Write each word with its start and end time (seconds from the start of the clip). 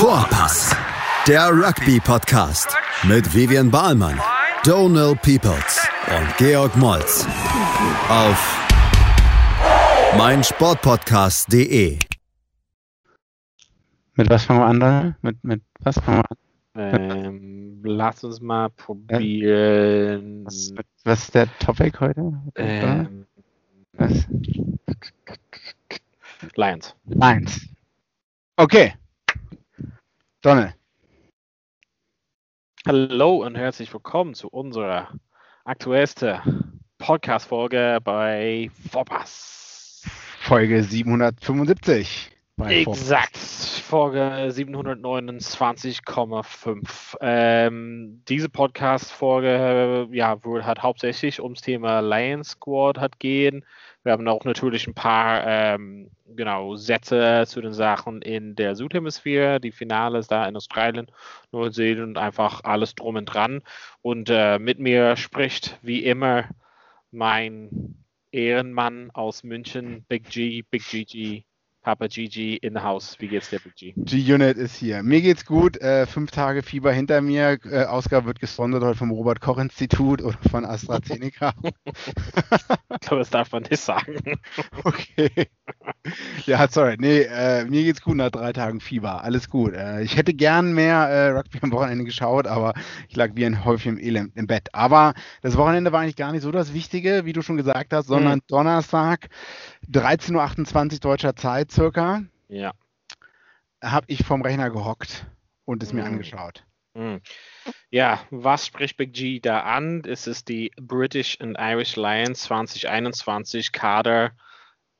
Vorpass, 0.00 0.74
der 1.28 1.50
Rugby-Podcast 1.50 2.74
mit 3.02 3.34
Vivian 3.34 3.70
Bahlmann, 3.70 4.18
Donal 4.64 5.14
Peoples 5.14 5.86
und 6.08 6.36
Georg 6.38 6.74
Moltz 6.78 7.26
auf 8.08 8.58
meinsportpodcast.de. 10.16 11.98
Mit 14.14 14.30
was 14.30 14.44
fangen 14.46 14.78
wir 14.78 14.86
an? 14.88 15.16
Mit, 15.20 15.44
mit 15.44 15.62
was 15.80 15.98
fangen 15.98 16.22
wir 16.74 16.92
an? 16.94 17.14
Ähm, 17.26 17.82
lass 17.84 18.24
uns 18.24 18.40
mal 18.40 18.70
probieren. 18.70 20.46
Was, 20.46 20.72
was 21.04 21.22
ist 21.24 21.34
der 21.34 21.58
Topic 21.58 22.00
heute? 22.00 22.40
Ähm, 22.54 23.26
Was? 23.98 24.26
Lions. 26.56 26.94
Eins. 27.20 27.68
Okay. 28.56 28.94
Donald. 30.42 30.74
Hallo 32.86 33.44
und 33.44 33.56
herzlich 33.56 33.92
willkommen 33.92 34.32
zu 34.32 34.48
unserer 34.48 35.12
aktuellsten 35.64 36.80
Podcast-Folge 36.96 37.98
bei 38.02 38.70
Vorpass. 38.90 40.02
Folge 40.40 40.82
775. 40.82 42.30
bei 42.56 42.80
Exakt, 42.80 43.36
Folge 43.36 44.48
729,5. 44.50 47.16
Ähm, 47.20 48.22
diese 48.26 48.48
Podcast-Folge 48.48 50.08
ja, 50.10 50.42
wohl 50.42 50.64
hat 50.64 50.82
hauptsächlich 50.82 51.42
ums 51.42 51.60
Thema 51.60 52.00
Lions 52.00 52.52
Squad 52.52 52.96
hat 52.96 53.18
gehen. 53.18 53.62
Wir 54.02 54.12
haben 54.12 54.26
auch 54.28 54.44
natürlich 54.44 54.86
ein 54.86 54.94
paar 54.94 55.46
ähm, 55.46 56.10
genau, 56.26 56.76
Sätze 56.76 57.44
zu 57.46 57.60
den 57.60 57.74
Sachen 57.74 58.22
in 58.22 58.56
der 58.56 58.74
Südhemisphäre, 58.74 59.60
die 59.60 59.72
Finale 59.72 60.18
ist 60.18 60.30
da 60.30 60.48
in 60.48 60.56
Australien, 60.56 61.10
Neuseeland 61.52 62.08
und 62.08 62.18
einfach 62.18 62.64
alles 62.64 62.94
drum 62.94 63.16
und 63.16 63.26
dran. 63.26 63.62
Und 64.00 64.30
äh, 64.30 64.58
mit 64.58 64.78
mir 64.78 65.16
spricht 65.16 65.78
wie 65.82 66.04
immer 66.04 66.48
mein 67.10 68.04
Ehrenmann 68.32 69.10
aus 69.10 69.42
München, 69.42 70.04
Big 70.08 70.30
G, 70.30 70.62
Big 70.62 70.88
GG, 70.88 71.44
Papa 71.82 72.08
GG 72.08 72.56
in 72.56 72.74
the 72.74 72.80
house. 72.80 73.16
Wie 73.20 73.28
geht's 73.28 73.48
dir, 73.48 73.58
Big 73.58 73.74
G? 73.74 73.94
G-Unit 73.96 74.58
ist 74.58 74.76
hier. 74.76 75.02
Mir 75.02 75.22
geht's 75.22 75.46
gut. 75.46 75.78
Äh, 75.78 76.06
fünf 76.06 76.30
Tage 76.30 76.62
Fieber 76.62 76.92
hinter 76.92 77.22
mir. 77.22 77.58
Äh, 77.64 77.84
Ausgabe 77.84 78.26
wird 78.26 78.40
gesponsert 78.40 78.82
heute 78.82 78.98
vom 78.98 79.10
Robert-Koch-Institut 79.10 80.22
oder 80.22 80.38
von 80.50 80.64
AstraZeneca. 80.64 81.54
Ich 83.02 83.08
glaube, 83.08 83.20
das 83.20 83.30
darf 83.30 83.52
man 83.52 83.62
nicht 83.62 83.80
sagen. 83.80 84.16
okay. 84.84 85.30
Ja, 86.44 86.68
sorry. 86.68 86.96
Nee, 86.98 87.22
äh, 87.22 87.64
mir 87.64 87.82
geht's 87.82 88.02
gut 88.02 88.16
nach 88.16 88.30
drei 88.30 88.52
Tagen 88.52 88.80
Fieber. 88.80 89.22
Alles 89.22 89.48
gut. 89.48 89.74
Äh, 89.74 90.02
ich 90.02 90.16
hätte 90.16 90.34
gern 90.34 90.72
mehr 90.74 90.96
äh, 90.96 91.28
Rugby 91.30 91.58
am 91.62 91.72
Wochenende 91.72 92.04
geschaut, 92.04 92.46
aber 92.46 92.74
ich 93.08 93.16
lag 93.16 93.30
wie 93.34 93.46
ein 93.46 93.64
Häufchen 93.64 93.98
Elend 93.98 94.36
im 94.36 94.46
Bett. 94.46 94.68
Aber 94.72 95.14
das 95.40 95.56
Wochenende 95.56 95.92
war 95.92 96.00
eigentlich 96.00 96.16
gar 96.16 96.32
nicht 96.32 96.42
so 96.42 96.50
das 96.50 96.74
Wichtige, 96.74 97.24
wie 97.24 97.32
du 97.32 97.42
schon 97.42 97.56
gesagt 97.56 97.92
hast, 97.92 98.08
sondern 98.08 98.40
Donnerstag, 98.48 99.28
13.28 99.92 100.92
Uhr 100.94 100.98
deutscher 101.00 101.36
Zeit 101.36 101.70
circa, 101.72 102.22
Ja. 102.48 102.72
habe 103.82 104.06
ich 104.08 104.24
vom 104.24 104.42
Rechner 104.42 104.70
gehockt 104.70 105.26
und 105.64 105.82
es 105.82 105.92
mir 105.92 106.02
Mhm. 106.02 106.06
angeschaut. 106.14 106.64
Hm. 106.94 107.20
Ja, 107.90 108.20
was 108.30 108.66
spricht 108.66 108.96
Big 108.96 109.12
G 109.12 109.40
da 109.40 109.60
an? 109.60 110.02
Es 110.04 110.26
ist 110.26 110.48
die 110.48 110.72
British 110.80 111.40
and 111.40 111.56
Irish 111.58 111.96
Lions 111.96 112.42
2021 112.42 113.72
Kader. 113.72 114.32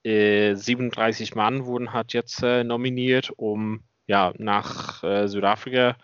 Äh, 0.05 0.55
37 0.55 1.35
Mann 1.35 1.67
wurden 1.67 1.93
hat 1.93 2.13
jetzt 2.13 2.43
äh, 2.43 2.65
nominiert, 2.65 3.31
um 3.37 3.83
ja 4.07 4.33
nach 4.39 5.03
äh, 5.03 5.27
Südafrika 5.29 5.97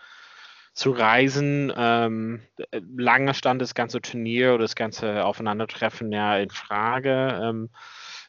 zu 0.74 0.90
reisen. 0.90 1.72
Ähm, 1.74 2.42
äh, 2.72 2.80
lange 2.96 3.32
stand 3.32 3.62
das 3.62 3.74
ganze 3.74 4.00
Turnier 4.02 4.50
oder 4.54 4.64
das 4.64 4.74
ganze 4.74 5.24
Aufeinandertreffen 5.24 6.12
ja 6.12 6.36
in 6.36 6.50
Frage. 6.50 7.40
Ähm, 7.42 7.70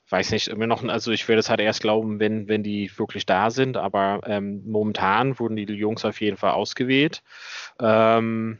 weiß 0.09 0.31
nicht, 0.31 0.47
immer 0.47 0.67
noch, 0.67 0.83
also 0.83 1.11
ich 1.11 1.27
werde 1.27 1.39
es 1.39 1.49
halt 1.49 1.59
erst 1.59 1.81
glauben, 1.81 2.19
wenn, 2.19 2.47
wenn 2.47 2.63
die 2.63 2.91
wirklich 2.97 3.25
da 3.25 3.49
sind, 3.49 3.77
aber 3.77 4.21
ähm, 4.25 4.63
momentan 4.65 5.39
wurden 5.39 5.55
die 5.55 5.65
Jungs 5.65 6.05
auf 6.05 6.21
jeden 6.21 6.37
Fall 6.37 6.51
ausgewählt. 6.51 7.23
Ähm, 7.79 8.59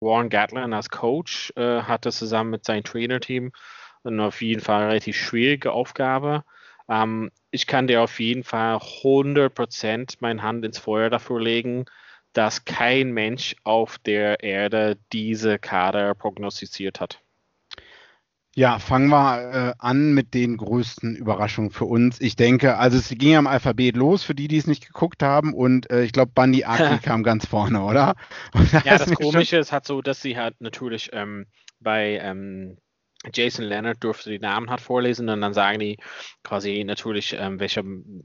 Warren 0.00 0.30
Gatlin 0.30 0.72
als 0.72 0.90
Coach 0.90 1.52
äh, 1.56 1.82
hatte 1.82 2.12
zusammen 2.12 2.50
mit 2.50 2.64
seinem 2.64 2.84
Trainerteam 2.84 3.52
eine 4.04 4.24
auf 4.24 4.42
jeden 4.42 4.60
Fall 4.60 4.86
relativ 4.86 5.16
schwierige 5.16 5.72
Aufgabe. 5.72 6.44
Ähm, 6.88 7.30
ich 7.50 7.66
kann 7.66 7.86
dir 7.86 8.02
auf 8.02 8.20
jeden 8.20 8.44
Fall 8.44 8.76
100% 8.76 10.16
meine 10.20 10.42
Hand 10.42 10.64
ins 10.64 10.78
Feuer 10.78 11.10
dafür 11.10 11.40
legen, 11.40 11.86
dass 12.32 12.64
kein 12.64 13.12
Mensch 13.12 13.56
auf 13.64 13.98
der 13.98 14.42
Erde 14.42 14.98
diese 15.12 15.58
Kader 15.58 16.14
prognostiziert 16.14 17.00
hat. 17.00 17.23
Ja, 18.56 18.78
fangen 18.78 19.08
wir 19.08 19.52
äh, 19.52 19.74
an 19.78 20.14
mit 20.14 20.32
den 20.32 20.56
größten 20.56 21.16
Überraschungen 21.16 21.70
für 21.70 21.86
uns. 21.86 22.20
Ich 22.20 22.36
denke, 22.36 22.76
also 22.76 22.98
es 22.98 23.08
ging 23.08 23.32
ja 23.32 23.38
im 23.40 23.48
Alphabet 23.48 23.96
los, 23.96 24.22
für 24.22 24.34
die, 24.34 24.46
die 24.46 24.58
es 24.58 24.68
nicht 24.68 24.86
geguckt 24.86 25.24
haben. 25.24 25.52
Und 25.54 25.90
äh, 25.90 26.04
ich 26.04 26.12
glaube, 26.12 26.30
Bundy 26.32 26.64
Aki 26.64 26.98
kam 27.02 27.24
ganz 27.24 27.46
vorne, 27.46 27.82
oder? 27.82 28.14
Da 28.72 28.78
Ja, 28.84 28.98
das 28.98 29.12
Komische 29.12 29.56
ist 29.56 29.72
halt 29.72 29.86
so, 29.86 30.02
dass 30.02 30.22
sie 30.22 30.36
halt 30.36 30.60
natürlich 30.60 31.10
ähm, 31.12 31.46
bei 31.80 32.18
ähm, 32.22 32.78
Jason 33.32 33.64
Leonard 33.64 34.02
durfte 34.04 34.30
die 34.30 34.38
Namen 34.38 34.70
halt 34.70 34.80
vorlesen 34.80 35.28
und 35.28 35.40
dann 35.40 35.54
sagen 35.54 35.78
die 35.78 35.98
quasi 36.42 36.84
natürlich, 36.84 37.34
ähm, 37.38 37.58
welchem 37.58 38.24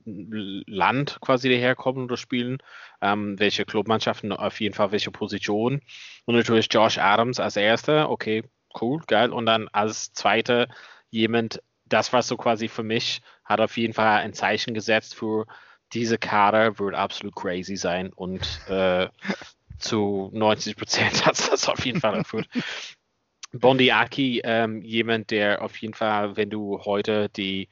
Land 0.67 1.19
quasi 1.21 1.49
die 1.49 1.57
herkommen 1.57 2.03
oder 2.03 2.17
spielen, 2.17 2.57
ähm, 3.01 3.39
welche 3.39 3.65
Clubmannschaften 3.65 4.31
auf 4.33 4.59
jeden 4.59 4.75
Fall 4.75 4.91
welche 4.91 5.11
Position 5.11 5.81
und 6.25 6.35
natürlich 6.35 6.67
Josh 6.69 6.97
Adams 6.97 7.39
als 7.39 7.55
erster, 7.55 8.09
okay, 8.09 8.43
cool, 8.79 9.01
geil 9.07 9.31
und 9.31 9.45
dann 9.45 9.67
als 9.69 10.13
zweiter 10.13 10.67
jemand, 11.09 11.61
das 11.85 12.13
war 12.13 12.21
so 12.21 12.37
quasi 12.37 12.67
für 12.67 12.83
mich, 12.83 13.21
hat 13.43 13.61
auf 13.61 13.77
jeden 13.77 13.93
Fall 13.93 14.19
ein 14.19 14.33
Zeichen 14.33 14.73
gesetzt 14.73 15.15
für 15.15 15.45
diese 15.93 16.17
Kader 16.17 16.77
wird 16.79 16.95
absolut 16.95 17.35
crazy 17.35 17.75
sein 17.75 18.11
und 18.13 18.41
äh, 18.67 19.07
zu 19.79 20.29
90 20.33 20.75
Prozent 20.75 21.25
hat 21.25 21.35
es 21.35 21.49
das 21.49 21.69
auf 21.69 21.85
jeden 21.85 21.99
Fall 21.99 22.15
erfüllt. 22.15 22.47
Bondi 23.51 23.91
Aki, 23.91 24.41
ähm, 24.43 24.81
jemand, 24.83 25.31
der 25.31 25.61
auf 25.63 25.75
jeden 25.77 25.95
Fall, 25.95 26.37
wenn 26.37 26.49
du 26.49 26.81
heute 26.85 27.29
die 27.29 27.69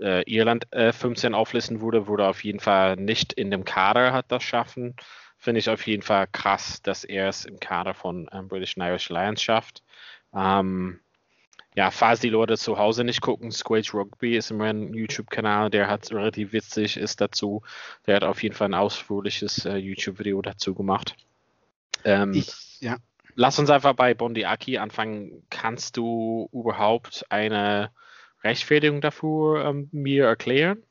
äh, 0.00 0.22
Irland 0.30 0.72
äh, 0.72 0.92
15 0.92 1.34
auflisten 1.34 1.80
würde, 1.80 2.06
würde 2.06 2.28
auf 2.28 2.44
jeden 2.44 2.60
Fall 2.60 2.96
nicht 2.96 3.32
in 3.32 3.50
dem 3.50 3.64
Kader 3.64 4.12
hat 4.12 4.26
das 4.28 4.44
schaffen. 4.44 4.94
Finde 5.38 5.58
ich 5.58 5.68
auf 5.68 5.86
jeden 5.86 6.02
Fall 6.02 6.28
krass, 6.30 6.80
dass 6.82 7.04
er 7.04 7.28
es 7.28 7.44
im 7.44 7.58
Kader 7.58 7.94
von 7.94 8.28
ähm, 8.32 8.48
British 8.48 8.76
and 8.76 8.86
Irish 8.86 9.08
Lions 9.08 9.42
schafft. 9.42 9.82
Ähm, 10.36 11.00
ja, 11.74 11.90
falls 11.90 12.20
die 12.20 12.30
Leute 12.30 12.56
zu 12.56 12.78
Hause 12.78 13.04
nicht 13.04 13.20
gucken, 13.20 13.50
Squage 13.50 13.92
Rugby 13.94 14.36
ist 14.36 14.50
immer 14.50 14.64
ein 14.64 14.94
YouTube-Kanal, 14.94 15.70
der 15.70 15.88
hat 15.88 16.10
relativ 16.10 16.52
witzig 16.52 16.96
ist 16.96 17.20
dazu. 17.20 17.62
Der 18.06 18.16
hat 18.16 18.24
auf 18.24 18.42
jeden 18.42 18.54
Fall 18.54 18.68
ein 18.68 18.74
ausführliches 18.74 19.64
äh, 19.66 19.76
YouTube-Video 19.76 20.40
dazu 20.40 20.74
gemacht. 20.74 21.16
Ähm, 22.04 22.32
Ich, 22.32 22.80
ja. 22.80 22.96
Lass 23.34 23.58
uns 23.58 23.68
einfach 23.68 23.92
bei 23.92 24.14
Bondi 24.14 24.46
Aki 24.46 24.78
anfangen. 24.78 25.42
Kannst 25.50 25.98
du 25.98 26.48
überhaupt 26.52 27.26
eine 27.28 27.90
Rechtfertigung 28.42 29.02
dafür 29.02 29.66
ähm, 29.66 29.90
mir 29.92 30.24
erklären? 30.24 30.82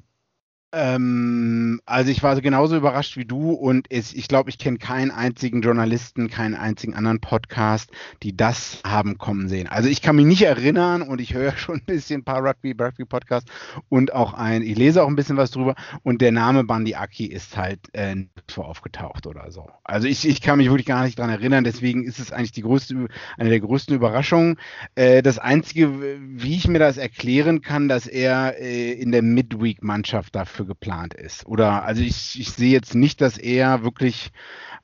Ähm, 0.78 1.80
also 1.86 2.12
ich 2.12 2.22
war 2.22 2.36
so 2.36 2.42
genauso 2.42 2.76
überrascht 2.76 3.16
wie 3.16 3.24
du 3.24 3.52
und 3.52 3.88
es, 3.90 4.14
ich 4.14 4.28
glaube, 4.28 4.50
ich 4.50 4.58
kenne 4.58 4.78
keinen 4.78 5.10
einzigen 5.10 5.62
Journalisten, 5.62 6.30
keinen 6.30 6.54
einzigen 6.54 6.94
anderen 6.94 7.22
Podcast, 7.22 7.92
die 8.24 8.36
das 8.36 8.82
haben 8.86 9.18
kommen 9.18 9.48
sehen. 9.48 9.70
Also 9.70 9.88
ich 9.88 10.02
kann 10.02 10.18
mich 10.18 10.26
nicht 10.26 10.42
erinnern 10.42 11.02
und 11.02 11.22
ich 11.22 11.34
höre 11.34 11.52
schon 11.58 11.78
ein 11.78 11.86
bisschen 11.86 12.22
ein 12.22 12.24
paar 12.26 12.44
Rugby, 12.44 12.76
Rugby 12.78 13.06
Podcasts 13.06 13.50
und 13.88 14.12
auch 14.14 14.34
ein, 14.34 14.64
ich 14.64 14.78
lese 14.78 15.02
auch 15.02 15.08
ein 15.08 15.16
bisschen 15.16 15.38
was 15.38 15.52
drüber 15.52 15.76
und 16.04 16.22
der 16.22 16.34
Name 16.34 16.66
Bandi 16.66 16.96
Aki 16.96 17.28
ist 17.28 17.56
halt 17.56 17.80
äh, 17.94 18.14
nirgendwo 18.14 18.64
aufgetaucht 18.64 19.28
oder 19.28 19.52
so. 19.52 19.70
Also 19.86 20.10
ich, 20.10 20.28
ich 20.28 20.42
kann 20.42 20.58
mich 20.58 20.68
wirklich 20.68 20.88
gar 20.88 21.06
nicht 21.06 21.18
dran 21.18 21.30
erinnern, 21.30 21.64
deswegen 21.64 22.04
ist 22.04 22.20
es 22.20 22.34
eigentlich 22.34 22.52
die 22.52 22.64
größte, 22.64 23.08
eine 23.38 23.50
der 23.50 23.62
größten 23.62 23.96
Überraschungen. 23.96 24.58
Äh, 24.96 25.22
das 25.22 25.40
Einzige, 25.40 26.20
wie 26.20 26.56
ich 26.56 26.68
mir 26.68 26.80
das 26.80 26.98
erklären 26.98 27.62
kann, 27.62 27.88
dass 27.88 28.08
er 28.08 28.60
äh, 28.60 28.92
in 28.92 29.14
der 29.14 29.22
Midweek-Mannschaft 29.22 30.36
dafür 30.36 30.65
geplant 30.66 31.14
ist. 31.14 31.46
Oder 31.46 31.84
also 31.84 32.02
ich, 32.02 32.40
ich 32.40 32.52
sehe 32.52 32.72
jetzt 32.72 32.96
nicht, 32.96 33.22
dass 33.22 33.38
er 33.38 33.84
wirklich 33.84 34.32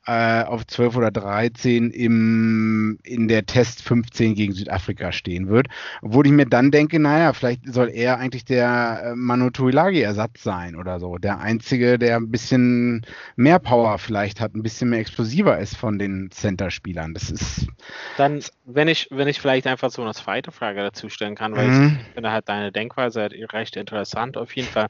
äh, 0.08 0.44
auf 0.44 0.66
12 0.66 0.96
oder 0.96 1.12
13 1.12 1.92
im, 1.92 2.98
in 3.04 3.28
der 3.28 3.46
Test 3.46 3.84
15 3.84 4.34
gegen 4.34 4.54
Südafrika 4.54 5.12
stehen 5.12 5.48
wird. 5.48 5.68
Obwohl 6.02 6.26
ich 6.26 6.32
mir 6.32 6.48
dann 6.48 6.72
denke, 6.72 7.00
naja, 7.00 7.34
vielleicht 7.34 7.72
soll 7.72 7.90
er 7.90 8.18
eigentlich 8.18 8.46
der 8.46 9.02
äh, 9.04 9.16
Manu 9.16 9.52
Tuilagi-Ersatz 9.52 10.42
sein 10.42 10.76
oder 10.76 11.00
so. 11.00 11.18
Der 11.18 11.40
Einzige, 11.40 12.00
der 12.00 12.18
ein 12.18 12.32
bisschen 12.32 13.06
mehr 13.36 13.60
Power 13.60 14.00
vielleicht 14.00 14.42
hat, 14.42 14.56
ein 14.56 14.64
bisschen 14.64 14.90
mehr 14.90 15.00
explosiver 15.00 15.60
ist 15.60 15.78
von 15.78 16.00
den 16.00 16.32
Center-Spielern. 16.32 17.14
Das 17.14 17.30
ist. 17.30 17.68
Dann, 18.18 18.42
wenn 18.66 18.88
ich, 18.88 19.08
wenn 19.12 19.28
ich 19.28 19.40
vielleicht 19.40 19.68
einfach 19.68 19.92
so 19.92 20.02
eine 20.02 20.14
zweite 20.14 20.52
Frage 20.52 20.82
dazu 20.82 21.10
stellen 21.10 21.36
kann, 21.36 21.56
weil 21.56 21.68
mhm. 21.68 22.00
ich 22.02 22.14
finde 22.14 22.32
halt 22.32 22.50
deine 22.50 22.72
Denkweise 22.72 23.30
recht 23.54 23.76
interessant 23.76 24.36
auf 24.38 24.56
jeden 24.56 24.68
Fall. 24.68 24.88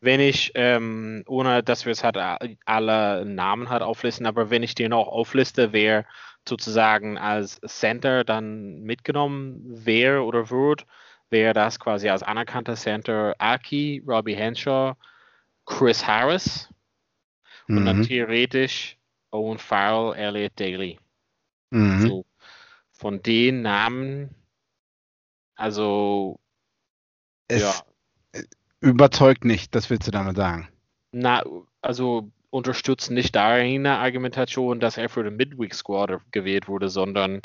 Wenn 0.00 0.20
ich, 0.20 0.52
ähm, 0.54 1.22
ohne 1.26 1.62
dass 1.62 1.84
wir 1.84 1.92
es 1.92 2.02
halt 2.02 2.16
alle 2.64 3.24
Namen 3.26 3.68
halt 3.68 3.82
auflisten, 3.82 4.26
aber 4.26 4.50
wenn 4.54 4.62
ich 4.62 4.76
dir 4.76 4.88
noch 4.88 5.08
aufliste, 5.08 5.72
wer 5.72 6.06
sozusagen 6.48 7.18
als 7.18 7.60
Center 7.66 8.22
dann 8.22 8.82
mitgenommen 8.82 9.60
wäre 9.84 10.22
oder 10.22 10.48
wird, 10.48 10.86
wäre 11.28 11.54
das 11.54 11.80
quasi 11.80 12.08
als 12.08 12.22
anerkannter 12.22 12.76
Center 12.76 13.34
Aki, 13.38 14.04
Robbie 14.06 14.36
Henshaw, 14.36 14.94
Chris 15.66 16.06
Harris 16.06 16.68
mhm. 17.66 17.78
und 17.78 17.84
dann 17.86 17.98
mhm. 17.98 18.02
theoretisch 18.04 18.96
Owen 19.32 19.58
Farrell, 19.58 20.14
Elliot 20.14 20.52
Daly. 20.54 21.00
Mhm. 21.70 22.06
So, 22.06 22.26
von 22.92 23.20
den 23.22 23.62
Namen, 23.62 24.36
also 25.56 26.38
es 27.48 27.62
ja. 28.32 28.42
überzeugt 28.78 29.44
nicht, 29.44 29.74
das 29.74 29.90
willst 29.90 30.06
du 30.06 30.12
damit 30.12 30.36
sagen. 30.36 30.68
Na, 31.10 31.42
also 31.82 32.30
unterstützen 32.54 33.14
nicht 33.14 33.34
deine 33.34 33.98
Argumentation, 33.98 34.78
dass 34.78 34.96
er 34.96 35.08
für 35.08 35.24
den 35.24 35.36
Midweek 35.36 35.74
Squad 35.74 36.20
gewählt 36.30 36.68
wurde, 36.68 36.88
sondern 36.88 37.42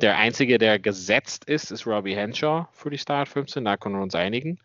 der 0.00 0.16
einzige, 0.16 0.58
der 0.58 0.78
gesetzt 0.78 1.44
ist, 1.46 1.72
ist 1.72 1.86
Robbie 1.86 2.14
Henshaw 2.14 2.68
für 2.72 2.88
die 2.88 2.98
Start 2.98 3.28
15. 3.28 3.64
Da 3.64 3.76
können 3.76 3.96
wir 3.96 4.02
uns 4.02 4.14
einigen. 4.14 4.60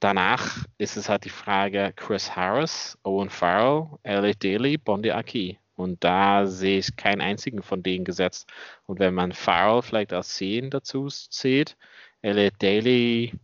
Danach 0.00 0.64
ist 0.78 0.96
es 0.96 1.10
halt 1.10 1.26
die 1.26 1.30
Frage 1.30 1.92
Chris 1.94 2.34
Harris, 2.34 2.98
Owen 3.02 3.28
Farrell, 3.28 3.98
Elliot 4.02 4.42
Daly, 4.42 4.78
Bondi 4.78 5.10
Aki. 5.10 5.58
Und 5.74 6.02
da 6.02 6.46
sehe 6.46 6.78
ich 6.78 6.96
keinen 6.96 7.20
einzigen 7.20 7.62
von 7.62 7.82
denen 7.82 8.06
gesetzt. 8.06 8.50
Und 8.86 8.98
wenn 8.98 9.12
man 9.12 9.32
Farrell 9.32 9.82
vielleicht 9.82 10.14
als 10.14 10.36
10 10.36 10.70
dazu 10.70 11.08
zählt, 11.08 11.76
Elliot 12.22 12.54
Daly 12.62 13.38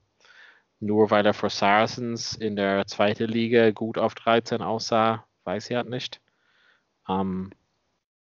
nur 0.80 1.10
weil 1.10 1.24
er 1.24 1.34
für 1.34 1.50
Saracens 1.50 2.34
in 2.34 2.56
der 2.56 2.86
zweiten 2.86 3.28
Liga 3.28 3.70
gut 3.70 3.98
auf 3.98 4.14
13 4.14 4.62
aussah, 4.62 5.26
weiß 5.44 5.70
ich 5.70 5.76
halt 5.76 5.88
nicht. 5.88 6.20
Ähm, 7.08 7.50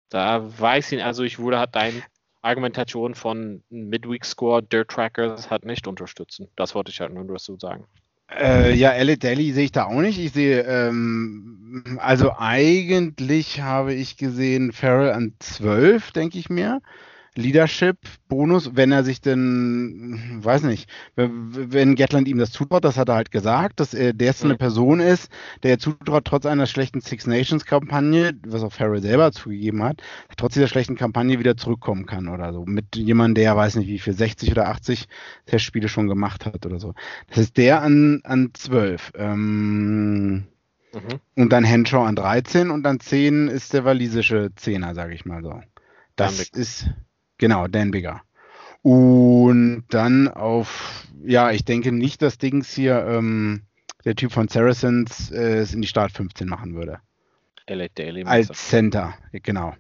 da 0.10 0.60
weiß 0.60 0.92
ich, 0.94 1.04
also 1.04 1.24
ich 1.24 1.40
würde 1.40 1.60
halt 1.60 1.76
deine 1.76 2.02
Argumentation 2.42 3.16
von 3.16 3.64
Midweek 3.70 4.26
Score 4.26 4.64
Dirt 4.64 4.90
Trackers 4.90 5.50
halt 5.50 5.66
nicht 5.66 5.88
unterstützen. 5.88 6.48
Das 6.56 6.74
wollte 6.74 6.92
ich 6.92 7.00
halt 7.02 7.14
nur 7.14 7.26
dazu 7.26 7.58
sagen. 7.58 7.86
Äh, 8.32 8.74
ja, 8.76 8.92
Elliot 8.92 9.24
Daly 9.24 9.52
sehe 9.54 9.66
ich 9.66 9.72
da 9.72 9.86
auch 9.86 10.02
nicht. 10.02 10.20
Ich 10.20 10.32
sehe, 10.32 10.62
ähm, 10.62 12.00
also 12.00 12.34
eigentlich 12.38 13.62
habe 13.62 13.94
ich 13.94 14.18
gesehen 14.18 14.72
Farrell 14.72 15.12
an 15.12 15.34
12, 15.40 16.12
denke 16.12 16.38
ich 16.38 16.50
mir. 16.50 16.82
Leadership-Bonus, 17.36 18.76
wenn 18.76 18.92
er 18.92 19.04
sich 19.04 19.22
denn, 19.22 20.40
weiß 20.42 20.64
nicht, 20.64 20.90
wenn 21.16 21.96
Gatland 21.96 22.28
ihm 22.28 22.38
das 22.38 22.52
zutraut, 22.52 22.84
das 22.84 22.98
hat 22.98 23.10
er 23.10 23.16
halt 23.16 23.32
gesagt, 23.32 23.80
dass 23.80 23.94
er 23.94 24.14
der 24.14 24.34
eine 24.42 24.54
mhm. 24.54 24.58
Person 24.58 25.00
ist, 25.00 25.30
der 25.64 25.80
zutraut, 25.80 26.26
trotz 26.26 26.46
einer 26.46 26.66
schlechten 26.66 27.02
Six 27.02 27.28
Nations-Kampagne, 27.28 28.34
was 28.46 28.64
auch 28.64 28.74
Farrell 28.74 29.02
selber 29.02 29.32
zugegeben 29.32 29.84
hat, 29.84 30.02
trotz 30.38 30.54
dieser 30.54 30.68
schlechten 30.68 30.96
Kampagne 30.96 31.40
wieder 31.40 31.58
zurückkommen 31.58 32.06
kann 32.06 32.28
oder 32.28 32.54
so. 32.54 32.66
Mit 32.66 32.96
jemandem, 32.96 33.44
der, 33.44 33.56
weiß 33.56 33.76
nicht, 33.76 33.88
wie 33.88 34.00
viel, 34.00 34.14
60 34.14 34.52
oder 34.52 34.68
80 34.68 35.08
Testspiele 35.46 35.88
schon 35.88 36.08
gemacht 36.08 36.46
hat 36.46 36.66
oder 36.66 36.80
so. 36.80 36.94
Das 37.30 37.38
ist 37.38 37.58
der 37.58 37.82
an, 37.82 38.22
an 38.24 38.52
12. 38.54 39.14
Ähm, 39.16 40.48
Mhm. 40.94 41.20
Und 41.36 41.50
dann 41.54 41.64
Henshaw 41.64 42.04
an 42.04 42.16
13 42.16 42.72
und 42.72 42.84
dann 42.84 43.00
10 43.00 43.48
ist 43.48 43.74
der 43.74 43.86
walisische 43.86 44.50
Zehner, 44.56 44.96
sage 44.96 45.14
ich 45.14 45.26
mal 45.26 45.44
so. 45.44 45.62
Das 46.16 46.50
ist, 46.50 46.90
Genau, 47.40 47.68
Dan 47.68 47.90
Bigger. 47.90 48.22
Und 48.82 49.86
dann 49.90 50.28
auf, 50.28 51.08
ja, 51.24 51.52
ich 51.52 51.66
denke 51.66 51.92
nicht, 51.92 52.22
dass 52.22 52.38
Dings 52.38 52.72
hier 52.74 53.06
ähm, 53.06 53.64
der 54.06 54.16
Typ 54.16 54.32
von 54.32 54.48
Saracens 54.48 55.32
äh, 55.32 55.58
es 55.58 55.74
in 55.74 55.82
die 55.82 55.88
Start 55.88 56.12
15 56.12 56.48
machen 56.48 56.76
würde. 56.76 57.00
Daily 57.68 58.24
Als 58.26 58.48
Center, 58.70 59.14
genau. 59.32 59.76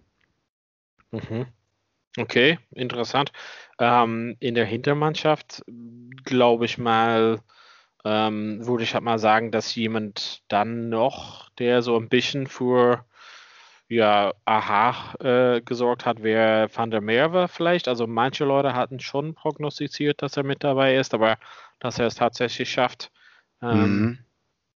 Mhm. 1.11 1.47
Okay, 2.17 2.59
interessant. 2.71 3.31
Ähm, 3.79 4.35
in 4.39 4.55
der 4.55 4.65
Hintermannschaft 4.65 5.63
glaube 6.23 6.65
ich 6.65 6.77
mal, 6.77 7.39
ähm, 8.05 8.65
würde 8.65 8.83
ich 8.83 8.93
halt 8.93 9.03
mal 9.03 9.19
sagen, 9.19 9.51
dass 9.51 9.75
jemand 9.75 10.43
dann 10.49 10.89
noch, 10.89 11.49
der 11.57 11.81
so 11.81 11.97
ein 11.97 12.09
bisschen 12.09 12.47
für 12.47 13.05
ja, 13.89 14.33
aha 14.45 15.15
äh, 15.19 15.61
gesorgt 15.61 16.05
hat, 16.05 16.21
wer 16.21 16.69
Van 16.73 16.91
der 16.91 17.01
Merwe 17.01 17.47
vielleicht. 17.47 17.87
Also 17.87 18.05
manche 18.05 18.45
Leute 18.45 18.75
hatten 18.75 18.99
schon 18.99 19.33
prognostiziert, 19.33 20.21
dass 20.21 20.37
er 20.37 20.43
mit 20.43 20.63
dabei 20.63 20.95
ist, 20.95 21.13
aber 21.15 21.37
dass 21.79 21.97
er 21.97 22.05
es 22.05 22.15
tatsächlich 22.15 22.71
schafft. 22.71 23.11
Ähm, 23.61 23.99
mhm. 23.99 24.19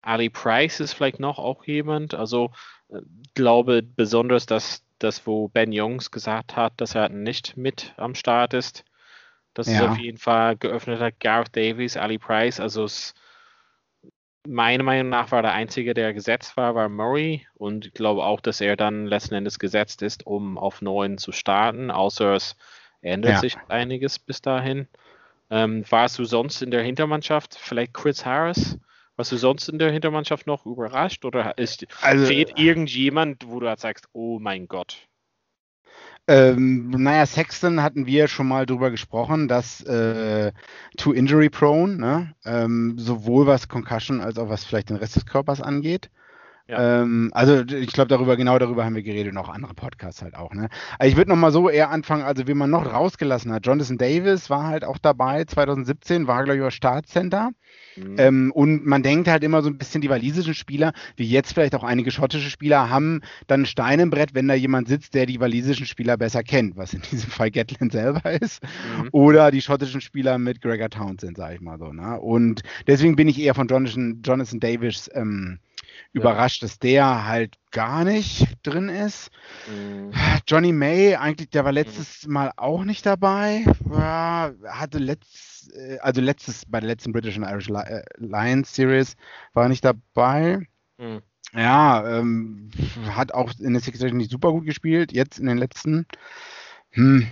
Ali 0.01 0.29
Price 0.29 0.79
ist 0.79 0.93
vielleicht 0.93 1.19
noch 1.19 1.39
auch 1.39 1.65
jemand. 1.65 2.13
Also 2.13 2.51
äh, 2.89 3.01
glaube 3.35 3.83
besonders, 3.83 4.45
dass 4.45 4.85
das, 4.97 5.27
wo 5.27 5.49
Ben 5.49 5.73
Jungs 5.73 6.11
gesagt 6.11 6.55
hat, 6.55 6.73
dass 6.77 6.95
er 6.95 7.09
nicht 7.09 7.57
mit 7.57 7.93
am 7.97 8.15
Start 8.15 8.53
ist. 8.53 8.85
Das 9.53 9.67
ja. 9.67 9.73
ist 9.73 9.81
auf 9.81 9.97
jeden 9.97 10.19
Fall 10.19 10.55
geöffnet 10.55 11.01
hat. 11.01 11.19
Gareth 11.19 11.55
Davies, 11.55 11.97
Ali 11.97 12.17
Price. 12.17 12.61
Also 12.61 12.85
es 12.85 13.13
meiner 14.47 14.83
Meinung 14.83 15.09
nach 15.09 15.31
war 15.31 15.41
der 15.41 15.53
Einzige, 15.53 15.93
der 15.93 16.13
gesetzt 16.13 16.57
war, 16.57 16.75
war 16.75 16.89
Murray 16.89 17.45
und 17.55 17.87
ich 17.87 17.93
glaube 17.93 18.23
auch, 18.23 18.41
dass 18.41 18.61
er 18.61 18.75
dann 18.75 19.05
letzten 19.05 19.35
Endes 19.35 19.59
gesetzt 19.59 20.01
ist, 20.01 20.25
um 20.25 20.57
auf 20.57 20.81
neun 20.81 21.17
zu 21.17 21.31
starten, 21.31 21.91
außer 21.91 22.33
es 22.35 22.55
ändert 23.01 23.33
ja. 23.33 23.39
sich 23.39 23.57
einiges 23.67 24.19
bis 24.19 24.41
dahin. 24.41 24.87
Ähm, 25.49 25.83
warst 25.89 26.17
du 26.17 26.25
sonst 26.25 26.61
in 26.61 26.71
der 26.71 26.81
Hintermannschaft, 26.81 27.55
vielleicht 27.59 27.93
Chris 27.93 28.25
Harris? 28.25 28.77
Warst 29.17 29.31
du 29.33 29.37
sonst 29.37 29.67
in 29.67 29.77
der 29.77 29.91
Hintermannschaft 29.91 30.47
noch 30.47 30.65
überrascht 30.65 31.25
oder 31.25 31.57
ist, 31.57 31.85
also, 32.01 32.25
fehlt 32.25 32.57
irgendjemand, 32.57 33.47
wo 33.47 33.59
du 33.59 33.67
halt 33.67 33.79
sagst, 33.79 34.07
oh 34.13 34.39
mein 34.39 34.67
Gott? 34.67 35.07
Ähm, 36.27 36.89
naja, 36.91 37.25
Sexton 37.25 37.81
hatten 37.81 38.05
wir 38.05 38.27
schon 38.27 38.47
mal 38.47 38.65
drüber 38.65 38.91
gesprochen, 38.91 39.47
dass 39.47 39.81
äh, 39.83 40.51
too 40.97 41.13
injury 41.13 41.49
prone, 41.49 41.97
ne? 41.97 42.35
ähm, 42.45 42.95
sowohl 42.97 43.47
was 43.47 43.67
Concussion 43.67 44.21
als 44.21 44.37
auch 44.37 44.47
was 44.49 44.63
vielleicht 44.63 44.89
den 44.89 44.97
Rest 44.97 45.15
des 45.15 45.25
Körpers 45.25 45.61
angeht. 45.61 46.09
Ja. 46.71 47.01
Ähm, 47.01 47.31
also 47.33 47.65
ich 47.65 47.91
glaube, 47.91 48.07
darüber, 48.07 48.37
genau 48.37 48.57
darüber 48.57 48.85
haben 48.85 48.95
wir 48.95 49.03
geredet, 49.03 49.33
noch 49.33 49.49
andere 49.49 49.73
Podcasts 49.73 50.21
halt 50.21 50.35
auch. 50.35 50.53
Ne? 50.53 50.69
Also 50.97 51.11
ich 51.11 51.17
würde 51.17 51.29
nochmal 51.29 51.51
so 51.51 51.69
eher 51.69 51.89
anfangen, 51.89 52.23
also 52.23 52.47
wie 52.47 52.53
man 52.53 52.69
noch 52.69 52.85
rausgelassen 52.85 53.51
hat. 53.51 53.65
Jonathan 53.65 53.97
Davis 53.97 54.49
war 54.49 54.67
halt 54.67 54.85
auch 54.85 54.97
dabei, 54.97 55.43
2017, 55.43 56.27
war, 56.27 56.45
glaube 56.45 56.55
ich, 56.55 56.61
über 56.61 56.71
Startcenter. 56.71 57.51
Mhm. 57.97 58.15
Ähm, 58.17 58.51
und 58.53 58.85
man 58.85 59.03
denkt 59.03 59.27
halt 59.27 59.43
immer 59.43 59.61
so 59.61 59.69
ein 59.69 59.77
bisschen, 59.77 59.99
die 59.99 60.09
walisischen 60.09 60.53
Spieler, 60.53 60.93
wie 61.17 61.27
jetzt 61.27 61.53
vielleicht 61.53 61.75
auch 61.75 61.83
einige 61.83 62.09
schottische 62.09 62.49
Spieler, 62.49 62.89
haben 62.89 63.19
dann 63.47 63.65
Stein 63.65 63.99
im 63.99 64.09
Brett, 64.09 64.33
wenn 64.33 64.47
da 64.47 64.53
jemand 64.53 64.87
sitzt, 64.87 65.13
der 65.13 65.25
die 65.25 65.41
walisischen 65.41 65.85
Spieler 65.85 66.15
besser 66.15 66.41
kennt, 66.41 66.77
was 66.77 66.93
in 66.93 67.01
diesem 67.01 67.29
Fall 67.31 67.51
Gatland 67.51 67.91
selber 67.91 68.31
ist. 68.41 68.63
Mhm. 68.63 69.09
Oder 69.11 69.51
die 69.51 69.61
schottischen 69.61 69.99
Spieler 69.99 70.37
mit 70.37 70.61
Gregor 70.61 70.89
Townsend, 70.89 71.35
sage 71.35 71.55
ich 71.55 71.61
mal 71.61 71.77
so. 71.77 71.91
Ne? 71.91 72.17
Und 72.17 72.61
deswegen 72.87 73.17
bin 73.17 73.27
ich 73.27 73.41
eher 73.41 73.55
von 73.55 73.67
Jonathan, 73.67 74.21
Jonathan 74.23 74.61
Davis 74.61 75.09
ähm, 75.13 75.59
überrascht, 76.13 76.63
dass 76.63 76.79
der 76.79 77.25
halt 77.25 77.57
gar 77.71 78.03
nicht 78.03 78.57
drin 78.63 78.89
ist. 78.89 79.31
Mhm. 79.69 80.11
Johnny 80.47 80.73
May, 80.73 81.15
eigentlich, 81.15 81.49
der 81.49 81.63
war 81.63 81.71
letztes 81.71 82.25
mhm. 82.25 82.33
Mal 82.33 82.51
auch 82.57 82.83
nicht 82.83 83.05
dabei. 83.05 83.65
Ja, 83.89 84.51
hatte 84.67 84.97
letzt, 84.97 85.73
äh, 85.73 85.99
also 85.99 86.21
letztes, 86.21 86.65
bei 86.65 86.79
der 86.79 86.89
letzten 86.89 87.13
British 87.13 87.37
and 87.37 87.47
Irish 87.47 87.69
äh, 87.69 88.03
Lions 88.17 88.75
Series 88.75 89.15
war 89.53 89.69
nicht 89.69 89.85
dabei. 89.85 90.67
Mhm. 90.97 91.21
Ja, 91.53 92.19
ähm, 92.19 92.69
hat 93.09 93.33
auch 93.33 93.51
in 93.59 93.73
der 93.73 93.81
Six 93.81 93.99
Nation 93.99 94.17
nicht 94.17 94.31
super 94.31 94.51
gut 94.51 94.65
gespielt. 94.65 95.11
Jetzt 95.11 95.39
in 95.39 95.47
den 95.47 95.57
letzten 95.57 96.05
hm, 96.91 97.27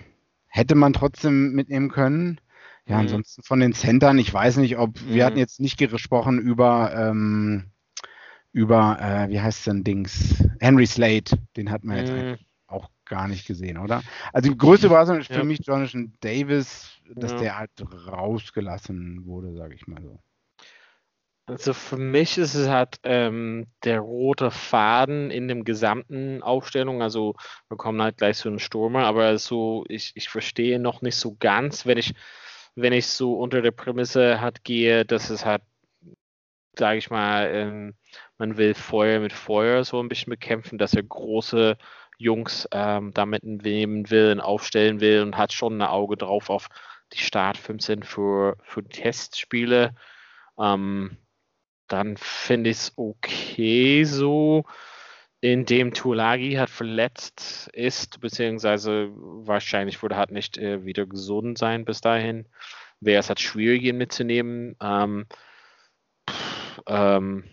hätte 0.47 0.75
man 0.75 0.93
trotzdem 0.93 1.53
mitnehmen 1.53 1.89
können. 1.89 2.41
Ja, 2.85 2.95
mhm. 2.95 3.01
ansonsten 3.01 3.43
von 3.43 3.59
den 3.59 3.73
Centern, 3.73 4.17
ich 4.17 4.33
weiß 4.33 4.57
nicht, 4.57 4.77
ob 4.77 4.99
wir 5.05 5.25
hatten 5.25 5.35
mhm. 5.35 5.41
jetzt 5.41 5.59
nicht 5.59 5.77
gesprochen 5.77 6.39
über 6.39 6.91
ähm, 6.95 7.65
über, 8.51 8.97
äh, 8.99 9.29
wie 9.29 9.39
heißt 9.39 9.67
denn 9.67 9.83
Dings? 9.83 10.43
Henry 10.59 10.85
Slade, 10.85 11.31
den 11.55 11.69
hat 11.69 11.83
man 11.83 11.97
jetzt 11.97 12.11
mm. 12.11 12.43
auch 12.67 12.89
gar 13.05 13.27
nicht 13.27 13.45
gesehen, 13.45 13.77
oder? 13.77 14.01
Also 14.33 14.49
die 14.49 14.57
größte 14.57 14.87
Überraschung 14.87 15.19
ist 15.19 15.29
ja. 15.29 15.37
für 15.37 15.43
mich 15.43 15.59
Jonathan 15.63 16.13
Davis, 16.19 16.89
dass 17.15 17.31
ja. 17.33 17.37
der 17.39 17.57
halt 17.57 17.71
rausgelassen 18.07 19.25
wurde, 19.25 19.53
sage 19.53 19.75
ich 19.75 19.87
mal 19.87 20.01
so. 20.01 20.19
Also 21.49 21.73
für 21.73 21.97
mich 21.97 22.37
ist 22.37 22.53
es 22.53 22.69
halt 22.69 22.99
ähm, 23.01 23.65
der 23.83 24.01
rote 24.01 24.51
Faden 24.51 25.31
in 25.31 25.47
dem 25.47 25.63
gesamten 25.65 26.43
Aufstellung. 26.43 27.01
Also 27.01 27.35
wir 27.69 27.77
kommen 27.77 28.01
halt 28.03 28.17
gleich 28.17 28.37
zu 28.37 28.49
einem 28.49 28.59
Stürmer, 28.59 29.05
aber 29.05 29.35
so, 29.39 29.83
ich, 29.89 30.11
ich 30.13 30.29
verstehe 30.29 30.79
noch 30.79 31.01
nicht 31.01 31.15
so 31.15 31.35
ganz, 31.39 31.87
wenn 31.87 31.97
ich, 31.97 32.13
wenn 32.75 32.93
ich 32.93 33.07
so 33.07 33.33
unter 33.33 33.63
der 33.63 33.71
Prämisse 33.71 34.41
halt 34.41 34.63
gehe, 34.63 35.05
dass 35.05 35.31
es 35.31 35.43
halt, 35.43 35.63
sage 36.77 36.99
ich 36.99 37.09
mal, 37.09 37.49
ähm, 37.51 37.95
man 38.39 38.57
will 38.57 38.73
Feuer 38.73 39.19
mit 39.19 39.33
Feuer 39.33 39.83
so 39.83 40.01
ein 40.01 40.09
bisschen 40.09 40.31
bekämpfen, 40.31 40.79
dass 40.79 40.95
er 40.95 41.03
große 41.03 41.77
Jungs 42.17 42.67
ähm, 42.71 43.11
damit 43.13 43.43
nehmen 43.43 44.09
will, 44.09 44.39
aufstellen 44.41 45.01
will 45.01 45.21
und 45.21 45.37
hat 45.37 45.53
schon 45.53 45.77
ein 45.77 45.87
Auge 45.87 46.17
drauf 46.17 46.49
auf 46.49 46.69
die 47.13 47.19
Start 47.19 47.57
15 47.57 48.03
für, 48.03 48.57
für 48.63 48.83
Testspiele. 48.83 49.93
Ähm, 50.57 51.17
dann 51.87 52.17
finde 52.17 52.69
ich 52.69 52.77
es 52.77 52.93
okay 52.95 54.03
so, 54.05 54.65
indem 55.41 55.93
Tulagi 55.93 56.53
hat 56.53 56.69
verletzt 56.69 57.69
ist, 57.73 58.21
beziehungsweise 58.21 59.09
wahrscheinlich 59.13 60.01
würde 60.01 60.17
halt 60.17 60.31
nicht 60.31 60.57
äh, 60.57 60.85
wieder 60.85 61.05
gesund 61.05 61.57
sein 61.57 61.85
bis 61.85 62.01
dahin. 62.01 62.47
Wäre 63.01 63.19
es 63.19 63.29
halt 63.29 63.39
schwierig, 63.39 63.83
ihn 63.83 63.97
mitzunehmen. 63.97 64.75
Ähm, 64.81 65.25
ähm, 66.87 67.45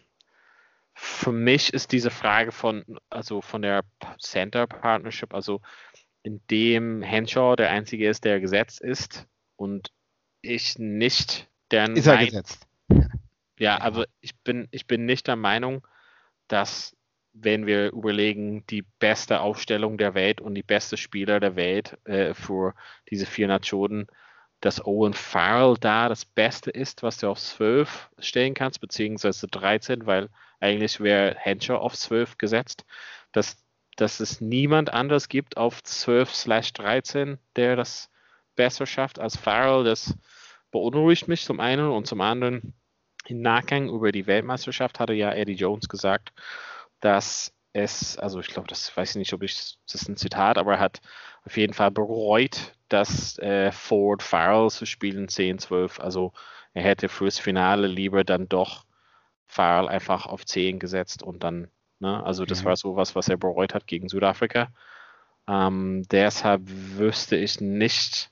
für 1.07 1.33
mich 1.33 1.73
ist 1.73 1.93
diese 1.93 2.11
Frage 2.11 2.53
von, 2.53 2.85
also 3.09 3.41
von 3.41 3.63
der 3.63 3.85
Center 4.21 4.67
Partnership, 4.67 5.33
also 5.33 5.61
in 6.23 6.41
dem 6.51 7.01
Henshaw 7.01 7.55
der 7.55 7.71
einzige 7.71 8.09
ist, 8.09 8.25
der 8.25 8.41
gesetzt 8.41 8.81
ist 8.81 9.27
und 9.55 9.93
ich 10.43 10.79
nicht 10.79 11.49
der 11.71 11.89
Ist 11.91 12.07
er 12.07 12.25
gesetzt? 12.25 12.67
Ja, 13.59 13.81
aber 13.81 14.07
ich 14.21 14.37
bin, 14.41 14.69
ich 14.71 14.87
bin 14.87 15.07
nicht 15.07 15.29
der 15.29 15.37
Meinung, 15.37 15.87
dass 16.49 16.97
wenn 17.33 17.67
wir 17.67 17.93
überlegen, 17.93 18.67
die 18.67 18.83
beste 18.83 19.41
Aufstellung 19.41 19.99
der 19.99 20.15
Welt 20.15 20.41
und 20.41 20.55
die 20.55 20.63
beste 20.63 20.97
Spieler 20.97 21.39
der 21.39 21.55
Welt 21.55 21.97
äh, 22.05 22.35
für 22.35 22.75
diese 23.11 23.27
vier 23.27 23.47
Nationen, 23.47 24.07
dass 24.61 24.85
Owen 24.85 25.15
Farrell 25.15 25.77
da 25.79 26.09
das 26.09 26.25
Beste 26.25 26.71
ist, 26.71 27.03
was 27.03 27.19
du 27.19 27.29
auf 27.29 27.39
12 27.39 28.11
stellen 28.19 28.55
kannst, 28.55 28.81
beziehungsweise 28.81 29.47
13, 29.47 30.07
weil 30.07 30.29
eigentlich 30.61 31.01
wäre 31.01 31.35
Henshaw 31.39 31.77
auf 31.77 31.95
12 31.95 32.39
gesetzt, 32.39 32.85
dass, 33.33 33.63
dass 33.97 34.21
es 34.21 34.41
niemand 34.41 34.93
anders 34.93 35.29
gibt 35.29 35.57
auf 35.57 35.83
12 35.83 36.35
slash 36.35 36.73
13, 36.73 37.39
der 37.57 37.77
das 37.77 38.11
besser 38.55 38.87
schafft 38.87 39.19
als 39.19 39.37
Farrell. 39.37 39.85
Das 39.85 40.17
beunruhigt 40.71 41.29
mich 41.29 41.45
zum 41.45 41.61
einen 41.61 41.91
und 41.91 42.07
zum 42.07 42.21
anderen 42.21 42.75
im 43.27 43.41
Nachgang 43.41 43.89
über 43.89 44.13
die 44.13 44.27
Weltmeisterschaft 44.27 45.01
hatte 45.01 45.13
ja 45.13 45.33
Eddie 45.33 45.55
Jones 45.55 45.89
gesagt, 45.89 46.33
dass 47.01 47.53
es, 47.73 48.17
also 48.19 48.41
ich 48.41 48.47
glaube, 48.47 48.69
das 48.69 48.97
weiß 48.97 49.11
ich 49.11 49.17
nicht, 49.17 49.33
ob 49.33 49.43
ich, 49.43 49.77
das 49.85 50.03
ist 50.03 50.09
ein 50.09 50.17
Zitat, 50.17 50.59
aber 50.59 50.75
er 50.75 50.81
hat 50.81 51.01
auf 51.45 51.57
jeden 51.57 51.75
Fall 51.75 51.91
bereut, 51.91 52.75
dass 52.89 53.39
äh, 53.39 53.71
Ford 53.73 54.23
Farrell 54.23 54.71
zu 54.71 54.87
spielen 54.87 55.29
10, 55.29 55.59
12. 55.59 56.01
Also 56.01 56.33
er 56.73 56.83
hätte 56.83 57.09
fürs 57.09 57.39
Finale 57.39 57.87
lieber 57.87 58.25
dann 58.25 58.49
doch 58.49 58.85
Farrell 59.57 59.89
einfach 59.89 60.27
auf 60.27 60.45
10 60.45 60.79
gesetzt 60.79 61.23
und 61.23 61.43
dann, 61.43 61.69
ne, 61.99 62.23
also 62.25 62.45
das 62.45 62.61
mhm. 62.61 62.67
war 62.67 62.77
sowas, 62.77 63.15
was 63.15 63.29
er 63.29 63.39
bereut 63.39 63.73
hat 63.73 63.87
gegen 63.87 64.09
Südafrika. 64.09 64.69
Ähm, 65.49 66.05
deshalb 66.11 66.63
wüsste 66.67 67.37
ich 67.37 67.61
nicht, 67.61 68.31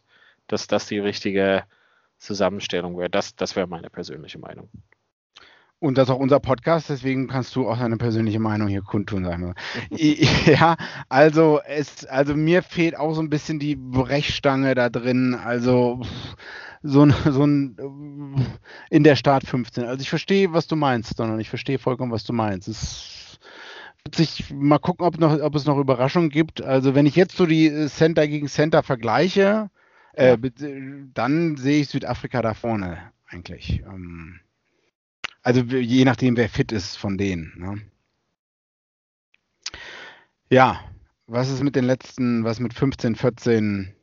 dass 0.48 0.66
das 0.66 0.86
die 0.86 0.98
richtige 0.98 1.64
Zusammenstellung 2.18 2.98
wäre. 2.98 3.08
Das, 3.08 3.36
das 3.36 3.56
wäre 3.56 3.66
meine 3.66 3.88
persönliche 3.88 4.38
Meinung. 4.38 4.68
Und 5.84 5.98
das 5.98 6.08
ist 6.08 6.14
auch 6.14 6.18
unser 6.18 6.40
Podcast, 6.40 6.88
deswegen 6.88 7.28
kannst 7.28 7.54
du 7.54 7.68
auch 7.68 7.78
deine 7.78 7.98
persönliche 7.98 8.38
Meinung 8.38 8.68
hier 8.68 8.80
kundtun, 8.80 9.22
sagen 9.22 9.54
ja, 9.90 10.76
also 11.10 11.60
es, 11.66 12.06
also 12.06 12.34
mir 12.34 12.62
fehlt 12.62 12.96
auch 12.96 13.12
so 13.12 13.20
ein 13.20 13.28
bisschen 13.28 13.58
die 13.58 13.76
Brechstange 13.76 14.74
da 14.74 14.88
drin. 14.88 15.34
Also 15.34 16.00
so 16.82 17.04
ein, 17.04 17.14
so 17.30 17.44
ein 17.44 18.46
in 18.88 19.04
der 19.04 19.14
Start 19.14 19.44
15. 19.46 19.84
Also 19.84 20.00
ich 20.00 20.08
verstehe, 20.08 20.54
was 20.54 20.66
du 20.68 20.74
meinst, 20.74 21.18
sondern 21.18 21.38
ich 21.38 21.50
verstehe 21.50 21.78
vollkommen, 21.78 22.12
was 22.12 22.24
du 22.24 22.32
meinst. 22.32 22.66
Es 22.66 23.38
wird 24.04 24.14
sich 24.14 24.54
mal 24.54 24.78
gucken, 24.78 25.04
ob, 25.04 25.18
noch, 25.18 25.38
ob 25.38 25.54
es 25.54 25.66
noch 25.66 25.76
Überraschungen 25.76 26.30
gibt. 26.30 26.62
Also 26.62 26.94
wenn 26.94 27.04
ich 27.04 27.14
jetzt 27.14 27.36
so 27.36 27.44
die 27.44 27.88
Center 27.88 28.26
gegen 28.26 28.48
Center 28.48 28.82
vergleiche, 28.82 29.68
äh, 30.14 30.38
dann 31.12 31.58
sehe 31.58 31.82
ich 31.82 31.90
Südafrika 31.90 32.40
da 32.40 32.54
vorne 32.54 33.12
eigentlich. 33.28 33.82
Ähm, 33.86 34.40
also 35.44 35.60
je 35.60 36.04
nachdem, 36.04 36.36
wer 36.36 36.48
fit 36.48 36.72
ist 36.72 36.96
von 36.96 37.16
denen. 37.16 37.52
Ne? 37.56 37.80
Ja, 40.50 40.80
was 41.26 41.48
ist 41.48 41.62
mit 41.62 41.76
den 41.76 41.84
letzten, 41.84 42.44
was 42.44 42.58
mit 42.58 42.74
15, 42.74 43.14
14? 43.14 43.94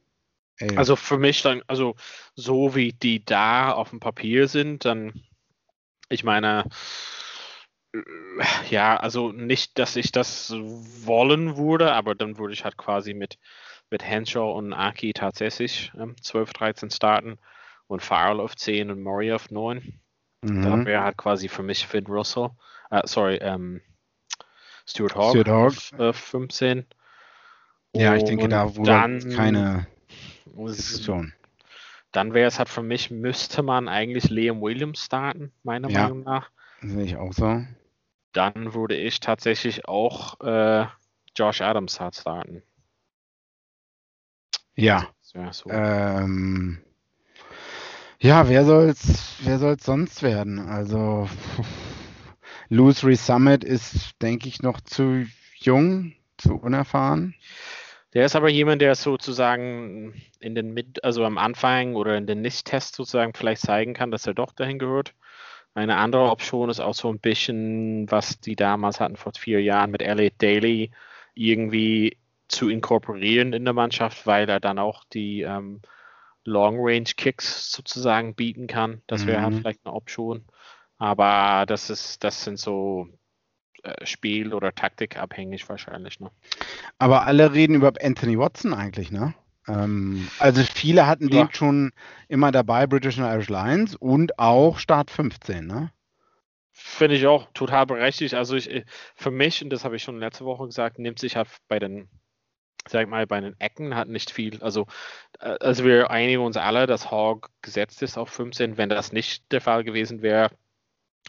Ey. 0.58 0.78
Also 0.78 0.96
für 0.96 1.18
mich 1.18 1.42
dann, 1.42 1.62
also 1.68 1.96
so 2.36 2.76
wie 2.76 2.94
die 2.94 3.26
da 3.26 3.72
auf 3.72 3.90
dem 3.90 4.00
Papier 4.00 4.48
sind, 4.48 4.86
dann, 4.86 5.14
ich 6.10 6.24
meine, 6.24 6.66
ja, 8.70 8.96
also 8.96 9.32
nicht, 9.32 9.78
dass 9.78 9.96
ich 9.98 10.12
das 10.12 10.52
wollen 10.52 11.58
würde, 11.58 11.92
aber 11.92 12.16
dann 12.16 12.38
würde 12.38 12.54
ich 12.54 12.64
halt 12.64 12.78
quasi 12.78 13.14
mit 13.14 13.38
mit 13.92 14.04
Henshaw 14.04 14.58
und 14.58 14.74
Aki 14.74 15.14
tatsächlich 15.14 15.92
ähm, 16.00 16.16
12, 16.22 16.54
13 16.54 16.90
starten 16.90 17.38
und 17.88 18.02
Farrell 18.02 18.40
auf 18.40 18.56
10 18.56 18.90
und 18.90 19.04
Murray 19.04 19.34
auf 19.34 19.52
9. 19.52 20.00
Mhm. 20.44 20.62
Da 20.64 20.86
wäre 20.86 21.04
halt 21.04 21.18
quasi 21.18 21.48
für 21.48 21.64
mich 21.64 21.88
Finn 21.88 22.08
Russell, 22.08 22.50
äh, 22.90 23.02
sorry, 23.06 23.38
ähm, 23.38 23.82
Stuart 24.88 25.16
Hawk, 25.16 25.30
Stuart 25.32 25.48
Hawk. 25.48 25.68
Auf, 25.68 26.00
äh, 26.00 26.14
15. 26.14 26.86
Ja, 27.94 28.16
ich 28.16 28.24
denke, 28.24 28.48
da 28.48 28.76
wurde 28.76 28.92
dann, 28.92 29.20
keine 29.30 29.88
Diskussion. 30.46 31.34
Dann 32.12 32.34
wäre 32.34 32.48
es 32.48 32.60
halt 32.60 32.70
für 32.70 32.82
mich, 32.82 33.12
müsste 33.12 33.64
man 33.64 33.88
eigentlich 33.88 34.30
Liam 34.30 34.62
Williams 34.62 35.06
starten, 35.06 35.54
meiner 35.64 35.90
ja, 35.90 36.04
Meinung 36.04 36.24
nach. 36.24 36.52
Sehe 36.82 37.04
ich 37.04 37.16
auch 37.16 37.34
so. 37.34 37.64
Dann 38.34 38.74
würde 38.74 38.96
ich 38.96 39.20
tatsächlich 39.20 39.88
auch 39.88 40.40
äh, 40.42 40.88
Josh 41.36 41.62
Adams 41.62 42.00
halt 42.00 42.16
starten. 42.16 42.64
Ja. 44.76 45.10
Ja, 45.34 45.54
so. 45.54 45.70
ähm, 45.70 46.82
ja, 48.22 48.48
wer 48.48 48.66
soll's, 48.66 49.36
wer 49.42 49.58
soll's 49.58 49.84
sonst 49.84 50.22
werden? 50.22 50.60
Also 50.60 51.28
Louis 52.70 53.04
Resummit 53.04 53.64
ist, 53.64 54.22
denke 54.22 54.48
ich, 54.48 54.62
noch 54.62 54.80
zu 54.80 55.26
jung, 55.56 56.14
zu 56.38 56.56
unerfahren. 56.56 57.34
Der 58.14 58.26
ist 58.26 58.36
aber 58.36 58.50
jemand, 58.50 58.82
der 58.82 58.94
sozusagen 58.96 60.14
in 60.40 60.54
den 60.54 60.74
Mit, 60.74 61.04
also 61.04 61.26
am 61.26 61.38
Anfang 61.38 61.96
oder 61.96 62.16
in 62.16 62.28
den 62.28 62.42
Nicht-Tests 62.42 62.96
sozusagen 62.96 63.34
vielleicht 63.34 63.62
zeigen 63.62 63.94
kann, 63.94 64.12
dass 64.12 64.28
er 64.28 64.34
doch 64.34 64.52
dahin 64.52 64.80
gehört. 64.80 65.16
Eine 65.74 65.98
andere 65.98 66.30
Option 66.30 66.70
ist 66.70 66.82
auch 66.82 66.94
so 66.94 67.10
ein 67.10 67.20
bisschen, 67.20 68.12
was 68.12 68.40
die 68.40 68.56
damals 68.56 69.00
hatten 69.00 69.16
vor 69.16 69.32
vier 69.38 69.62
Jahren 69.62 69.92
mit 69.92 70.02
Elliot 70.02 70.34
Daly, 70.40 70.92
irgendwie 71.34 72.18
zu 72.50 72.70
inkorporieren 72.70 73.54
in 73.54 73.64
der 73.64 73.74
Mannschaft, 73.74 74.28
weil 74.28 74.50
er 74.50 74.60
dann 74.60 74.78
auch 74.78 75.06
die 75.06 75.42
ähm, 75.42 75.82
Long-Range-Kicks 76.46 77.72
sozusagen 77.72 78.36
bieten 78.36 78.68
kann. 78.68 79.02
Das 79.08 79.28
wäre 79.28 79.42
halt 79.42 79.54
mhm. 79.54 79.58
vielleicht 79.60 79.86
eine 79.86 79.94
Option. 79.94 80.46
Aber 80.98 81.66
das 81.66 81.90
ist, 81.90 82.24
das 82.24 82.44
sind 82.44 82.60
so 82.60 83.08
äh, 83.84 84.06
Spiel- 84.06 84.54
oder 84.54 84.74
Taktikabhängig 84.74 85.68
wahrscheinlich. 85.68 86.20
Ne? 86.20 86.32
Aber 87.00 87.26
alle 87.26 87.54
reden 87.54 87.76
über 87.76 87.94
Anthony 88.02 88.38
Watson 88.38 88.74
eigentlich, 88.74 89.12
ne? 89.12 89.34
Ähm, 89.68 90.28
also 90.40 90.62
viele 90.64 91.08
hatten 91.08 91.30
ja. 91.30 91.44
den 91.44 91.54
schon 91.54 91.92
immer 92.28 92.52
dabei, 92.52 92.88
British 92.88 93.20
and 93.20 93.32
Irish 93.32 93.50
Lions 93.50 93.96
und 93.96 94.38
auch 94.40 94.78
Start 94.78 95.10
15, 95.12 95.66
ne? 95.66 95.92
Finde 96.72 97.16
ich 97.16 97.28
auch 97.28 97.48
total 97.54 97.86
berechtigt. 97.86 98.34
Also 98.34 98.56
ich, 98.56 98.86
für 99.16 99.32
mich, 99.32 99.64
und 99.64 99.72
das 99.72 99.84
habe 99.84 99.96
ich 99.96 100.04
schon 100.04 100.20
letzte 100.20 100.46
Woche 100.46 100.66
gesagt, 100.66 101.00
nimmt 101.00 101.20
sich 101.20 101.36
halt 101.36 101.50
bei 101.68 101.80
den 101.80 102.10
sag 102.88 103.08
mal, 103.10 103.28
bei 103.28 103.40
den 103.40 103.60
Ecken 103.60 103.96
hat 103.96 104.08
nicht 104.08 104.32
viel. 104.32 104.62
Also, 104.62 104.88
äh, 105.40 105.58
also 105.60 105.86
wir 105.86 106.12
einigen 106.12 106.42
uns 106.42 106.58
alle, 106.58 106.88
dass 106.88 107.12
Hogg 107.12 107.50
gesetzt 107.62 108.02
ist 108.02 108.18
auf 108.18 108.30
15. 108.30 108.78
Wenn 108.78 108.90
das 108.90 109.12
nicht 109.12 109.52
der 109.52 109.62
Fall 109.62 109.84
gewesen 109.84 110.22
wäre, 110.22 110.50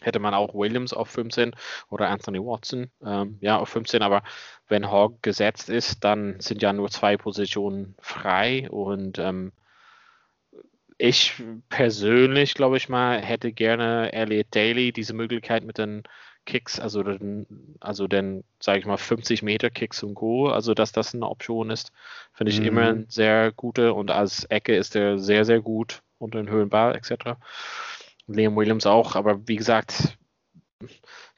hätte 0.01 0.19
man 0.19 0.33
auch 0.33 0.53
Williams 0.53 0.93
auf 0.93 1.09
15 1.09 1.55
oder 1.89 2.09
Anthony 2.09 2.39
Watson 2.39 2.91
ähm, 3.05 3.37
ja 3.41 3.57
auf 3.57 3.69
15. 3.69 4.01
Aber 4.01 4.23
wenn 4.67 4.91
Hogg 4.91 5.19
gesetzt 5.21 5.69
ist, 5.69 6.03
dann 6.03 6.39
sind 6.39 6.61
ja 6.61 6.73
nur 6.73 6.89
zwei 6.89 7.17
Positionen 7.17 7.95
frei 7.99 8.69
und 8.69 9.19
ähm, 9.19 9.51
ich 10.97 11.41
persönlich, 11.69 12.53
glaube 12.53 12.77
ich 12.77 12.87
mal, 12.87 13.19
hätte 13.19 13.51
gerne 13.51 14.13
Elliot 14.13 14.47
Daly 14.51 14.91
diese 14.93 15.13
Möglichkeit 15.13 15.63
mit 15.63 15.77
den 15.77 16.03
Kicks, 16.45 16.79
also 16.79 17.03
den, 17.03 17.77
also 17.79 18.07
den, 18.07 18.43
sage 18.59 18.79
ich 18.79 18.85
mal, 18.85 18.97
50 18.97 19.43
Meter 19.43 19.69
Kicks 19.69 20.03
und 20.03 20.13
Go, 20.13 20.49
also 20.49 20.73
dass 20.73 20.91
das 20.91 21.13
eine 21.13 21.27
Option 21.27 21.69
ist, 21.69 21.91
finde 22.33 22.51
ich 22.51 22.59
mhm. 22.59 22.65
immer 22.65 22.95
sehr 23.07 23.51
gute 23.51 23.93
und 23.93 24.11
als 24.11 24.45
Ecke 24.45 24.75
ist 24.75 24.95
er 24.95 25.19
sehr, 25.19 25.45
sehr 25.45 25.61
gut 25.61 26.01
unter 26.17 26.41
den 26.41 26.49
Höhenball 26.49 26.95
etc. 26.95 27.37
Liam 28.27 28.55
Williams 28.55 28.85
auch, 28.85 29.15
aber 29.15 29.47
wie 29.47 29.55
gesagt, 29.55 30.17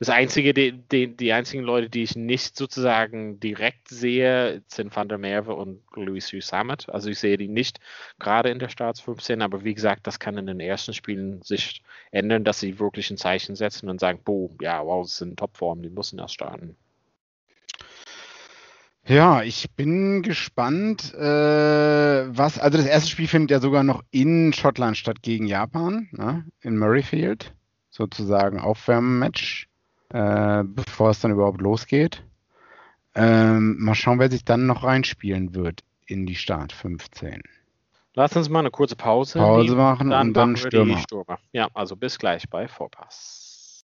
das 0.06 0.16
einzige, 0.16 0.54
die, 0.54 0.72
die, 0.72 1.18
die, 1.18 1.34
einzigen 1.34 1.64
Leute, 1.64 1.90
die 1.90 2.04
ich 2.04 2.16
nicht 2.16 2.56
sozusagen 2.56 3.40
direkt 3.40 3.88
sehe, 3.88 4.62
sind 4.68 4.96
Van 4.96 5.10
der 5.10 5.18
Merwe 5.18 5.56
und 5.56 5.82
Louis 5.96 6.28
Summit. 6.28 6.88
Also 6.90 7.10
ich 7.10 7.18
sehe 7.18 7.38
die 7.38 7.48
nicht 7.48 7.80
gerade 8.20 8.50
in 8.50 8.60
der 8.60 8.70
Starts 8.70 9.02
15, 9.02 9.42
aber 9.42 9.64
wie 9.64 9.74
gesagt, 9.74 10.06
das 10.06 10.20
kann 10.20 10.38
in 10.38 10.46
den 10.46 10.60
ersten 10.60 10.94
Spielen 10.94 11.42
sich 11.42 11.82
ändern, 12.12 12.44
dass 12.44 12.60
sie 12.60 12.78
wirklich 12.78 13.10
ein 13.10 13.18
Zeichen 13.18 13.56
setzen 13.56 13.90
und 13.90 14.00
sagen, 14.00 14.20
boom, 14.24 14.56
ja, 14.62 14.86
wow, 14.86 15.04
das 15.04 15.18
sind 15.18 15.40
Topformen, 15.40 15.82
die 15.82 15.90
müssen 15.90 16.20
erst 16.20 16.36
starten. 16.36 16.76
Ja, 19.08 19.42
ich 19.42 19.72
bin 19.72 20.22
gespannt, 20.22 21.16
äh, 21.16 22.38
was, 22.38 22.60
also 22.60 22.78
das 22.78 22.88
erste 22.88 23.10
Spiel 23.10 23.28
findet 23.28 23.50
ja 23.50 23.60
sogar 23.60 23.84
noch 23.84 24.04
in 24.12 24.54
Schottland 24.54 24.98
statt 24.98 25.24
gegen 25.24 25.48
Japan, 25.48 26.10
ne, 26.12 26.46
in 26.62 26.78
Murrayfield, 26.78 27.56
sozusagen 27.90 28.60
Aufwärmmatch, 28.60 29.68
äh, 30.10 30.64
bevor 30.64 31.10
es 31.10 31.20
dann 31.20 31.32
überhaupt 31.32 31.62
losgeht. 31.62 32.24
Ähm, 33.16 33.78
mal 33.80 33.96
schauen, 33.96 34.20
wer 34.20 34.30
sich 34.30 34.44
dann 34.44 34.68
noch 34.68 34.84
reinspielen 34.84 35.56
wird 35.56 35.84
in 36.06 36.26
die 36.26 36.36
Start 36.36 36.74
15. 36.74 37.42
Lass 38.14 38.36
uns 38.36 38.50
mal 38.50 38.60
eine 38.60 38.72
kurze 38.72 38.96
Pause, 38.96 39.40
Pause 39.40 39.76
machen 39.76 40.10
dann 40.10 40.28
und 40.30 40.34
dann 40.34 40.56
Stürmer. 40.56 40.98
Stürmer. 41.00 41.40
Ja, 41.52 41.68
also 41.74 41.96
bis 41.96 42.18
gleich 42.18 42.50
bei 42.50 42.68
Vorpass. 42.68 43.84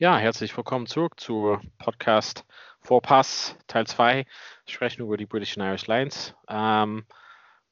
Ja, 0.00 0.16
herzlich 0.16 0.56
willkommen 0.56 0.86
zurück 0.86 1.18
zu 1.18 1.58
Podcast 1.78 2.44
Vorpass 2.80 3.56
Teil 3.66 3.84
2. 3.84 4.18
Wir 4.18 4.26
sprechen 4.72 5.02
über 5.02 5.16
die 5.16 5.26
British 5.26 5.58
and 5.58 5.66
Irish 5.66 5.88
Lions. 5.88 6.36
Ähm, 6.48 7.04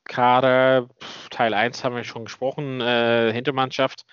Gerade 0.08 0.88
Teil 1.30 1.54
1 1.54 1.84
haben 1.84 1.96
wir 1.96 2.04
schon 2.04 2.24
gesprochen, 2.24 2.80
äh, 2.80 3.32
Hintermannschaft, 3.32 4.04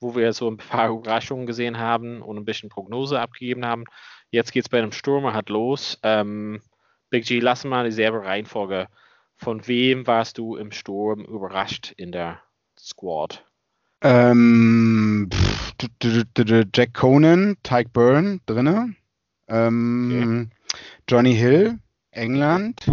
wo 0.00 0.14
wir 0.16 0.32
so 0.32 0.50
ein 0.50 0.56
paar 0.56 0.90
Überraschungen 0.90 1.46
gesehen 1.46 1.78
haben 1.78 2.22
und 2.22 2.36
ein 2.36 2.44
bisschen 2.44 2.68
Prognose 2.68 3.20
abgegeben 3.20 3.64
haben. 3.66 3.84
Jetzt 4.30 4.52
geht 4.52 4.64
es 4.64 4.68
bei 4.68 4.78
einem 4.78 4.92
Stürmer 4.92 5.34
halt 5.34 5.50
los. 5.50 5.98
Ähm, 6.02 6.60
Big 7.10 7.26
G, 7.26 7.40
lass 7.40 7.64
mal 7.64 7.84
dieselbe 7.84 8.24
Reihenfolge. 8.24 8.88
Von 9.36 9.66
wem 9.66 10.06
warst 10.06 10.38
du 10.38 10.56
im 10.56 10.72
Sturm 10.72 11.20
überrascht 11.24 11.92
in 11.96 12.12
der 12.12 12.40
Squad? 12.78 13.44
Ähm, 14.00 15.28
pff, 15.32 15.74
Jack 16.74 16.94
Conan, 16.94 17.56
Tyke 17.62 17.90
Byrne 17.90 18.40
drinne. 18.46 18.94
Ähm, 19.48 20.48
okay. 20.50 20.82
Johnny 21.08 21.34
Hill, 21.34 21.78
England. 22.10 22.86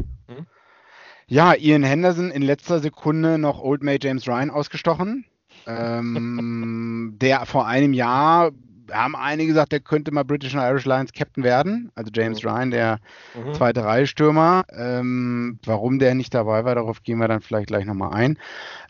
Mhm. 1.30 1.36
Ja, 1.36 1.54
Ian 1.56 1.84
Henderson 1.84 2.32
in 2.32 2.42
letzter 2.42 2.80
Sekunde 2.80 3.38
noch 3.38 3.62
Old 3.62 3.84
Mate 3.84 4.08
James 4.08 4.28
Ryan 4.28 4.50
ausgestochen. 4.50 5.26
Ähm, 5.68 7.16
der 7.22 7.46
vor 7.46 7.68
einem 7.68 7.94
Jahr 7.94 8.52
haben 8.92 9.16
einige 9.16 9.50
gesagt, 9.50 9.72
der 9.72 9.80
könnte 9.80 10.12
mal 10.12 10.24
British 10.24 10.56
and 10.56 10.64
Irish 10.64 10.86
Lions 10.86 11.14
Captain 11.14 11.44
werden. 11.44 11.92
Also 11.96 12.12
James 12.14 12.44
mhm. 12.44 12.50
Ryan, 12.50 12.72
der 12.72 13.00
mhm. 13.36 13.54
zweite 13.54 13.84
Reihe-Stürmer. 13.84 14.64
Ähm, 14.72 15.60
warum 15.66 16.00
der 16.00 16.16
nicht 16.16 16.34
dabei 16.34 16.66
war, 16.66 16.76
darauf 16.76 17.04
gehen 17.04 17.20
wir 17.20 17.28
dann 17.28 17.42
vielleicht 17.42 17.68
gleich 17.68 17.86
nochmal 17.86 18.14
ein. 18.14 18.38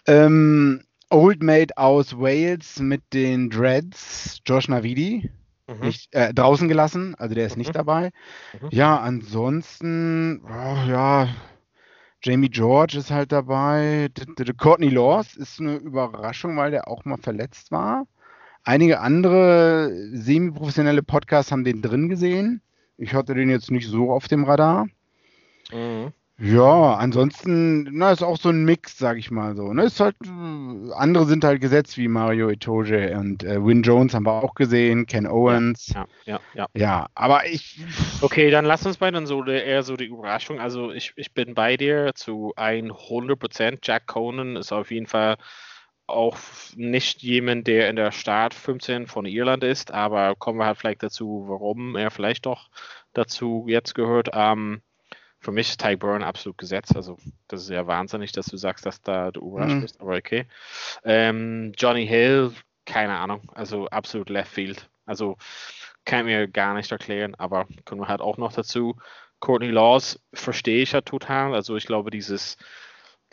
Ähm, 0.08 0.82
Old 1.10 1.42
Mate 1.42 1.76
aus 1.76 2.18
Wales 2.18 2.80
mit 2.80 3.02
den 3.14 3.50
Dreads, 3.50 4.42
Josh 4.46 4.68
Navidi, 4.68 5.30
mhm. 5.68 5.80
nicht, 5.88 6.14
äh, 6.14 6.34
draußen 6.34 6.68
gelassen, 6.68 7.16
also 7.16 7.34
der 7.34 7.48
ist 7.48 7.56
mhm. 7.56 7.62
nicht 7.62 7.76
dabei. 7.76 8.12
Mhm. 8.62 8.68
Ja, 8.72 8.98
ansonsten, 8.98 10.42
oh, 10.46 10.90
ja, 10.90 11.28
Jamie 12.22 12.50
George 12.50 12.98
ist 12.98 13.12
halt 13.12 13.32
dabei. 13.32 14.10
Courtney 14.58 14.90
Laws 14.90 15.36
ist 15.36 15.60
eine 15.60 15.76
Überraschung, 15.76 16.58
weil 16.58 16.72
der 16.72 16.88
auch 16.88 17.06
mal 17.06 17.18
verletzt 17.18 17.72
war. 17.72 18.08
Einige 18.64 19.00
andere 19.00 19.90
semi-professionelle 20.12 21.02
Podcasts 21.02 21.52
haben 21.52 21.64
den 21.64 21.82
drin 21.82 22.10
gesehen. 22.10 22.62
Ich 22.98 23.14
hatte 23.14 23.34
den 23.34 23.50
jetzt 23.50 23.72
nicht 23.72 23.88
so 23.88 24.12
auf 24.12 24.28
dem 24.28 24.44
Radar. 24.44 24.88
Mhm. 25.72 26.12
Ja, 26.42 26.96
ansonsten, 26.96 27.84
na, 27.92 28.14
ist 28.14 28.24
auch 28.24 28.38
so 28.38 28.48
ein 28.48 28.64
Mix, 28.64 28.98
sag 28.98 29.18
ich 29.18 29.30
mal 29.30 29.58
so. 29.58 29.74
Ne? 29.74 29.84
Ist 29.84 30.00
halt, 30.00 30.16
andere 30.96 31.26
sind 31.26 31.44
halt 31.44 31.60
gesetzt 31.60 31.98
wie 31.98 32.08
Mario 32.08 32.50
Itoje 32.50 33.18
und 33.18 33.44
äh, 33.44 33.64
Win 33.64 33.84
Jones 33.84 34.14
haben 34.14 34.26
wir 34.26 34.42
auch 34.42 34.56
gesehen, 34.56 35.06
Ken 35.06 35.28
Owens. 35.28 35.94
Ja, 35.94 36.08
ja, 36.26 36.40
ja. 36.54 36.68
Ja, 36.76 37.08
aber 37.14 37.46
ich. 37.46 37.82
Okay, 38.22 38.52
dann 38.52 38.64
lass 38.64 38.86
uns 38.86 38.98
bei 38.98 39.12
dann 39.12 39.26
so 39.26 39.44
eher 39.44 39.84
so 39.84 39.98
die 39.98 40.06
Überraschung. 40.06 40.62
Also 40.62 40.92
ich, 40.92 41.12
ich 41.18 41.34
bin 41.34 41.56
bei 41.56 41.76
dir 41.76 42.12
zu 42.16 42.54
100%. 42.56 43.80
Jack 43.84 44.08
Conan 44.08 44.56
ist 44.56 44.72
auf 44.72 44.92
jeden 44.92 45.08
Fall 45.08 45.36
auch 46.08 46.38
nicht 46.76 47.22
jemand, 47.22 47.68
der 47.68 47.90
in 47.90 47.98
der 47.98 48.12
Start 48.12 48.54
15 48.54 49.08
von 49.08 49.26
Irland 49.26 49.64
ist, 49.64 49.92
aber 49.92 50.36
kommen 50.36 50.60
wir 50.60 50.66
halt 50.66 50.78
vielleicht 50.78 51.04
dazu, 51.04 51.46
warum 51.48 51.96
er 51.96 52.12
vielleicht 52.12 52.46
doch 52.46 52.70
dazu 53.14 53.66
jetzt 53.68 53.94
gehört. 53.94 54.30
Ähm, 54.34 54.82
für 55.40 55.52
mich 55.52 55.70
ist 55.70 55.82
Ty 55.82 55.96
Burn 55.96 56.24
absolut 56.24 56.58
gesetzt. 56.58 56.96
Also, 56.96 57.18
das 57.48 57.64
ist 57.64 57.70
ja 57.70 57.88
wahnsinnig, 57.88 58.32
dass 58.32 58.48
du 58.48 58.58
sagst, 58.58 58.86
dass 58.86 59.02
da 59.02 59.32
du 59.32 59.42
überrascht 59.42 59.76
mhm. 59.76 59.82
bist, 59.82 60.02
aber 60.02 60.16
okay. 60.16 60.46
Ähm, 61.04 61.74
Johnny 61.78 62.06
Hill, 62.06 62.52
keine 62.86 63.18
Ahnung. 63.18 63.42
Also, 63.54 63.88
absolut 63.88 64.30
Left 64.30 64.52
Field. 64.52 64.90
Also, 65.06 65.38
kann 66.06 66.20
ich 66.20 66.26
mir 66.26 66.48
gar 66.48 66.74
nicht 66.74 66.92
erklären, 66.92 67.36
aber 67.36 67.68
kommen 67.86 68.02
wir 68.02 68.08
halt 68.08 68.22
auch 68.22 68.38
noch 68.38 68.54
dazu. 68.54 68.96
Courtney 69.40 69.72
Laws 69.72 70.20
verstehe 70.34 70.84
ich 70.84 70.92
ja 70.92 71.02
total. 71.02 71.54
Also, 71.54 71.78
ich 71.78 71.86
glaube, 71.86 72.12
dieses 72.12 72.58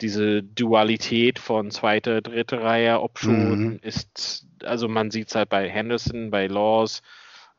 diese 0.01 0.43
Dualität 0.43 1.39
von 1.39 1.71
zweiter, 1.71 2.21
dritter 2.21 2.61
Reihe 2.61 3.01
Option 3.01 3.59
mhm. 3.59 3.79
ist, 3.81 4.45
also 4.63 4.87
man 4.87 5.11
sieht 5.11 5.29
es 5.29 5.35
halt 5.35 5.49
bei 5.49 5.69
Henderson, 5.69 6.29
bei 6.29 6.47
Laws, 6.47 7.01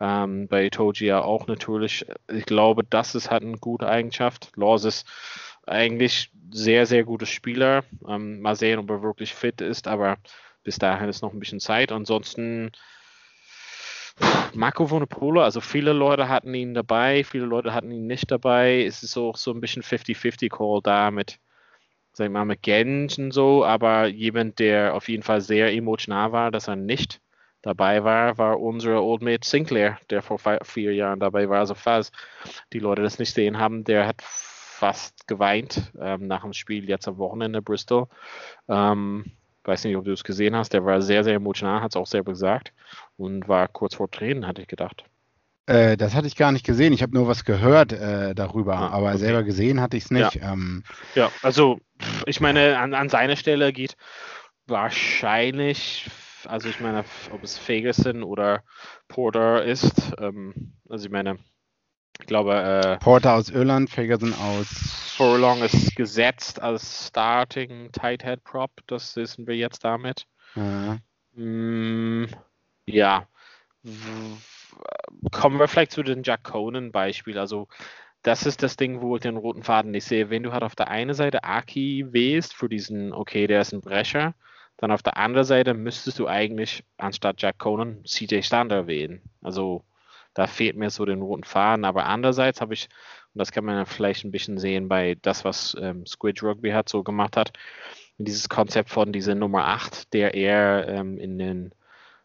ähm, 0.00 0.48
bei 0.48 0.68
Toji 0.70 1.06
ja 1.06 1.22
auch 1.22 1.46
natürlich. 1.46 2.06
Ich 2.28 2.46
glaube, 2.46 2.84
das 2.84 3.14
ist 3.14 3.30
halt 3.30 3.42
eine 3.42 3.58
gute 3.58 3.88
Eigenschaft. 3.88 4.52
Laws 4.56 4.84
ist 4.84 5.06
eigentlich 5.66 6.30
sehr, 6.50 6.86
sehr 6.86 7.04
guter 7.04 7.26
Spieler. 7.26 7.84
Ähm, 8.06 8.40
mal 8.40 8.56
sehen, 8.56 8.78
ob 8.78 8.90
er 8.90 9.02
wirklich 9.02 9.34
fit 9.34 9.60
ist, 9.60 9.88
aber 9.88 10.16
bis 10.62 10.78
dahin 10.78 11.08
ist 11.08 11.22
noch 11.22 11.32
ein 11.32 11.40
bisschen 11.40 11.60
Zeit. 11.60 11.92
Ansonsten 11.92 12.72
Marco 14.54 14.90
Vonopolo, 14.90 15.42
also 15.42 15.60
viele 15.60 15.92
Leute 15.92 16.28
hatten 16.28 16.54
ihn 16.54 16.74
dabei, 16.74 17.22
viele 17.24 17.44
Leute 17.44 17.74
hatten 17.74 17.90
ihn 17.90 18.06
nicht 18.06 18.30
dabei. 18.30 18.84
Es 18.84 19.02
ist 19.02 19.16
auch 19.16 19.36
so 19.36 19.52
ein 19.52 19.60
bisschen 19.60 19.82
50-50-Call 19.82 20.80
da 20.82 21.10
mit, 21.10 21.38
sag 22.12 22.26
ich 22.26 22.32
mal, 22.32 22.44
mit 22.44 22.62
Gensch 22.62 23.18
und 23.18 23.32
so, 23.32 23.64
aber 23.64 24.06
jemand, 24.06 24.58
der 24.58 24.94
auf 24.94 25.08
jeden 25.08 25.22
Fall 25.22 25.40
sehr 25.40 25.72
emotional 25.72 26.32
war, 26.32 26.50
dass 26.50 26.68
er 26.68 26.76
nicht 26.76 27.20
dabei 27.68 28.02
war, 28.02 28.38
war 28.38 28.60
unser 28.60 29.02
Old 29.02 29.22
Mate 29.22 29.46
Sinclair, 29.46 29.98
der 30.10 30.22
vor 30.22 30.38
vier 30.62 30.94
Jahren 30.94 31.20
dabei 31.20 31.48
war. 31.48 31.60
Also 31.60 31.74
falls 31.74 32.10
die 32.72 32.78
Leute 32.78 33.02
das 33.02 33.18
nicht 33.18 33.34
sehen 33.34 33.58
haben, 33.58 33.84
der 33.84 34.06
hat 34.06 34.22
fast 34.22 35.26
geweint 35.26 35.92
ähm, 36.00 36.26
nach 36.26 36.42
dem 36.42 36.52
Spiel 36.52 36.88
jetzt 36.88 37.06
am 37.08 37.18
Wochenende 37.18 37.60
Bristol. 37.60 38.06
Ähm, 38.68 39.32
weiß 39.64 39.84
nicht, 39.84 39.96
ob 39.96 40.04
du 40.04 40.12
es 40.12 40.24
gesehen 40.24 40.56
hast. 40.56 40.72
Der 40.72 40.84
war 40.84 41.02
sehr, 41.02 41.24
sehr 41.24 41.34
emotional, 41.34 41.82
hat 41.82 41.92
es 41.92 41.96
auch 41.96 42.06
selber 42.06 42.32
gesagt 42.32 42.72
und 43.16 43.48
war 43.48 43.68
kurz 43.68 43.96
vor 43.96 44.10
Tränen, 44.10 44.46
hatte 44.46 44.62
ich 44.62 44.68
gedacht. 44.68 45.04
Äh, 45.66 45.98
das 45.98 46.14
hatte 46.14 46.26
ich 46.26 46.36
gar 46.36 46.52
nicht 46.52 46.64
gesehen. 46.64 46.94
Ich 46.94 47.02
habe 47.02 47.14
nur 47.14 47.28
was 47.28 47.44
gehört 47.44 47.92
äh, 47.92 48.34
darüber, 48.34 48.76
ah, 48.76 48.88
aber 48.88 49.08
okay. 49.08 49.18
selber 49.18 49.42
gesehen 49.42 49.82
hatte 49.82 49.98
ich 49.98 50.04
es 50.04 50.10
nicht. 50.10 50.36
Ja. 50.36 50.52
Ähm, 50.54 50.82
ja, 51.14 51.30
also 51.42 51.78
ich 52.24 52.40
meine, 52.40 52.78
an, 52.78 52.94
an 52.94 53.10
seiner 53.10 53.36
Stelle 53.36 53.72
geht 53.74 53.96
wahrscheinlich 54.66 56.08
also 56.48 56.68
ich 56.68 56.80
meine, 56.80 57.04
ob 57.30 57.44
es 57.44 57.58
Fagerson 57.58 58.22
oder 58.22 58.62
Porter 59.06 59.64
ist. 59.64 60.12
Ähm, 60.18 60.72
also 60.88 61.06
ich 61.06 61.12
meine, 61.12 61.38
ich 62.20 62.26
glaube. 62.26 62.54
Äh, 62.54 62.98
Porter 62.98 63.34
aus 63.34 63.50
Irland, 63.50 63.90
Fagerson 63.90 64.34
aus. 64.34 65.14
Furlong 65.16 65.62
ist 65.62 65.94
gesetzt 65.96 66.60
als 66.62 67.08
Starting 67.08 67.92
Tight 67.92 68.22
Head 68.22 68.44
Prop. 68.44 68.70
Das 68.86 69.14
wissen 69.16 69.46
wir 69.46 69.56
jetzt 69.56 69.84
damit. 69.84 70.26
Ja. 70.54 70.98
Mm, 71.34 72.26
ja. 72.86 73.26
Kommen 75.32 75.58
wir 75.58 75.68
vielleicht 75.68 75.92
zu 75.92 76.02
den 76.02 76.22
Jack 76.22 76.44
Conan 76.44 76.92
Beispiel. 76.92 77.38
Also 77.38 77.68
das 78.22 78.46
ist 78.46 78.62
das 78.62 78.76
Ding, 78.76 79.00
wo 79.00 79.16
ich 79.16 79.22
den 79.22 79.36
roten 79.36 79.62
Faden 79.62 79.90
nicht 79.90 80.04
sehe. 80.04 80.30
Wenn 80.30 80.42
du 80.42 80.52
halt 80.52 80.62
auf 80.62 80.74
der 80.74 80.88
einen 80.88 81.14
Seite 81.14 81.44
Aki 81.44 82.12
wählst 82.12 82.54
für 82.54 82.68
diesen, 82.68 83.12
okay, 83.12 83.46
der 83.46 83.60
ist 83.60 83.72
ein 83.72 83.80
Brecher, 83.80 84.34
dann 84.78 84.92
auf 84.92 85.02
der 85.02 85.16
anderen 85.16 85.46
Seite 85.46 85.74
müsstest 85.74 86.18
du 86.18 86.28
eigentlich 86.28 86.84
anstatt 86.96 87.42
Jack 87.42 87.58
Conan 87.58 88.04
CJ 88.04 88.42
Stander 88.42 88.86
wählen. 88.86 89.20
Also 89.42 89.84
da 90.34 90.46
fehlt 90.46 90.76
mir 90.76 90.88
so 90.90 91.04
den 91.04 91.20
roten 91.20 91.42
Faden. 91.42 91.84
Aber 91.84 92.06
andererseits 92.06 92.60
habe 92.60 92.74
ich, 92.74 92.88
und 93.34 93.40
das 93.40 93.50
kann 93.50 93.64
man 93.64 93.86
vielleicht 93.86 94.24
ein 94.24 94.30
bisschen 94.30 94.58
sehen 94.58 94.88
bei 94.88 95.16
das, 95.20 95.44
was 95.44 95.76
ähm, 95.80 96.06
Squid 96.06 96.42
Rugby 96.44 96.70
hat 96.70 96.88
so 96.88 97.02
gemacht 97.02 97.36
hat, 97.36 97.52
dieses 98.18 98.48
Konzept 98.48 98.90
von 98.90 99.12
dieser 99.12 99.34
Nummer 99.34 99.66
8, 99.66 100.12
der 100.12 100.34
eher 100.34 100.86
ähm, 100.88 101.18
in 101.18 101.38
den 101.38 101.74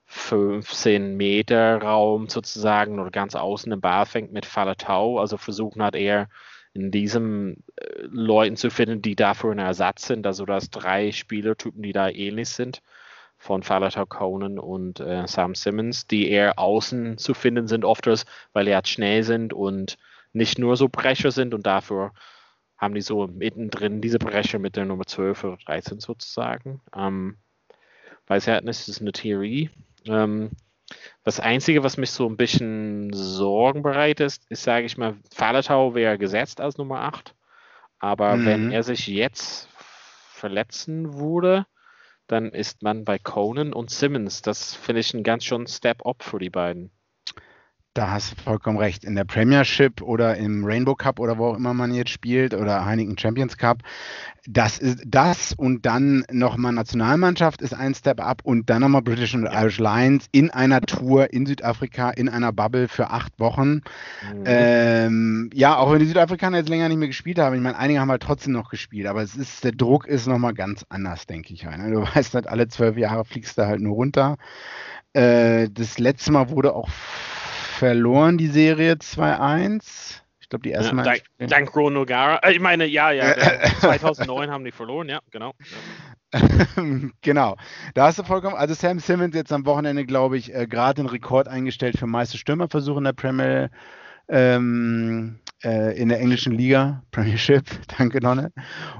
15 0.06 1.18
Meter 1.18 1.82
Raum 1.82 2.30
sozusagen 2.30 3.00
oder 3.00 3.10
ganz 3.10 3.36
außen 3.36 3.72
den 3.72 3.82
Ball 3.82 4.06
fängt 4.06 4.32
mit 4.32 4.46
Falatau. 4.46 5.18
Also 5.20 5.38
versuchen 5.38 5.82
hat 5.82 5.96
eher 5.96 6.30
in 6.74 6.92
diesem 6.92 7.58
äh, 7.76 8.02
Leuten 8.02 8.56
zu 8.56 8.70
finden, 8.70 9.02
die 9.02 9.16
dafür 9.16 9.52
ein 9.52 9.60
Ersatz 9.60 10.08
sind, 10.08 10.26
also 10.26 10.46
dass 10.46 10.70
drei 10.70 11.12
Spielertypen, 11.12 11.84
die 11.84 11.94
da 11.94 12.10
ähnlich 12.10 12.50
sind, 12.50 12.82
von 13.38 13.62
Falatau 13.62 14.06
Conan 14.06 14.58
und 14.58 15.00
äh, 15.00 15.28
Sam 15.28 15.54
Simmons, 15.54 16.08
die 16.08 16.30
eher 16.30 16.58
außen 16.58 17.18
zu 17.18 17.34
finden 17.34 17.68
sind, 17.68 17.86
oft 17.86 18.08
weil 18.54 18.66
die 18.66 18.74
halt 18.74 18.88
schnell 18.88 19.24
sind 19.24 19.54
und 19.54 19.98
nicht 20.32 20.58
nur 20.58 20.78
so 20.78 20.90
Brecher 20.90 21.32
sind 21.32 21.54
und 21.54 21.66
dafür 21.66 22.12
haben 22.78 22.96
die 22.96 23.02
so 23.02 23.28
mittendrin 23.28 24.02
diese 24.02 24.20
Brecher 24.20 24.60
mit 24.60 24.76
der 24.76 24.86
Nummer 24.86 25.06
12 25.06 25.44
oder 25.44 25.58
13 25.66 26.00
sozusagen. 26.00 26.82
Ähm, 26.96 27.38
weiß 28.28 28.46
ja 28.48 28.56
nicht, 28.56 28.68
das 28.68 28.90
ist 28.90 29.02
eine 29.02 29.12
Theorie. 29.12 29.70
Ähm, 30.06 30.52
das 31.24 31.40
Einzige, 31.40 31.84
was 31.84 31.98
mich 31.98 32.12
so 32.12 32.28
ein 32.28 32.38
bisschen 32.38 33.12
Sorgen 33.14 33.82
bereitet, 33.82 34.28
ist, 34.28 34.46
ist 34.50 34.64
sage 34.64 34.86
ich 34.86 34.98
mal, 34.98 35.16
Falatau 35.34 35.96
wäre 35.96 36.18
gesetzt 36.18 36.62
als 36.62 36.78
Nummer 36.78 37.02
8. 37.02 37.34
Aber 38.00 38.36
mhm. 38.36 38.46
wenn 38.46 38.72
er 38.72 38.84
sich 38.84 39.08
jetzt 39.08 39.70
verletzen 40.32 41.14
würde, 41.14 41.66
dann 42.28 42.52
ist 42.52 42.84
man 42.84 43.06
bei 43.06 43.18
Conan 43.18 43.74
und 43.74 43.90
Simmons. 43.90 44.42
Das 44.42 44.74
finde 44.76 45.02
ich 45.02 45.14
ein 45.14 45.24
ganz 45.24 45.46
schön 45.46 45.68
Step-up 45.68 46.24
für 46.24 46.40
die 46.40 46.50
beiden. 46.50 46.92
Da 47.96 48.10
hast 48.10 48.32
du 48.32 48.42
vollkommen 48.42 48.80
recht. 48.80 49.04
In 49.04 49.14
der 49.14 49.24
Premiership 49.24 50.02
oder 50.02 50.36
im 50.38 50.66
Rainbow 50.66 50.96
Cup 50.96 51.20
oder 51.20 51.38
wo 51.38 51.50
auch 51.50 51.56
immer 51.56 51.76
man 51.76 51.94
jetzt 51.94 52.10
spielt 52.10 52.56
oder 52.56 52.86
Heineken 52.86 53.20
Champions 53.20 53.56
Cup, 53.56 53.84
das 54.48 54.80
ist 54.80 55.04
das 55.06 55.54
und 55.54 55.86
dann 55.86 56.26
nochmal 56.32 56.74
Nationalmannschaft 56.74 57.62
ist 57.62 57.76
ein 57.76 57.94
Step 57.94 58.20
up 58.20 58.42
und 58.44 58.68
dann 58.72 58.82
nochmal 58.82 59.04
British 59.04 59.36
und 59.36 59.46
Irish 59.46 59.78
Lions 59.78 60.26
in 60.32 60.50
einer 60.50 60.82
Tour 60.82 61.32
in 61.32 61.46
Südafrika 61.46 62.10
in 62.10 62.30
einer 62.30 62.52
Bubble 62.52 62.88
für 62.88 63.12
acht 63.12 63.40
Wochen. 63.40 63.82
Mhm. 64.34 64.44
Ähm, 64.46 65.50
ja, 65.54 65.78
auch 65.78 65.92
wenn 65.92 66.00
die 66.00 66.08
Südafrikaner 66.08 66.58
jetzt 66.58 66.70
länger 66.70 66.90
nicht 66.90 66.98
mehr 66.98 67.08
gespielt 67.08 67.38
haben, 67.38 67.56
ich 67.56 67.62
meine, 67.62 67.78
einige 67.78 68.00
haben 68.00 68.10
halt 68.10 68.24
trotzdem 68.24 68.54
noch 68.54 68.72
gespielt, 68.72 69.06
aber 69.06 69.22
es 69.22 69.36
ist, 69.36 69.64
der 69.64 69.72
Druck 69.72 70.08
ist 70.08 70.26
nochmal 70.26 70.56
ganz 70.56 70.84
anders, 70.90 71.28
denke 71.28 71.54
ich. 71.54 71.64
Ne? 71.64 71.92
Du 71.92 72.02
weißt 72.16 72.34
halt, 72.34 72.48
alle 72.48 72.68
zwölf 72.70 72.98
Jahre 72.98 73.24
fliegst 73.24 73.60
du 73.60 73.68
halt 73.68 73.82
nur 73.82 73.94
runter. 73.94 74.38
Äh, 75.14 75.70
das 75.72 76.00
letzte 76.00 76.32
Mal 76.32 76.50
wurde 76.50 76.74
auch 76.74 76.90
verloren, 77.84 78.38
die 78.38 78.48
Serie 78.48 78.94
2-1. 78.94 80.22
Ich 80.40 80.48
glaube, 80.48 80.64
die 80.64 80.72
erste 80.72 80.92
ja, 80.92 80.94
Mal. 80.94 81.04
Dank, 81.04 81.50
dank 81.50 81.76
Ron 81.76 81.94
Nogara. 81.94 82.38
Äh, 82.38 82.54
ich 82.54 82.62
meine, 82.62 82.86
ja, 82.86 83.12
ja. 83.12 83.36
2009 83.82 84.50
haben 84.52 84.64
die 84.64 84.72
verloren, 84.72 85.10
ja, 85.10 85.20
genau. 85.32 85.54
genau. 87.22 87.58
Da 87.94 88.06
hast 88.06 88.20
du 88.20 88.24
vollkommen. 88.24 88.56
Also, 88.56 88.74
Sam 88.74 89.00
Simmons 89.00 89.36
jetzt 89.36 89.52
am 89.52 89.66
Wochenende, 89.66 90.06
glaube 90.06 90.38
ich, 90.38 90.56
äh, 90.56 90.66
gerade 90.66 91.02
den 91.02 91.08
Rekord 91.08 91.50
eingestellt 91.50 91.98
für 92.00 92.08
meiste 92.08 92.38
Stürmerversuche 92.38 93.00
in 93.00 93.04
der 93.04 93.14
Premier. 93.14 93.70
Ähm, 94.30 95.40
äh, 95.66 96.00
in 96.00 96.08
der 96.08 96.22
englischen 96.22 96.54
Liga, 96.54 97.04
Premiership, 97.12 97.66
danke 97.98 98.22
Nonne. 98.22 98.54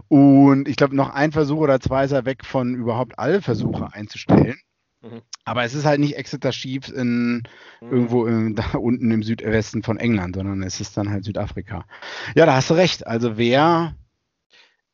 Und 0.10 0.68
ich 0.68 0.76
glaube, 0.76 0.94
noch 0.98 1.14
ein 1.14 1.32
Versuch 1.32 1.60
oder 1.60 1.80
zwei 1.80 2.04
ist 2.04 2.12
er 2.12 2.26
weg 2.26 2.44
von 2.44 2.76
überhaupt 2.76 3.18
alle 3.18 3.42
Versuche 3.42 3.88
einzustellen. 3.94 4.58
Mhm. 5.04 5.22
Aber 5.44 5.64
es 5.64 5.74
ist 5.74 5.86
halt 5.86 6.00
nicht 6.00 6.16
Exeter 6.16 6.52
Chiefs 6.52 6.90
in, 6.90 7.44
mhm. 7.82 7.92
irgendwo 7.92 8.26
in, 8.26 8.56
da 8.56 8.78
unten 8.78 9.12
im 9.12 9.22
Südwesten 9.22 9.84
von 9.84 9.98
England, 9.98 10.36
sondern 10.36 10.64
es 10.64 10.80
ist 10.80 10.96
dann 10.98 11.10
halt 11.10 11.26
Südafrika. 11.26 11.86
Ja, 12.36 12.46
da 12.46 12.56
hast 12.56 12.70
du 12.70 12.74
recht. 12.74 13.06
Also 13.06 13.38
wer 13.38 13.96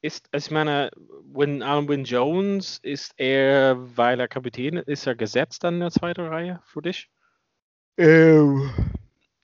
ist, 0.01 0.29
also 0.31 0.47
ich 0.47 0.51
meine, 0.51 0.91
Win, 1.31 1.61
Alan 1.61 1.87
Win 1.87 2.05
Jones 2.05 2.79
ist 2.81 3.13
er, 3.17 3.77
weil 3.97 4.19
er 4.19 4.27
Kapitän 4.27 4.77
ist, 4.77 5.05
er 5.05 5.15
gesetzt 5.15 5.63
dann 5.63 5.75
in 5.75 5.79
der 5.81 5.91
zweiten 5.91 6.25
Reihe 6.25 6.59
für 6.65 6.81
dich? 6.81 7.09
Ähm, 7.97 8.71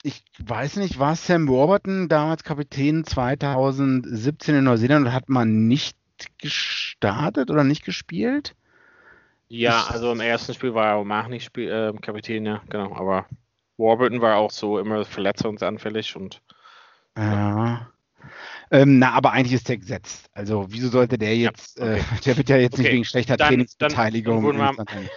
ich 0.02 0.24
weiß 0.40 0.78
nicht, 0.78 0.98
war 0.98 1.16
Sam 1.16 1.48
Warburton 1.48 2.08
damals 2.08 2.44
Kapitän 2.44 3.04
2017 3.04 4.56
in 4.56 4.64
Neuseeland 4.64 5.08
und 5.08 5.14
hat 5.14 5.30
man 5.30 5.68
nicht 5.68 5.98
gestartet 6.38 7.52
oder 7.52 7.64
nicht 7.64 7.84
gespielt? 7.84 8.56
Ja, 9.48 9.86
also 9.90 10.12
im 10.12 10.20
ersten 10.20 10.54
Spiel 10.54 10.74
war 10.74 10.88
er 10.88 10.96
auch 10.96 11.28
nicht 11.28 11.46
Spiel, 11.46 11.72
äh, 11.72 11.94
Kapitän, 12.02 12.46
ja, 12.46 12.62
genau. 12.70 12.96
Aber 12.96 13.28
Warburton 13.78 14.22
war 14.22 14.38
auch 14.38 14.52
so 14.52 14.80
immer 14.80 15.06
verletzungsanfällig 15.06 16.16
und. 16.16 16.42
Ja. 17.18 17.92
Ähm, 18.72 19.00
na, 19.00 19.12
aber 19.12 19.32
eigentlich 19.32 19.54
ist 19.54 19.70
der 19.70 19.78
gesetzt. 19.78 20.30
Also, 20.34 20.66
wieso 20.70 20.90
sollte 20.90 21.18
der 21.18 21.38
jetzt, 21.38 21.78
ja, 21.78 21.86
okay. 21.86 22.00
äh, 22.00 22.22
der 22.26 22.38
wird 22.38 22.50
ja 22.50 22.58
jetzt 22.58 22.74
okay. 22.74 22.84
nicht 22.84 22.92
wegen 22.92 23.06
schlechter 23.06 23.38
dann, 23.38 23.50
Trainingsbeteiligung. 23.50 24.44
Dann, 24.44 24.58
dann, 24.58 24.78
würden 24.78 25.10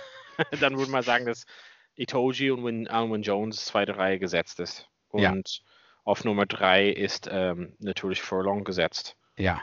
wir, 0.50 0.58
dann 0.58 0.78
würde 0.78 0.90
man 0.90 1.02
sagen, 1.02 1.26
dass 1.26 1.46
Itoji 1.94 2.50
und 2.50 2.64
Win, 2.64 2.88
Alwin 2.88 3.22
Jones 3.22 3.64
zweite 3.64 3.96
Reihe 3.96 4.18
gesetzt 4.18 4.60
ist. 4.60 4.88
Und 5.08 5.22
ja. 5.22 5.34
auf 6.04 6.24
Nummer 6.24 6.46
drei 6.46 6.88
ist 6.90 7.28
ähm, 7.32 7.74
natürlich 7.78 8.20
Furlong 8.20 8.64
gesetzt. 8.64 9.16
Ja. 9.36 9.62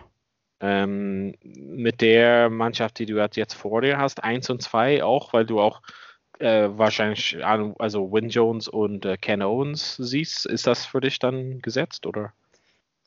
Ähm, 0.61 1.35
mit 1.43 2.01
der 2.01 2.49
Mannschaft, 2.49 2.99
die 2.99 3.05
du 3.05 3.17
jetzt 3.35 3.53
vor 3.53 3.81
dir 3.81 3.97
hast, 3.97 4.23
1 4.23 4.49
und 4.49 4.61
2 4.61 5.03
auch, 5.03 5.33
weil 5.33 5.45
du 5.45 5.59
auch 5.59 5.81
äh, 6.39 6.69
wahrscheinlich 6.71 7.37
also 7.43 8.11
Win 8.11 8.29
Jones 8.29 8.67
und 8.67 9.05
äh, 9.05 9.17
Ken 9.17 9.41
Owens 9.41 9.95
siehst, 9.97 10.45
ist 10.45 10.67
das 10.67 10.85
für 10.85 11.01
dich 11.01 11.19
dann 11.19 11.61
gesetzt 11.61 12.05
oder? 12.05 12.33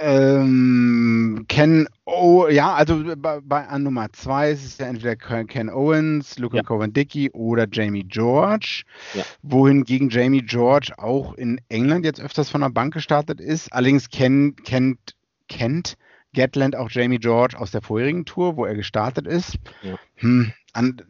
Ähm, 0.01 1.45
Ken 1.49 1.89
O, 2.05 2.47
ja, 2.47 2.73
also 2.75 3.03
bei, 3.17 3.41
bei 3.43 3.67
an 3.67 3.83
Nummer 3.83 4.13
2 4.13 4.53
ist 4.53 4.65
es 4.65 4.79
ja 4.79 4.87
entweder 4.87 5.17
Ken 5.17 5.69
Owens, 5.69 6.39
Luke 6.39 6.57
ja. 6.57 6.63
Cowan 6.63 6.93
Dickey 6.93 7.31
oder 7.33 7.67
Jamie 7.71 8.05
George. 8.05 8.85
Ja. 9.15 9.25
Wohingegen 9.43 10.09
Jamie 10.09 10.43
George 10.43 10.93
auch 10.99 11.35
in 11.35 11.61
England 11.69 12.05
jetzt 12.05 12.21
öfters 12.21 12.49
von 12.49 12.61
der 12.61 12.69
Bank 12.69 12.95
gestartet 12.95 13.41
ist. 13.41 13.73
Allerdings 13.73 14.09
kennt, 14.09 14.65
kennt, 14.65 15.17
kennt 15.49 15.97
Gatland 16.39 16.77
auch 16.77 16.89
Jamie 16.89 17.19
George 17.19 17.59
aus 17.59 17.73
der 17.73 17.83
vorherigen 17.83 18.25
Tour, 18.25 18.57
wo 18.57 18.65
er 18.65 18.77
gestartet 18.77 19.27
ist. 19.27 19.59
Ja. 19.83 19.99
Hm, 20.17 20.53
an, 20.73 21.03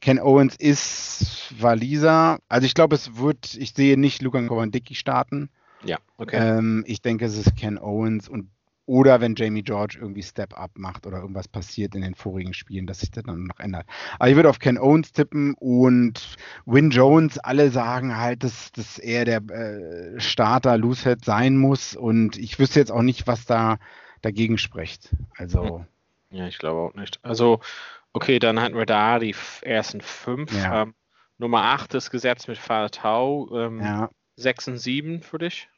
Ken 0.00 0.18
Owens 0.18 0.56
ist 0.56 1.54
Waliser. 1.60 2.40
Also 2.48 2.66
ich 2.66 2.74
glaube, 2.74 2.96
es 2.96 3.16
wird, 3.16 3.54
ich 3.54 3.74
sehe 3.74 3.96
nicht 3.96 4.22
Lukan 4.22 4.48
Kowandicki 4.48 4.96
starten. 4.96 5.50
Ja, 5.84 5.98
okay. 6.18 6.36
Ähm, 6.36 6.82
ich 6.88 7.00
denke, 7.00 7.26
es 7.26 7.36
ist 7.36 7.54
Ken 7.56 7.78
Owens 7.78 8.28
und 8.28 8.50
oder 8.86 9.20
wenn 9.20 9.36
Jamie 9.36 9.62
George 9.62 9.98
irgendwie 10.00 10.22
Step 10.22 10.58
Up 10.58 10.72
macht 10.74 11.06
oder 11.06 11.18
irgendwas 11.18 11.48
passiert 11.48 11.94
in 11.94 12.02
den 12.02 12.14
vorigen 12.14 12.52
Spielen, 12.52 12.86
dass 12.86 13.00
sich 13.00 13.10
das 13.12 13.24
dann 13.24 13.44
noch 13.44 13.60
ändert. 13.60 13.86
Aber 14.18 14.28
ich 14.28 14.36
würde 14.36 14.50
auf 14.50 14.58
Ken 14.58 14.78
Owens 14.78 15.12
tippen 15.12 15.54
und 15.54 16.36
Win 16.66 16.90
Jones, 16.90 17.38
alle 17.38 17.70
sagen 17.70 18.18
halt, 18.18 18.42
dass, 18.42 18.72
dass 18.72 18.98
er 18.98 19.24
der 19.24 19.42
äh, 19.48 20.20
Starter 20.20 20.76
Loosehead 20.76 21.24
sein 21.24 21.56
muss 21.56 21.94
und 21.94 22.36
ich 22.36 22.58
wüsste 22.58 22.80
jetzt 22.80 22.92
auch 22.92 23.02
nicht, 23.02 23.26
was 23.26 23.46
da 23.46 23.78
dagegen 24.24 24.58
spricht. 24.58 25.10
Also. 25.36 25.78
Hm. 25.78 25.86
Ja, 26.30 26.48
ich 26.48 26.58
glaube 26.58 26.80
auch 26.80 26.94
nicht. 26.94 27.20
Also, 27.22 27.60
okay, 28.12 28.38
dann 28.38 28.60
hatten 28.60 28.76
wir 28.76 28.86
da 28.86 29.18
die 29.18 29.34
ersten 29.62 30.00
fünf. 30.00 30.52
Ja. 30.52 30.82
Ähm, 30.82 30.94
Nummer 31.38 31.62
8 31.62 31.94
ist 31.94 32.10
gesetzt 32.10 32.48
mit 32.48 32.58
Fahrtau. 32.58 33.48
Ähm, 33.54 33.80
ja. 33.80 34.10
6 34.36 34.68
und 34.68 34.78
7 34.78 35.22
für 35.22 35.38
dich? 35.38 35.68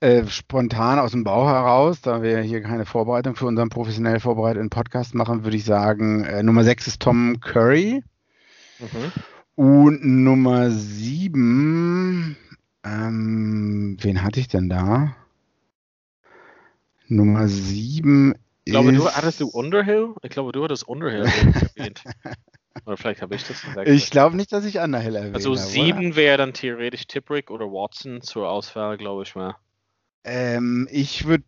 Äh, 0.00 0.26
spontan 0.26 0.98
aus 0.98 1.10
dem 1.10 1.24
Bauch 1.24 1.48
heraus, 1.48 2.00
da 2.00 2.22
wir 2.22 2.40
hier 2.40 2.62
keine 2.62 2.86
Vorbereitung 2.86 3.34
für 3.34 3.46
unseren 3.46 3.68
professionell 3.68 4.20
vorbereiteten 4.20 4.70
Podcast 4.70 5.14
machen, 5.14 5.44
würde 5.44 5.56
ich 5.56 5.64
sagen, 5.64 6.24
äh, 6.24 6.42
Nummer 6.42 6.62
6 6.64 6.86
ist 6.86 7.02
Tom 7.02 7.40
Curry. 7.40 8.04
Mhm. 8.78 9.12
Und 9.56 10.04
Nummer 10.04 10.70
7, 10.70 12.36
ähm, 12.84 13.96
wen 14.00 14.22
hatte 14.22 14.38
ich 14.38 14.46
denn 14.48 14.68
da? 14.68 15.16
Nummer 17.08 17.48
7 17.48 18.34
ich 18.68 18.72
glaube, 18.72 18.92
du 18.92 19.10
hattest 19.10 19.40
du 19.40 19.48
Underhill? 19.48 20.14
Ich 20.22 20.28
glaube, 20.28 20.52
du 20.52 20.62
hattest 20.62 20.86
Underhill 20.86 21.24
erwähnt. 21.76 22.04
Oder 22.84 22.98
vielleicht 22.98 23.22
habe 23.22 23.34
ich 23.34 23.42
das 23.44 23.62
gesagt. 23.62 23.88
Ich 23.88 24.10
glaube 24.10 24.36
nicht, 24.36 24.52
dass 24.52 24.66
ich 24.66 24.78
Underhill 24.78 25.16
erwähnt 25.16 25.36
Also 25.36 25.54
7 25.54 26.16
wäre 26.16 26.36
dann 26.36 26.52
theoretisch 26.52 27.06
Tipperick 27.06 27.50
oder 27.50 27.64
Watson 27.64 28.20
zur 28.20 28.50
Auswahl, 28.50 28.98
glaube 28.98 29.22
ich 29.22 29.34
mal. 29.34 29.56
Ähm, 30.24 30.86
ich 30.90 31.26
würde 31.26 31.44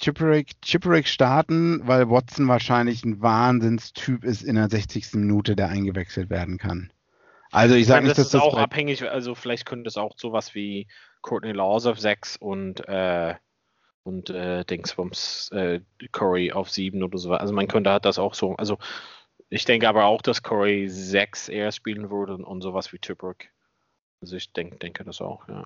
Chipperick, 0.00 0.60
Chipperick 0.60 1.06
starten, 1.06 1.82
weil 1.84 2.10
Watson 2.10 2.48
wahrscheinlich 2.48 3.04
ein 3.04 3.22
Wahnsinnstyp 3.22 4.24
ist 4.24 4.42
in 4.42 4.56
der 4.56 4.68
60. 4.68 5.14
Minute, 5.14 5.54
der 5.54 5.68
eingewechselt 5.68 6.30
werden 6.30 6.58
kann. 6.58 6.92
Also 7.52 7.76
ich 7.76 7.86
sage 7.86 8.06
nicht, 8.06 8.18
dass 8.18 8.30
das, 8.30 8.40
das 8.40 8.42
auch 8.42 8.58
abhängig, 8.58 9.08
also 9.08 9.36
vielleicht 9.36 9.66
könnte 9.66 9.86
es 9.86 9.96
auch 9.96 10.18
sowas 10.18 10.56
wie 10.56 10.88
Courtney 11.22 11.52
Laws 11.52 11.86
auf 11.86 12.00
6 12.00 12.38
und 12.38 12.80
äh, 12.88 13.36
und 14.06 14.30
äh, 14.30 14.64
Dingsbums 14.64 15.50
äh, 15.52 15.80
Corey 16.12 16.52
auf 16.52 16.70
7 16.70 17.02
oder 17.02 17.18
so. 17.18 17.32
Also 17.32 17.52
man 17.52 17.66
könnte 17.66 17.90
halt 17.90 18.04
das 18.04 18.18
auch 18.18 18.34
so. 18.34 18.54
Also 18.56 18.78
ich 19.48 19.64
denke 19.64 19.88
aber 19.88 20.04
auch, 20.04 20.22
dass 20.22 20.42
Corey 20.42 20.88
6 20.88 21.48
eher 21.48 21.72
spielen 21.72 22.10
würde 22.10 22.36
und, 22.36 22.60
sowas 22.62 22.92
wie 22.92 22.98
Tipperick. 22.98 23.52
Also 24.20 24.36
ich 24.36 24.52
denk, 24.52 24.80
denke 24.80 25.04
das 25.04 25.20
auch, 25.20 25.48
ja. 25.48 25.64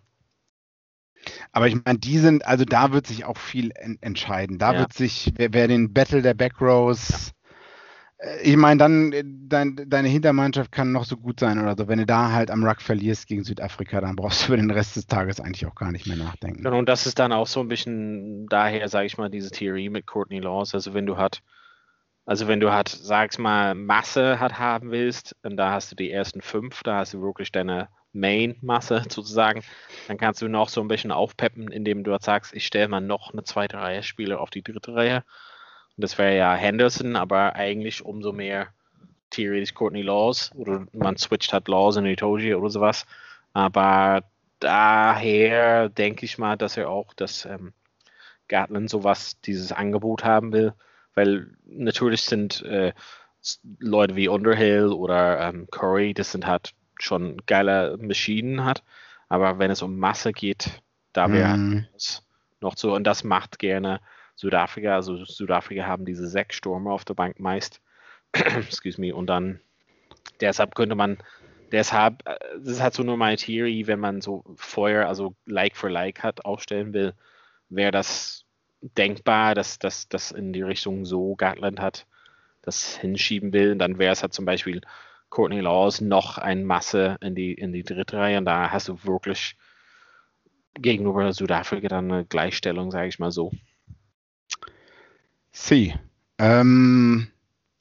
Aber 1.53 1.69
ich 1.69 1.77
meine, 1.85 1.99
die 1.99 2.17
sind, 2.17 2.47
also 2.47 2.65
da 2.65 2.93
wird 2.93 3.07
sich 3.07 3.27
auch 3.27 3.37
viel 3.37 3.73
en 3.75 3.99
entscheiden. 4.01 4.59
Da 4.59 4.73
ja. 4.73 4.79
wird 4.81 4.95
sich, 4.95 5.33
wer, 5.37 5.53
wer, 5.53 5.69
den 5.69 5.93
Battle 5.93 6.23
der 6.23 6.33
Backrows 6.33 7.33
ich 8.43 8.57
meine, 8.57 8.79
dann 8.79 9.13
äh, 9.13 9.25
dein, 9.25 9.77
deine 9.89 10.09
Hintermannschaft 10.09 10.73
kann 10.73 10.93
noch 10.93 11.05
so 11.05 11.17
gut 11.17 11.41
sein 11.41 11.59
oder 11.59 11.75
so. 11.77 11.89
Wenn 11.89 11.99
du 11.99 12.07
da 12.07 12.33
halt 12.33 12.51
am 12.51 12.65
Ruck 12.65 12.83
verlierst 12.83 13.27
gegen 13.27 13.45
Südafrika, 13.45 14.01
dann 14.01 14.17
brauchst 14.17 14.43
du 14.43 14.47
über 14.49 14.57
den 14.59 14.71
Rest 14.71 14.97
des 14.97 15.07
Tages 15.07 15.41
eigentlich 15.41 15.67
auch 15.67 15.75
gar 15.75 15.91
nicht 15.91 16.07
mehr 16.07 16.19
nachdenken. 16.19 16.63
Genau, 16.63 16.79
und 16.79 16.89
das 16.89 17.07
ist 17.07 17.19
dann 17.19 17.33
auch 17.33 17.47
so 17.47 17.61
ein 17.61 17.69
bisschen 17.69 18.47
daher, 18.49 18.89
sage 18.89 19.07
ich 19.07 19.17
mal, 19.17 19.31
diese 19.31 19.51
Theorie 19.51 19.89
mit 19.89 20.07
Courtney 20.07 20.39
Laws. 20.39 20.75
Also 20.75 20.93
wenn 20.93 21.07
du 21.07 21.17
halt, 21.17 21.43
also 22.27 22.47
wenn 22.47 22.61
du 22.61 22.73
halt, 22.73 22.89
sag's 22.89 23.39
mal, 23.39 23.75
Masse 23.75 24.39
hat 24.39 24.59
haben 24.59 24.91
willst, 24.91 25.35
und 25.43 25.57
da 25.57 25.73
hast 25.73 25.91
du 25.91 25.97
die 25.97 26.11
ersten 26.11 26.43
fünf, 26.43 26.83
da 26.83 26.99
hast 26.99 27.15
du 27.15 27.23
wirklich 27.23 27.53
deine 27.53 27.89
Main-Masse 28.13 29.05
sozusagen, 29.09 29.63
dann 30.09 30.19
kannst 30.19 30.43
du 30.43 30.49
noch 30.49 30.69
so 30.69 30.83
ein 30.83 30.89
bisschen 30.89 31.11
aufpeppen, 31.11 31.73
indem 31.73 32.05
du 32.05 32.13
halt 32.13 32.23
sagst, 32.23 32.53
ich 32.53 32.67
stelle 32.67 32.89
mal 32.89 33.01
noch 33.01 33.33
eine 33.33 33.45
zweite 33.45 33.79
Reihe 33.79 34.03
Spieler 34.03 34.41
auf 34.41 34.51
die 34.51 34.63
dritte 34.63 34.95
Reihe 34.95 35.25
das 36.01 36.19
wäre 36.19 36.37
ja 36.37 36.55
Henderson, 36.55 37.17
aber 37.17 37.55
eigentlich 37.55 38.05
umso 38.05 38.33
mehr 38.33 38.69
theoretisch 39.31 39.75
Courtney 39.75 40.03
Laws 40.03 40.51
oder 40.55 40.87
man 40.93 41.17
switcht 41.17 41.53
halt 41.53 41.69
Laws 41.69 41.97
in 41.97 42.07
Itoji 42.07 42.55
oder 42.55 42.71
sowas. 42.71 43.07
Aber 43.53 44.25
daher 44.59 45.89
denke 45.89 46.25
ich 46.25 46.39
mal, 46.39 46.57
dass 46.57 46.77
er 46.77 46.89
auch 46.91 47.15
das 47.15 47.45
ähm, 47.45 47.73
Gatland 48.49 48.91
sowas, 48.91 49.41
dieses 49.41 49.73
Angebot 49.73 50.25
haben 50.25 50.53
will, 50.53 50.75
weil 51.15 51.53
natürlich 51.65 52.23
sind 52.23 52.63
äh, 52.63 52.93
Leute 53.79 54.17
wie 54.17 54.29
Underhill 54.29 54.89
oder 54.89 55.41
ähm, 55.41 55.69
Curry, 55.71 56.13
das 56.13 56.33
sind 56.33 56.47
halt 56.47 56.75
schon 56.99 57.41
geile 57.47 57.97
Maschinen 57.99 58.65
hat, 58.65 58.83
aber 59.29 59.59
wenn 59.59 59.71
es 59.71 59.81
um 59.83 59.99
Masse 59.99 60.33
geht, 60.33 60.83
da 61.13 61.33
wäre 61.33 61.57
mm. 61.57 61.87
noch 62.61 62.77
so 62.77 62.95
und 62.95 63.05
das 63.05 63.25
macht 63.25 63.59
gerne 63.59 64.01
Südafrika, 64.41 64.95
also 64.95 65.23
Südafrika 65.27 65.85
haben 65.87 66.07
diese 66.07 66.27
sechs 66.27 66.57
Stürmer 66.57 66.93
auf 66.93 67.05
der 67.05 67.13
Bank 67.13 67.39
meist. 67.41 67.83
Excuse 68.33 68.99
me. 68.99 69.15
Und 69.15 69.27
dann 69.27 69.61
deshalb 70.41 70.75
könnte 70.75 70.95
man, 70.95 71.19
deshalb, 71.73 72.27
äh, 72.27 72.39
das 72.59 72.69
ist 72.69 72.81
halt 72.83 72.95
so 72.95 73.03
nur 73.03 73.19
meine 73.19 73.37
Theorie, 73.37 73.87
wenn 73.87 74.01
man 74.01 74.23
so 74.23 74.45
Feuer, 74.57 75.07
also 75.07 75.35
Like 75.45 75.77
for 75.77 75.91
Like 75.91 76.23
hat, 76.23 76.47
aufstellen 76.47 76.95
will, 76.95 77.13
wäre 77.69 77.91
das 77.91 78.47
denkbar, 78.81 79.55
dass 79.55 79.79
das 79.79 80.33
in 80.33 80.55
die 80.55 80.63
Richtung 80.63 81.05
so 81.05 81.37
Gatland 81.37 81.79
hat, 81.79 82.07
das 82.63 82.97
hinschieben 82.97 83.53
will. 83.53 83.77
Dann 83.77 83.99
wäre 83.99 84.13
es 84.13 84.23
halt 84.23 84.33
zum 84.33 84.47
Beispiel 84.47 84.81
Courtney 85.29 85.61
Laws 85.61 86.01
noch 86.01 86.39
ein 86.39 86.65
Masse 86.65 87.19
in 87.21 87.35
die, 87.35 87.53
in 87.53 87.75
die 87.75 87.85
dritte 87.85 88.17
Reihe 88.17 88.39
und 88.39 88.47
da 88.47 88.71
hast 88.71 88.89
du 88.89 89.05
wirklich 89.05 89.59
gegenüber 90.75 91.31
Südafrika 91.35 91.89
dann 91.89 92.11
eine 92.11 92.25
Gleichstellung, 92.25 92.91
sage 92.91 93.09
ich 93.09 93.19
mal 93.19 93.31
so. 93.31 93.53
Sie. 95.53 95.95
Ähm, 96.39 97.29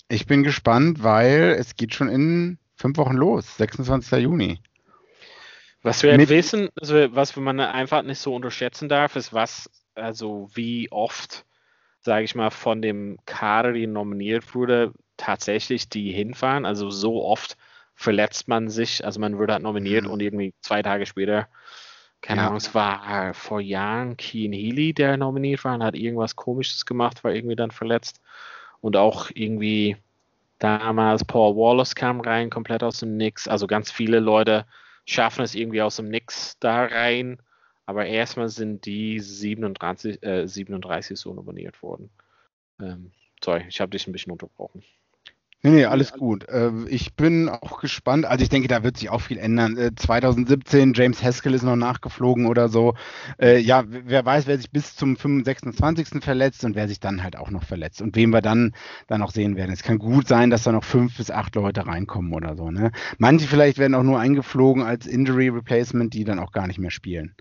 ich 0.07 0.25
bin 0.25 0.43
gespannt, 0.43 1.03
weil 1.03 1.55
es 1.59 1.75
geht 1.75 1.93
schon 1.93 2.09
in 2.09 2.57
fünf 2.75 2.97
Wochen 2.97 3.15
los, 3.15 3.57
26. 3.57 4.23
Juni. 4.23 4.59
Was 5.81 6.03
wir 6.03 6.17
Mit 6.17 6.29
wissen, 6.29 6.69
also 6.79 6.95
was 7.15 7.35
man 7.37 7.59
einfach 7.59 8.01
nicht 8.01 8.19
so 8.19 8.35
unterschätzen 8.35 8.89
darf, 8.89 9.15
ist, 9.15 9.33
was, 9.33 9.69
also 9.95 10.49
wie 10.53 10.91
oft, 10.91 11.45
sage 12.01 12.25
ich 12.25 12.35
mal, 12.35 12.49
von 12.49 12.81
dem 12.81 13.17
Kader, 13.25 13.71
die 13.71 13.87
nominiert 13.87 14.55
wurde, 14.55 14.91
tatsächlich 15.15 15.87
die 15.87 16.11
hinfahren. 16.11 16.65
Also 16.65 16.89
so 16.89 17.23
oft 17.23 17.55
verletzt 17.95 18.47
man 18.47 18.69
sich, 18.69 19.05
also 19.05 19.19
man 19.19 19.37
wird 19.37 19.51
halt 19.51 19.63
nominiert 19.63 20.05
mhm. 20.05 20.11
und 20.11 20.21
irgendwie 20.21 20.53
zwei 20.61 20.81
Tage 20.81 21.05
später 21.05 21.47
keine 22.21 22.41
ja. 22.41 22.47
Ahnung, 22.47 22.57
es 22.57 22.75
war 22.75 23.33
vor 23.33 23.61
Jahren 23.61 24.17
Keen 24.17 24.51
Healy, 24.51 24.93
der 24.93 25.17
nominiert 25.17 25.63
war 25.63 25.75
und 25.75 25.83
hat 25.83 25.95
irgendwas 25.95 26.35
Komisches 26.35 26.85
gemacht, 26.85 27.23
war 27.23 27.33
irgendwie 27.33 27.55
dann 27.55 27.71
verletzt. 27.71 28.21
Und 28.81 28.95
auch 28.97 29.29
irgendwie 29.33 29.97
damals 30.59 31.23
Paul 31.25 31.55
Wallace 31.55 31.95
kam 31.95 32.21
rein, 32.21 32.49
komplett 32.49 32.83
aus 32.83 32.99
dem 32.99 33.17
Nix. 33.17 33.47
Also 33.47 33.67
ganz 33.67 33.91
viele 33.91 34.19
Leute 34.19 34.65
schaffen 35.05 35.43
es 35.43 35.55
irgendwie 35.55 35.81
aus 35.81 35.95
dem 35.95 36.09
Nix 36.09 36.57
da 36.59 36.85
rein. 36.85 37.41
Aber 37.85 38.05
erstmal 38.05 38.49
sind 38.49 38.85
die 38.85 39.19
37, 39.19 40.21
äh, 40.21 40.45
37 40.47 41.17
so 41.17 41.33
nominiert 41.33 41.81
worden. 41.81 42.09
Ähm, 42.79 43.11
sorry, 43.43 43.65
ich 43.67 43.81
habe 43.81 43.91
dich 43.91 44.07
ein 44.07 44.11
bisschen 44.11 44.31
unterbrochen. 44.31 44.83
Nee, 45.61 45.71
nee, 45.71 45.85
alles 45.85 46.13
gut. 46.13 46.47
Äh, 46.47 46.71
ich 46.87 47.15
bin 47.15 47.49
auch 47.49 47.81
gespannt. 47.81 48.25
Also 48.25 48.43
ich 48.43 48.49
denke, 48.49 48.69
da 48.69 48.81
wird 48.81 48.95
sich 48.95 49.09
auch 49.09 49.19
viel 49.19 49.37
ändern. 49.37 49.91
2017, 49.93 50.93
äh, 50.93 50.97
James 50.97 51.21
Haskell 51.21 51.53
ist 51.53 51.63
noch 51.63 51.75
nachgeflogen 51.75 52.45
oder 52.45 52.69
so. 52.69 52.93
Äh, 53.41 53.59
ja, 53.59 53.83
wer 53.85 54.25
weiß, 54.25 54.47
wer 54.47 54.55
sich 54.55 54.71
bis 54.71 54.95
zum 54.95 55.17
26. 55.17 56.23
verletzt 56.23 56.63
und 56.63 56.75
wer 56.75 56.87
sich 56.87 57.01
dann 57.01 57.23
halt 57.23 57.35
auch 57.35 57.49
noch 57.49 57.65
verletzt. 57.65 58.01
Und 58.01 58.15
wen 58.15 58.29
wir 58.29 58.41
dann, 58.41 58.73
dann 59.07 59.21
auch 59.21 59.31
sehen 59.31 59.57
werden. 59.57 59.73
Es 59.73 59.83
kann 59.83 59.99
gut 59.99 60.29
sein, 60.29 60.49
dass 60.49 60.63
da 60.63 60.71
noch 60.71 60.85
fünf 60.85 61.17
bis 61.17 61.29
acht 61.29 61.55
Leute 61.55 61.85
reinkommen 61.85 62.33
oder 62.33 62.55
so. 62.55 62.71
Ne? 62.71 62.93
Manche 63.17 63.45
vielleicht 63.45 63.79
werden 63.79 63.95
auch 63.95 64.03
nur 64.03 64.19
eingeflogen 64.19 64.83
als 64.83 65.07
Injury 65.07 65.49
Replacement, 65.49 66.13
die 66.13 66.23
dann 66.23 66.39
auch 66.39 66.53
gar 66.53 66.67
nicht 66.67 66.79
mehr 66.79 66.91
spielen. 66.91 67.35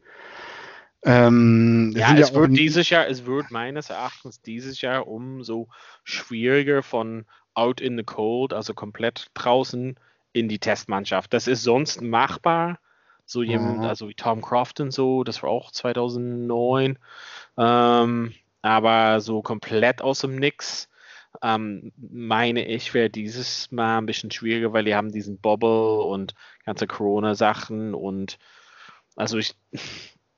Ähm, 1.05 1.93
ja, 1.97 2.13
es 2.17 2.31
ja 2.31 2.35
wird 2.35 2.57
dieses 2.57 2.91
Jahr, 2.91 3.07
es 3.07 3.25
wird 3.25 3.53
meines 3.53 3.91
Erachtens 3.91 4.43
dieses 4.43 4.81
Jahr 4.81 5.07
umso 5.07 5.69
schwieriger 6.03 6.83
von 6.83 7.25
out 7.59 7.81
in 7.81 7.97
the 7.97 8.05
cold, 8.05 8.53
also 8.53 8.75
komplett 8.75 9.27
draußen 9.35 9.99
in 10.33 10.49
die 10.49 10.59
Testmannschaft. 10.59 11.33
Das 11.33 11.47
ist 11.47 11.63
sonst 11.63 12.01
machbar. 12.01 12.79
So 13.25 13.43
jemand, 13.43 13.79
mhm. 13.79 13.85
also 13.85 14.09
wie 14.09 14.15
Tom 14.15 14.41
Croft 14.41 14.81
und 14.81 14.91
so, 14.91 15.23
das 15.23 15.43
war 15.43 15.51
auch 15.51 15.71
2009. 15.71 16.99
Ähm, 17.59 18.35
aber 18.63 19.21
so 19.21 19.43
komplett 19.43 20.01
aus 20.01 20.21
dem 20.21 20.37
Nix, 20.37 20.89
ähm, 21.43 21.93
meine 21.97 22.67
ich, 22.67 22.95
wäre 22.95 23.11
dieses 23.11 23.71
Mal 23.71 23.99
ein 23.99 24.07
bisschen 24.07 24.31
schwieriger, 24.31 24.73
weil 24.73 24.85
die 24.85 24.95
haben 24.95 25.13
diesen 25.13 25.39
Bobble 25.39 26.01
und 26.01 26.35
ganze 26.65 26.87
Corona-Sachen 26.87 27.95
und 27.95 28.39
also 29.17 29.37
ich, 29.37 29.55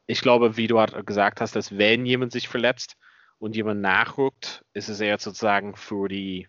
ich 0.07 0.21
glaube, 0.21 0.57
wie 0.57 0.67
du 0.67 0.81
halt 0.81 1.07
gesagt 1.07 1.41
hast, 1.41 1.55
dass 1.55 1.79
wenn 1.79 2.07
jemand 2.07 2.33
sich 2.33 2.49
verletzt 2.49 2.97
und 3.39 3.55
jemand 3.55 3.81
nachrückt, 3.83 4.65
ist 4.73 4.89
es 4.89 5.01
eher 5.01 5.19
sozusagen 5.19 5.77
für 5.77 6.09
die 6.09 6.49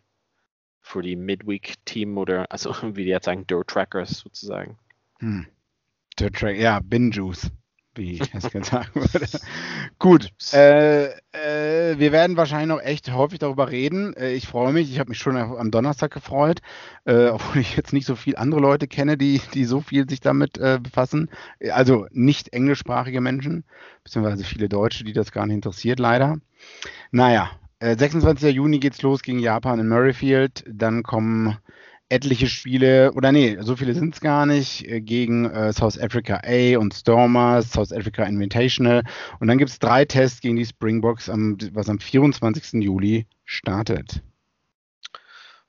für 0.81 1.01
die 1.01 1.15
Midweek-Team 1.15 2.17
oder, 2.17 2.51
also 2.51 2.73
wie 2.95 3.03
die 3.03 3.09
jetzt 3.09 3.25
sagen, 3.25 3.47
Dirt 3.47 3.67
Trackers 3.67 4.19
sozusagen. 4.19 4.77
Hm. 5.19 5.47
Dirt 6.19 6.35
Track, 6.35 6.57
ja, 6.57 6.79
Bin 6.81 7.11
Juice, 7.11 7.51
wie 7.95 8.13
ich 8.13 8.33
es 8.33 8.49
gesagt 8.51 8.95
würde. 8.95 9.27
Gut, 9.99 10.29
äh, 10.53 11.05
äh, 11.31 11.97
wir 11.97 12.11
werden 12.11 12.37
wahrscheinlich 12.37 12.67
noch 12.67 12.81
echt 12.81 13.11
häufig 13.11 13.39
darüber 13.39 13.69
reden. 13.69 14.13
Äh, 14.15 14.33
ich 14.33 14.47
freue 14.47 14.73
mich, 14.73 14.91
ich 14.91 14.99
habe 14.99 15.09
mich 15.09 15.19
schon 15.19 15.37
am 15.37 15.71
Donnerstag 15.71 16.11
gefreut, 16.11 16.61
äh, 17.05 17.27
obwohl 17.27 17.61
ich 17.61 17.77
jetzt 17.77 17.93
nicht 17.93 18.05
so 18.05 18.15
viele 18.15 18.37
andere 18.37 18.59
Leute 18.59 18.87
kenne, 18.87 19.17
die, 19.17 19.41
die 19.53 19.65
so 19.65 19.79
viel 19.81 20.09
sich 20.09 20.19
damit 20.19 20.57
äh, 20.57 20.79
befassen. 20.81 21.29
Also 21.71 22.07
nicht 22.11 22.53
englischsprachige 22.53 23.21
Menschen, 23.21 23.63
beziehungsweise 24.03 24.43
viele 24.43 24.67
Deutsche, 24.67 25.03
die 25.03 25.13
das 25.13 25.31
gar 25.31 25.45
nicht 25.45 25.55
interessiert, 25.55 25.99
leider. 25.99 26.39
Naja, 27.11 27.51
26. 27.81 28.43
Äh, 28.43 28.49
Juni 28.49 28.79
geht's 28.79 29.01
los 29.01 29.23
gegen 29.23 29.39
Japan 29.39 29.79
in 29.79 29.89
Murrayfield. 29.89 30.63
Dann 30.67 31.03
kommen 31.03 31.57
etliche 32.09 32.47
Spiele, 32.47 33.13
oder 33.13 33.31
nee, 33.31 33.57
so 33.61 33.75
viele 33.77 33.93
sind 33.93 34.13
es 34.13 34.21
gar 34.21 34.45
nicht, 34.45 34.85
äh, 34.87 34.99
gegen 34.99 35.45
äh, 35.45 35.71
South 35.71 35.97
Africa 35.97 36.41
A 36.43 36.77
und 36.77 36.93
Stormers, 36.93 37.71
South 37.71 37.93
Africa 37.93 38.23
Invitational. 38.23 39.03
Und 39.39 39.47
dann 39.47 39.57
gibt 39.57 39.71
es 39.71 39.79
drei 39.79 40.05
Tests 40.05 40.41
gegen 40.41 40.57
die 40.57 40.65
Springboks, 40.65 41.29
am, 41.29 41.57
was 41.71 41.89
am 41.89 41.99
24. 41.99 42.83
Juli 42.83 43.27
startet. 43.45 44.21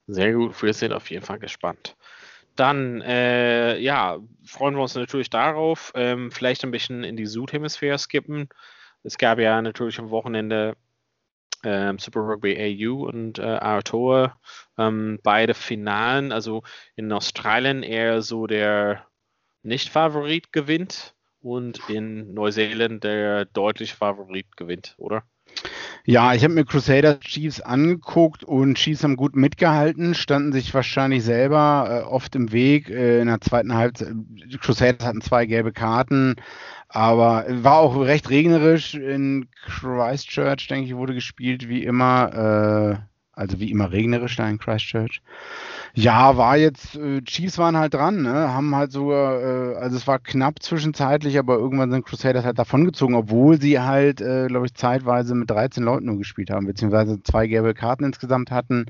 Sehr 0.09 0.33
gut, 0.33 0.61
wir 0.62 0.75
sind 0.75 0.92
auf 0.92 1.11
jeden 1.11 1.25
Fall 1.25 1.38
gespannt. 1.38 1.96
Dann, 2.57 3.01
äh, 3.03 3.79
ja, 3.79 4.18
freuen 4.44 4.75
wir 4.75 4.83
uns 4.83 4.96
natürlich 4.96 5.31
darauf, 5.31 5.92
ähm, 5.94 6.31
vielleicht 6.31 6.64
ein 6.64 6.72
bisschen 6.72 7.05
in 7.05 7.16
die 7.16 7.27
Südhemisphäre 7.27 7.98
skippen. 7.98 8.48
Es 9.05 9.16
gab 9.16 9.38
ja 9.38 9.62
natürlich 9.62 9.98
am 9.98 10.11
Wochenende 10.11 10.77
ähm, 11.65 11.99
Super 11.99 12.21
Rugby 12.21 12.57
AU 12.59 13.07
und 13.07 13.38
äh, 13.38 13.43
Aotearoa, 13.43 14.38
ähm, 14.79 15.19
beide 15.23 15.55
Finalen. 15.55 16.33
Also 16.33 16.62
in 16.97 17.12
Australien 17.12 17.83
eher 17.83 18.23
so 18.23 18.47
der 18.47 19.07
Nicht-Favorit 19.62 20.53
gewinnt 20.53 21.15
und 21.41 21.88
in 21.88 22.35
Neuseeland 22.35 23.05
der 23.05 23.45
deutliche 23.47 23.97
Favorit 23.97 24.57
gewinnt, 24.57 24.95
oder? 24.99 25.25
Ja, 26.05 26.35
ich 26.35 26.43
habe 26.43 26.55
mir 26.55 26.65
Crusaders 26.65 27.21
Chiefs 27.21 27.61
angeguckt 27.61 28.43
und 28.43 28.75
Chiefs 28.75 29.05
haben 29.05 29.15
gut 29.15 29.37
mitgehalten, 29.37 30.15
standen 30.15 30.53
sich 30.53 30.75
wahrscheinlich 30.75 31.23
selber 31.23 32.03
äh, 32.03 32.09
oft 32.09 32.35
im 32.35 32.51
Weg. 32.51 32.91
Äh, 32.91 33.21
in 33.21 33.29
der 33.29 33.41
zweiten 33.41 33.75
Halbzeit, 33.75 34.12
Crusaders 34.61 35.07
hatten 35.07 35.21
zwei 35.21 35.47
gelbe 35.47 35.73
Karten, 35.73 36.35
aber 36.88 37.47
war 37.49 37.77
auch 37.79 37.97
recht 38.01 38.31
regnerisch. 38.31 38.95
In 38.95 39.49
Christchurch, 39.65 40.67
denke 40.67 40.87
ich, 40.87 40.97
wurde 40.97 41.15
gespielt 41.15 41.69
wie 41.69 41.85
immer. 41.85 42.99
Äh, 42.99 43.12
also 43.33 43.61
wie 43.61 43.71
immer 43.71 43.90
regnerisch 43.90 44.37
da 44.37 44.49
in 44.49 44.59
Christchurch. 44.59 45.23
Ja, 45.95 46.37
war 46.37 46.57
jetzt, 46.57 46.97
äh, 46.97 47.23
Chiefs 47.23 47.59
waren 47.59 47.77
halt 47.77 47.95
dran, 47.95 48.23
ne? 48.23 48.53
haben 48.53 48.75
halt 48.75 48.92
sogar, 48.92 49.40
äh, 49.40 49.77
also 49.77 49.97
es 49.97 50.07
war 50.07 50.18
knapp 50.18 50.62
zwischenzeitlich, 50.62 51.38
aber 51.38 51.57
irgendwann 51.57 51.90
sind 51.90 52.07
Crusaders 52.07 52.45
halt 52.45 52.59
davongezogen, 52.59 53.14
obwohl 53.14 53.61
sie 53.61 53.81
halt, 53.81 54.21
äh, 54.21 54.47
glaube 54.47 54.66
ich, 54.66 54.75
zeitweise 54.75 55.35
mit 55.35 55.51
13 55.51 55.83
Leuten 55.83 56.07
nur 56.07 56.18
gespielt 56.18 56.51
haben, 56.51 56.66
beziehungsweise 56.66 57.23
zwei 57.23 57.47
gelbe 57.47 57.75
Karten 57.75 58.05
insgesamt 58.05 58.51
hatten. 58.51 58.87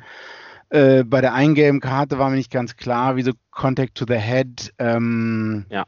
Äh, 0.70 1.04
bei 1.04 1.20
der 1.20 1.34
Eingame-Karte 1.34 2.18
war 2.18 2.30
mir 2.30 2.36
nicht 2.36 2.50
ganz 2.50 2.76
klar, 2.76 3.16
wieso 3.16 3.32
Contact 3.50 3.94
to 3.94 4.06
the 4.08 4.18
Head 4.18 4.72
ähm, 4.78 5.66
ja. 5.68 5.84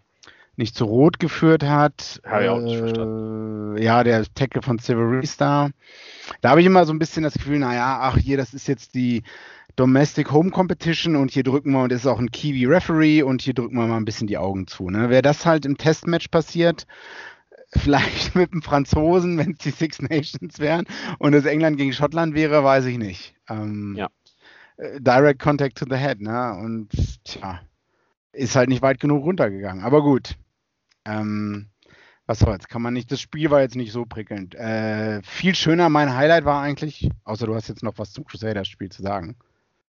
Nicht 0.57 0.77
zu 0.77 0.85
Rot 0.85 1.19
geführt 1.19 1.65
hat. 1.65 2.21
Habe 2.25 2.45
ich 2.45 2.49
auch 2.49 2.61
nicht 2.61 2.79
verstanden. 2.79 3.77
Ja, 3.79 4.05
der 4.05 4.25
Tackle 4.35 4.63
von 4.63 4.79
Silvery 4.79 5.27
Star. 5.27 5.71
Da 6.41 6.51
habe 6.51 6.61
ich 6.61 6.67
immer 6.67 6.87
so 6.87 6.93
ein 6.93 6.99
bisschen 6.99 7.23
das 7.23 7.35
Gefühl, 7.35 7.59
naja, 7.59 7.99
ach 8.01 8.17
hier, 8.17 8.37
das 8.37 8.55
ist 8.55 8.69
jetzt 8.69 8.95
die 8.95 9.23
Domestic 9.77 10.31
Home 10.31 10.51
Competition 10.51 11.17
und 11.17 11.33
hier 11.33 11.43
drücken 11.43 11.73
wir, 11.73 11.83
und 11.83 11.93
das 11.93 12.03
ist 12.03 12.07
auch 12.07 12.21
ein 12.21 12.31
Kiwi 12.31 12.67
Referee 12.67 13.23
und 13.23 13.43
hier 13.43 13.55
drücken 13.55 13.77
wir 13.77 13.87
mal 13.87 13.97
ein 13.97 14.05
bisschen 14.05 14.29
die 14.29 14.39
Augen 14.39 14.67
zu. 14.67 14.89
Ne? 14.89 15.11
Wäre 15.11 15.23
das 15.23 15.45
halt 15.45 15.67
im 15.67 15.77
Testmatch 15.77 16.29
passiert, 16.29 16.87
vielleicht 17.77 18.35
mit 18.37 18.53
dem 18.53 18.63
Franzosen, 18.63 19.39
wenn 19.39 19.53
es 19.53 19.59
die 19.59 19.71
Six 19.71 20.01
Nations 20.01 20.61
wären 20.61 20.87
und 21.19 21.35
es 21.35 21.45
England 21.45 21.77
gegen 21.77 21.93
Schottland 21.93 22.35
wäre, 22.35 22.63
weiß 22.63 22.85
ich 22.87 22.99
nicht. 22.99 23.35
Ähm, 23.49 23.97
ja. 23.99 24.09
Äh, 24.77 25.01
Direct 25.01 25.41
Contact 25.41 25.79
to 25.79 25.87
the 25.89 25.97
Head, 25.97 26.21
ne? 26.21 26.55
Und 26.55 26.91
tja, 27.25 27.61
ist 28.33 28.57
halt 28.57 28.69
nicht 28.69 28.83
weit 28.83 29.01
genug 29.01 29.25
runtergegangen. 29.25 29.85
Aber 29.85 30.03
gut. 30.03 30.37
Ähm, 31.05 31.69
was 32.27 32.39
soll's, 32.39 32.69
kann 32.69 32.83
man 32.83 32.95
nicht. 32.95 33.13
Das 33.13 33.21
Spiel 33.21 33.51
war 33.51 33.61
jetzt 33.61 33.77
nicht 33.77 33.93
so 33.93 34.07
prickelnd. 34.07 34.55
Äh, 34.55 35.23
viel 35.23 35.55
schöner, 35.55 35.89
mein 35.91 36.15
Highlight 36.15 36.45
war 36.45 36.63
eigentlich, 36.63 37.11
außer 37.25 37.47
du 37.47 37.55
hast 37.55 37.69
jetzt 37.69 37.83
noch 37.83 37.99
was 37.99 38.13
zum 38.13 38.25
Crusaders-Spiel 38.25 38.91
zu 38.91 39.03
sagen. 39.03 39.37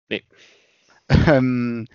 Nee. 0.10 0.24
Ähm, 1.28 1.88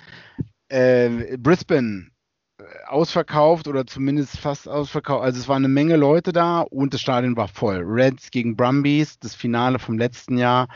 äh, 0.69 1.37
Brisbane 1.39 2.11
äh, 2.59 2.65
ausverkauft 2.87 3.67
oder 3.67 3.87
zumindest 3.87 4.39
fast 4.39 4.69
ausverkauft. 4.69 5.25
Also 5.25 5.41
es 5.41 5.49
waren 5.49 5.65
eine 5.65 5.73
Menge 5.73 5.97
Leute 5.97 6.33
da 6.33 6.61
und 6.61 6.95
das 6.95 7.01
Stadion 7.01 7.37
war 7.37 7.49
voll. 7.49 7.83
Reds 7.85 8.31
gegen 8.31 8.57
Brumbies, 8.57 9.19
das 9.19 9.35
Finale 9.35 9.79
vom 9.79 9.99
letzten 9.99 10.39
Jahr. 10.39 10.69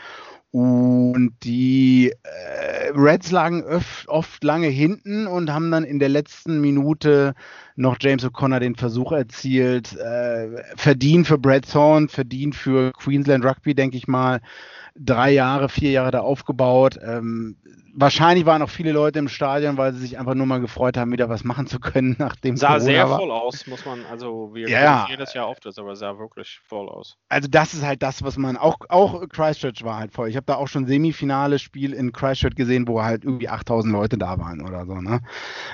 Und 0.51 1.35
die 1.43 2.13
äh, 2.21 2.89
Reds 2.93 3.31
lagen 3.31 3.63
öf, 3.63 4.05
oft 4.07 4.43
lange 4.43 4.67
hinten 4.67 5.25
und 5.25 5.51
haben 5.51 5.71
dann 5.71 5.83
in 5.83 5.97
der 5.97 6.09
letzten 6.09 6.61
Minute 6.61 7.33
noch 7.75 7.97
James 7.99 8.25
O'Connor 8.25 8.59
den 8.59 8.75
Versuch 8.75 9.11
erzielt. 9.11 9.95
Äh, 9.97 10.63
verdient 10.75 11.27
für 11.27 11.37
Brad 11.37 11.69
Thorne, 11.69 12.07
verdient 12.07 12.55
für 12.55 12.91
Queensland 12.93 13.45
Rugby, 13.45 13.75
denke 13.75 13.97
ich 13.97 14.07
mal. 14.07 14.41
Drei 14.95 15.31
Jahre, 15.31 15.69
vier 15.69 15.91
Jahre 15.91 16.11
da 16.11 16.19
aufgebaut. 16.19 16.99
Ähm, 17.01 17.57
wahrscheinlich 17.93 18.45
waren 18.45 18.61
auch 18.61 18.69
viele 18.69 18.91
Leute 18.91 19.19
im 19.19 19.27
Stadion, 19.27 19.77
weil 19.77 19.93
sie 19.93 19.99
sich 19.99 20.17
einfach 20.17 20.33
nur 20.33 20.45
mal 20.45 20.59
gefreut 20.59 20.97
haben, 20.97 21.11
wieder 21.11 21.29
was 21.29 21.43
machen 21.43 21.67
zu 21.67 21.79
können, 21.79 22.15
nachdem 22.19 22.57
Sah 22.57 22.67
Corona 22.67 22.83
sehr 22.83 23.09
war. 23.09 23.19
voll 23.19 23.31
aus, 23.31 23.67
muss 23.67 23.85
man, 23.85 24.05
also 24.09 24.51
wir 24.53 24.67
ja, 24.67 25.07
jedes 25.09 25.33
Jahr 25.33 25.47
oft, 25.47 25.65
aber 25.77 25.95
sah 25.95 26.17
wirklich 26.17 26.59
voll 26.65 26.89
aus. 26.89 27.17
Also 27.29 27.47
das 27.47 27.73
ist 27.73 27.83
halt 27.83 28.01
das, 28.03 28.23
was 28.23 28.37
man, 28.37 28.57
auch, 28.57 28.77
auch 28.89 29.27
Christchurch 29.29 29.83
war 29.83 29.97
halt 29.97 30.11
voll. 30.11 30.29
Ich 30.29 30.35
habe 30.35 30.45
da 30.45 30.55
auch 30.55 30.67
schon 30.67 30.87
Semifinale 30.87 31.59
Spiel 31.59 31.93
in 31.93 32.11
Christchurch 32.11 32.55
gesehen, 32.55 32.87
wo 32.87 33.03
halt 33.03 33.23
irgendwie 33.23 33.49
8000 33.49 33.93
Leute 33.93 34.17
da 34.17 34.39
waren 34.39 34.61
oder 34.61 34.85
so, 34.85 34.95
ne? 34.95 35.21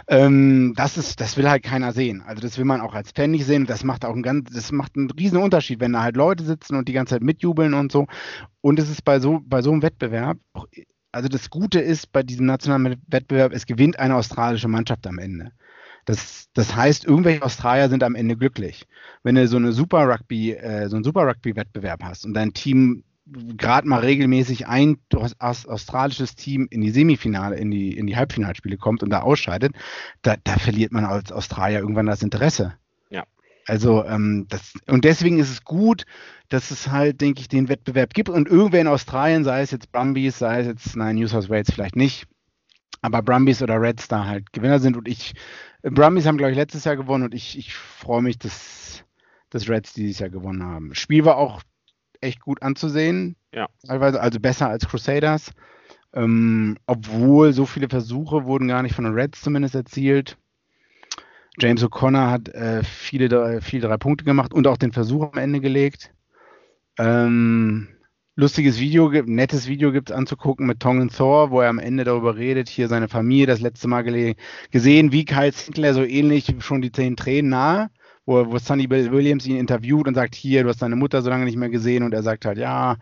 Ähm, 0.08 0.74
das 0.76 0.98
ist, 0.98 1.22
das 1.22 1.38
will 1.38 1.50
halt 1.50 1.64
keiner 1.64 1.89
sehen. 1.94 2.24
Also 2.26 2.42
das 2.42 2.58
will 2.58 2.66
man 2.66 2.82
auch 2.82 2.94
als 2.94 3.12
Fan 3.12 3.32
nicht 3.32 3.46
sehen. 3.46 3.66
Das 3.66 3.84
macht 3.84 4.06
auch 4.06 4.14
einen 4.14 4.24
ganz, 4.24 4.52
das 4.52 4.72
macht 4.72 4.96
einen 4.96 5.12
riesen 5.12 5.38
Unterschied, 5.38 5.80
wenn 5.80 5.94
da 5.94 6.04
halt 6.04 6.16
Leute 6.16 6.44
sitzen 6.44 6.76
und 6.76 6.88
die 6.88 6.94
ganze 6.94 7.16
Zeit 7.16 7.24
mitjubeln 7.24 7.74
und 7.74 7.92
so. 7.92 8.08
Und 8.62 8.80
es 8.80 8.90
ist 8.90 9.04
bei 9.04 9.20
so, 9.20 9.42
bei 9.46 9.62
so 9.62 9.72
einem 9.72 9.82
Wettbewerb 9.82 10.38
also 11.12 11.28
das 11.28 11.50
Gute 11.50 11.80
ist 11.80 12.12
bei 12.12 12.24
diesem 12.24 12.46
nationalen 12.46 13.02
Wettbewerb, 13.08 13.54
es 13.54 13.66
gewinnt 13.66 14.00
eine 14.00 14.16
australische 14.16 14.68
Mannschaft 14.68 15.08
am 15.08 15.18
Ende. 15.20 15.52
Das, 16.06 16.48
das 16.54 16.76
heißt, 16.76 17.06
irgendwelche 17.06 17.44
Australier 17.44 17.90
sind 17.90 18.04
am 18.04 18.16
Ende 18.16 18.36
glücklich. 18.36 18.88
Wenn 19.24 19.36
du 19.36 19.48
so 19.48 19.58
eine 19.58 19.74
Super 19.74 20.08
Rugby, 20.08 20.54
äh, 20.54 20.88
so 20.90 20.96
einen 20.96 21.04
Super 21.04 21.28
Rugby-Wettbewerb 21.28 22.04
hast 22.04 22.26
und 22.26 22.34
dein 22.34 22.54
Team 22.54 23.04
gerade 23.58 23.88
mal 23.88 24.00
regelmäßig 24.00 24.68
ein 24.68 24.98
australisches 25.40 26.36
Team 26.36 26.68
in 26.70 26.82
die 26.82 26.92
Semifinale, 26.92 27.58
in 27.58 27.72
die, 27.72 27.98
in 27.98 28.08
die 28.08 28.16
Halbfinalspiele 28.16 28.78
kommt 28.78 29.04
und 29.04 29.10
da 29.10 29.22
ausscheidet, 29.22 29.74
da, 30.22 30.36
da 30.44 30.58
verliert 30.58 30.92
man 30.92 31.06
als 31.06 31.32
Australier 31.32 31.80
irgendwann 31.80 32.06
das 32.06 32.24
Interesse. 32.24 32.74
Ja. 33.10 33.24
Also 33.66 34.04
ähm, 34.06 34.48
das, 34.50 34.74
und 34.88 35.06
deswegen 35.06 35.40
ist 35.40 35.52
es 35.52 35.64
gut, 35.64 36.06
dass 36.50 36.72
es 36.72 36.90
halt, 36.90 37.22
denke 37.22 37.42
ich, 37.42 37.48
den 37.48 37.70
Wettbewerb 37.70 38.14
gibt 38.14 38.30
und 38.30 38.48
irgendwer 38.48 38.82
in 38.82 38.88
Australien, 38.88 39.44
sei 39.44 39.62
es 39.62 39.72
jetzt 39.72 39.92
Brumbies, 39.92 40.40
sei 40.40 40.62
es 40.62 40.68
jetzt, 40.68 40.96
nein, 40.96 41.16
New 41.16 41.28
South 41.28 41.50
Wales 41.50 41.72
vielleicht 41.72 41.96
nicht, 41.96 42.26
aber 43.02 43.22
Brumbies 43.22 43.62
oder 43.62 43.82
Reds 43.82 44.08
da 44.08 44.26
halt 44.26 44.52
Gewinner 44.52 44.80
sind 44.80 44.98
und 44.98 45.08
ich, 45.08 45.34
Brumbies 45.84 46.26
haben, 46.26 46.38
glaube 46.38 46.52
ich, 46.52 46.58
letztes 46.58 46.84
Jahr 46.84 46.98
gewonnen 46.98 47.26
und 47.26 47.34
ich, 47.34 47.58
ich 47.58 47.74
freue 47.74 48.22
mich, 48.22 48.40
dass, 48.40 49.04
dass 49.50 49.70
Reds 49.70 49.94
dieses 49.94 50.20
Jahr 50.20 50.30
gewonnen 50.30 50.64
haben. 50.64 50.96
Spiel 50.96 51.24
war 51.26 51.38
auch 51.38 51.62
echt 52.22 52.42
gut 52.42 52.62
anzusehen, 52.62 53.36
ja. 53.54 53.68
teilweise, 53.86 54.22
also 54.22 54.40
besser 54.40 54.70
als 54.70 54.88
Crusaders, 54.88 55.52
ähm, 56.14 56.78
obwohl 56.86 57.54
so 57.54 57.66
viele 57.66 57.90
Versuche 57.90 58.46
wurden 58.46 58.68
gar 58.68 58.84
nicht 58.84 58.96
von 58.96 59.06
den 59.06 59.14
Reds 59.14 59.42
zumindest 59.42 59.76
erzielt. 59.76 60.38
James 61.60 61.84
O'Connor 61.84 62.30
hat 62.30 62.50
äh, 62.50 62.84
viele, 62.84 63.62
viele 63.62 63.88
drei 63.88 63.98
Punkte 63.98 64.24
gemacht 64.24 64.54
und 64.54 64.68
auch 64.68 64.78
den 64.78 64.94
Versuch 64.94 65.32
am 65.32 65.38
Ende 65.38 65.60
gelegt. 65.60 66.12
Ähm, 66.98 67.90
lustiges 68.36 68.80
Video, 68.80 69.10
nettes 69.10 69.68
Video 69.68 69.92
gibt 69.92 70.10
es 70.10 70.16
anzugucken 70.16 70.66
mit 70.66 70.80
Tongan 70.80 71.10
Thor, 71.10 71.52
wo 71.52 71.60
er 71.62 71.70
am 71.70 71.80
Ende 71.80 72.06
darüber 72.06 72.38
redet, 72.38 72.70
hier 72.70 72.88
seine 72.88 73.10
Familie 73.10 73.48
das 73.48 73.60
letzte 73.60 73.88
Mal 73.88 74.04
gesehen, 74.72 75.12
wie 75.12 75.26
Kyle 75.26 75.52
Sinclair 75.52 75.94
so 75.94 76.04
ähnlich 76.04 76.56
schon 76.60 76.82
die 76.82 76.92
zehn 76.92 77.18
Tränen 77.18 77.50
nahe, 77.50 77.90
wo, 78.30 78.52
wo 78.52 78.60
Sonny 78.60 78.88
Williams 78.90 79.48
ihn 79.48 79.58
interviewt 79.58 80.08
und 80.08 80.14
sagt, 80.14 80.36
hier, 80.36 80.64
du 80.64 80.70
hast 80.70 80.84
deine 80.84 80.96
Mutter 80.96 81.22
so 81.24 81.30
lange 81.30 81.46
nicht 81.46 81.58
mehr 81.58 81.70
gesehen 81.70 82.04
und 82.04 82.14
er 82.14 82.22
sagt 82.22 82.46
halt, 82.46 82.60
ja, 82.60 82.98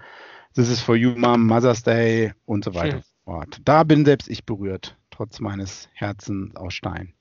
this 0.56 0.70
is 0.70 0.80
for 0.80 0.96
you, 0.96 1.12
Mom, 1.18 1.46
Mother's 1.46 1.84
Day 1.84 2.32
und 2.46 2.64
so 2.64 2.74
weiter. 2.74 3.04
Hm. 3.26 3.46
Da 3.66 3.84
bin 3.84 4.06
selbst 4.06 4.30
ich 4.30 4.46
berührt, 4.46 4.98
trotz 5.12 5.42
meines 5.42 5.90
Herzens 5.94 6.56
aus 6.56 6.74
Stein. 6.74 7.14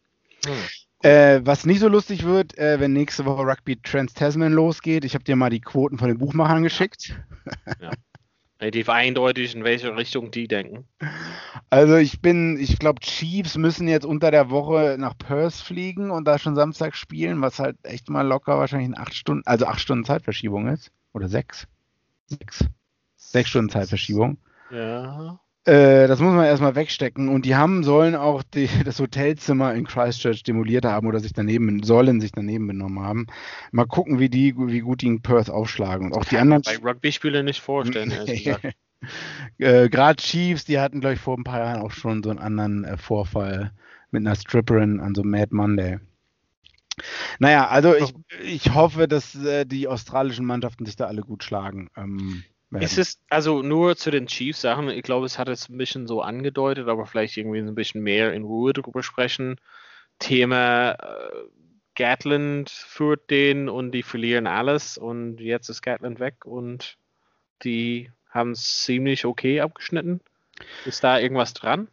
Hm. 0.46 0.54
Äh, 1.02 1.40
was 1.44 1.66
nicht 1.66 1.80
so 1.80 1.88
lustig 1.88 2.22
wird, 2.24 2.56
äh, 2.56 2.78
wenn 2.78 2.92
nächste 2.92 3.24
Woche 3.24 3.42
Rugby 3.42 3.76
Trans-Tasman 3.76 4.52
losgeht. 4.52 5.04
Ich 5.04 5.14
habe 5.14 5.24
dir 5.24 5.34
mal 5.34 5.50
die 5.50 5.60
Quoten 5.60 5.98
von 5.98 6.08
den 6.08 6.18
Buchmachern 6.18 6.62
geschickt. 6.62 7.20
Ja. 7.80 7.90
Relativ 8.58 8.88
eindeutig, 8.88 9.54
in 9.54 9.64
welche 9.64 9.94
Richtung 9.96 10.30
die 10.30 10.48
denken. 10.48 10.86
Also 11.68 11.96
ich 11.96 12.22
bin, 12.22 12.58
ich 12.58 12.78
glaube, 12.78 13.00
Chiefs 13.00 13.56
müssen 13.58 13.86
jetzt 13.86 14.06
unter 14.06 14.30
der 14.30 14.48
Woche 14.48 14.96
nach 14.98 15.16
Perth 15.18 15.54
fliegen 15.54 16.10
und 16.10 16.26
da 16.26 16.38
schon 16.38 16.54
Samstag 16.54 16.96
spielen, 16.96 17.42
was 17.42 17.58
halt 17.58 17.76
echt 17.82 18.08
mal 18.08 18.26
locker 18.26 18.58
wahrscheinlich 18.58 18.88
in 18.88 18.96
acht 18.96 19.14
Stunden, 19.14 19.42
also 19.46 19.66
acht 19.66 19.80
Stunden 19.80 20.04
Zeitverschiebung 20.04 20.68
ist. 20.68 20.90
Oder 21.12 21.28
sechs. 21.28 21.66
Sechs. 22.26 22.64
Sechs 23.16 23.50
Stunden 23.50 23.70
Zeitverschiebung. 23.70 24.38
Ja. 24.70 25.38
Äh, 25.66 26.06
das 26.06 26.20
muss 26.20 26.32
man 26.32 26.44
erstmal 26.44 26.76
wegstecken. 26.76 27.28
Und 27.28 27.44
die 27.44 27.56
haben, 27.56 27.82
sollen 27.82 28.14
auch 28.14 28.42
die, 28.44 28.68
das 28.84 29.00
Hotelzimmer 29.00 29.74
in 29.74 29.84
Christchurch 29.84 30.44
demoliert 30.44 30.84
haben 30.84 31.08
oder 31.08 31.18
sich 31.18 31.32
daneben, 31.32 31.82
sollen 31.82 32.20
sich 32.20 32.32
daneben 32.32 32.68
benommen 32.68 33.04
haben. 33.04 33.26
Mal 33.72 33.86
gucken, 33.86 34.20
wie 34.20 34.28
die, 34.28 34.54
wie 34.56 34.80
gut 34.80 35.02
die 35.02 35.08
in 35.08 35.22
Perth 35.22 35.50
aufschlagen. 35.50 36.06
Und 36.06 36.16
auch 36.16 36.24
die 36.24 36.38
anderen. 36.38 36.62
Bei 36.62 36.76
Rugby-Spiele 36.76 37.42
nicht 37.42 37.60
vorstellen, 37.60 38.12
äh, 39.58 39.88
Gerade 39.88 40.22
Chiefs, 40.22 40.64
die 40.64 40.78
hatten, 40.78 41.00
glaube 41.00 41.14
ich, 41.14 41.20
vor 41.20 41.36
ein 41.36 41.44
paar 41.44 41.58
Jahren 41.58 41.82
auch 41.82 41.90
schon 41.90 42.22
so 42.22 42.30
einen 42.30 42.38
anderen 42.38 42.84
äh, 42.84 42.96
Vorfall 42.96 43.72
mit 44.12 44.20
einer 44.20 44.36
Stripperin 44.36 45.00
an 45.00 45.14
so 45.14 45.24
Mad 45.24 45.48
Monday. 45.50 45.98
Naja, 47.40 47.66
also 47.66 47.94
ich, 47.94 48.14
ich 48.42 48.72
hoffe, 48.72 49.06
dass 49.08 49.34
äh, 49.34 49.66
die 49.66 49.88
australischen 49.88 50.46
Mannschaften 50.46 50.86
sich 50.86 50.96
da 50.96 51.06
alle 51.06 51.22
gut 51.22 51.44
schlagen. 51.44 51.90
Ähm, 51.96 52.44
werden. 52.70 52.84
Ist 52.84 52.98
es, 52.98 53.20
also 53.28 53.62
nur 53.62 53.96
zu 53.96 54.10
den 54.10 54.26
Chiefs-Sachen, 54.26 54.88
ich 54.88 55.02
glaube, 55.02 55.26
es 55.26 55.38
hat 55.38 55.48
es 55.48 55.68
ein 55.68 55.78
bisschen 55.78 56.06
so 56.06 56.22
angedeutet, 56.22 56.88
aber 56.88 57.06
vielleicht 57.06 57.36
irgendwie 57.36 57.58
ein 57.58 57.74
bisschen 57.74 58.02
mehr 58.02 58.32
in 58.32 58.44
Ruhe 58.44 58.72
darüber 58.72 59.02
sprechen. 59.02 59.60
Thema 60.18 60.92
äh, 60.92 61.30
Gatland 61.94 62.70
führt 62.70 63.30
den 63.30 63.68
und 63.68 63.92
die 63.92 64.02
verlieren 64.02 64.46
alles 64.46 64.98
und 64.98 65.40
jetzt 65.40 65.68
ist 65.68 65.82
Gatland 65.82 66.20
weg 66.20 66.44
und 66.44 66.98
die 67.62 68.10
haben 68.28 68.52
es 68.52 68.82
ziemlich 68.82 69.24
okay 69.24 69.60
abgeschnitten. 69.60 70.20
Ist 70.84 71.04
da 71.04 71.18
irgendwas 71.18 71.54
dran? 71.54 71.88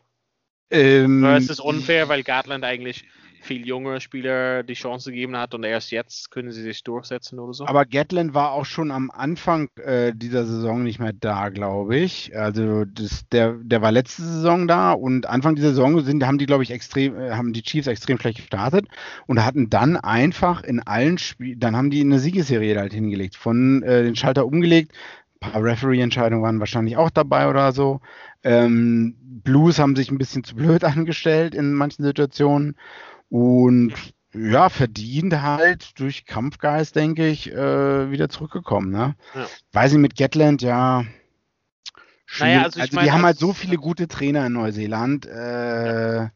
Ähm, 0.69 1.23
Oder 1.23 1.37
ist 1.37 1.49
es 1.49 1.59
unfair, 1.59 2.09
weil 2.09 2.23
Gatland 2.23 2.63
eigentlich 2.63 3.05
viel 3.43 3.67
junge 3.67 3.99
Spieler 4.01 4.63
die 4.63 4.73
Chance 4.73 5.11
gegeben 5.11 5.37
hat 5.37 5.53
und 5.53 5.63
erst 5.63 5.91
jetzt 5.91 6.31
können 6.31 6.51
sie 6.51 6.61
sich 6.61 6.83
durchsetzen 6.83 7.39
oder 7.39 7.53
so. 7.53 7.67
Aber 7.67 7.85
Gatland 7.85 8.33
war 8.33 8.51
auch 8.51 8.65
schon 8.65 8.91
am 8.91 9.11
Anfang 9.11 9.69
äh, 9.77 10.13
dieser 10.15 10.45
Saison 10.45 10.83
nicht 10.83 10.99
mehr 10.99 11.13
da, 11.13 11.49
glaube 11.49 11.97
ich. 11.97 12.35
Also 12.35 12.85
das, 12.85 13.27
der, 13.29 13.53
der 13.61 13.81
war 13.81 13.91
letzte 13.91 14.23
Saison 14.23 14.67
da 14.67 14.93
und 14.93 15.27
Anfang 15.27 15.55
dieser 15.55 15.69
Saison 15.69 15.99
sind, 16.01 16.25
haben 16.25 16.37
die, 16.37 16.45
glaube 16.45 16.63
ich, 16.63 16.71
extrem, 16.71 17.19
äh, 17.19 17.31
haben 17.31 17.53
die 17.53 17.63
Chiefs 17.63 17.87
extrem 17.87 18.17
schlecht 18.17 18.37
gestartet 18.37 18.87
und 19.27 19.43
hatten 19.43 19.69
dann 19.69 19.97
einfach 19.97 20.63
in 20.63 20.79
allen 20.81 21.17
Spielen, 21.17 21.59
dann 21.59 21.75
haben 21.75 21.89
die 21.89 22.01
eine 22.01 22.19
Siegesserie 22.19 22.79
halt 22.79 22.93
hingelegt, 22.93 23.35
von 23.35 23.83
äh, 23.83 24.03
den 24.03 24.15
Schalter 24.15 24.45
umgelegt. 24.45 24.93
Ein 25.41 25.51
paar 25.51 25.63
Referee-Entscheidungen 25.63 26.41
waren 26.41 26.59
wahrscheinlich 26.59 26.97
auch 26.97 27.09
dabei 27.09 27.49
oder 27.49 27.73
so. 27.73 27.99
Ähm, 28.43 29.15
Blues 29.43 29.79
haben 29.79 29.95
sich 29.95 30.11
ein 30.11 30.17
bisschen 30.17 30.43
zu 30.43 30.55
blöd 30.55 30.83
angestellt 30.83 31.55
in 31.55 31.73
manchen 31.73 32.03
Situationen. 32.03 32.75
Und 33.29 33.93
ja, 34.33 34.69
verdient 34.69 35.41
halt 35.41 35.99
durch 35.99 36.25
Kampfgeist, 36.25 36.95
denke 36.95 37.27
ich, 37.27 37.51
äh, 37.51 38.11
wieder 38.11 38.29
zurückgekommen. 38.29 38.91
Ne? 38.91 39.15
Ja. 39.35 39.47
Weiß 39.71 39.93
ich 39.93 39.99
mit 39.99 40.15
Gatland, 40.15 40.61
ja, 40.61 41.05
Naja, 42.39 42.63
also, 42.63 42.79
also 42.79 42.95
mein, 42.95 43.05
die 43.05 43.11
haben 43.11 43.23
halt 43.23 43.37
so 43.37 43.53
viele 43.53 43.77
gute 43.77 44.07
Trainer 44.07 44.45
in 44.47 44.53
Neuseeland. 44.53 45.25
Äh, 45.25 46.15
ja. 46.15 46.31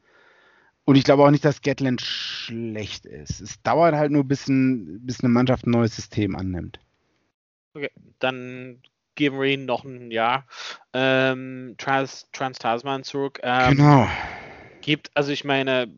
Und 0.83 0.95
ich 0.95 1.03
glaube 1.03 1.23
auch 1.23 1.31
nicht, 1.31 1.43
dass 1.43 1.61
Gatland 1.61 2.01
schlecht 2.01 3.05
ist. 3.05 3.41
Es 3.41 3.61
dauert 3.61 3.95
halt 3.95 4.11
nur, 4.11 4.23
bis, 4.23 4.47
ein, 4.47 5.05
bis 5.05 5.21
eine 5.21 5.29
Mannschaft 5.29 5.65
ein 5.67 5.71
neues 5.71 5.95
System 5.95 6.35
annimmt. 6.35 6.79
Okay, 7.73 7.91
dann 8.19 8.81
geben 9.15 9.39
wir 9.39 9.47
ihnen 9.47 9.65
noch 9.65 9.83
ein 9.83 10.11
Jahr. 10.11 10.47
Ähm, 10.93 11.75
Trans, 11.77 12.29
Trans 12.31 12.59
Tasman 12.59 13.03
zurück. 13.03 13.39
Ähm, 13.43 13.75
genau. 13.75 14.07
Gibt, 14.81 15.11
also 15.15 15.31
ich 15.31 15.43
meine, 15.43 15.91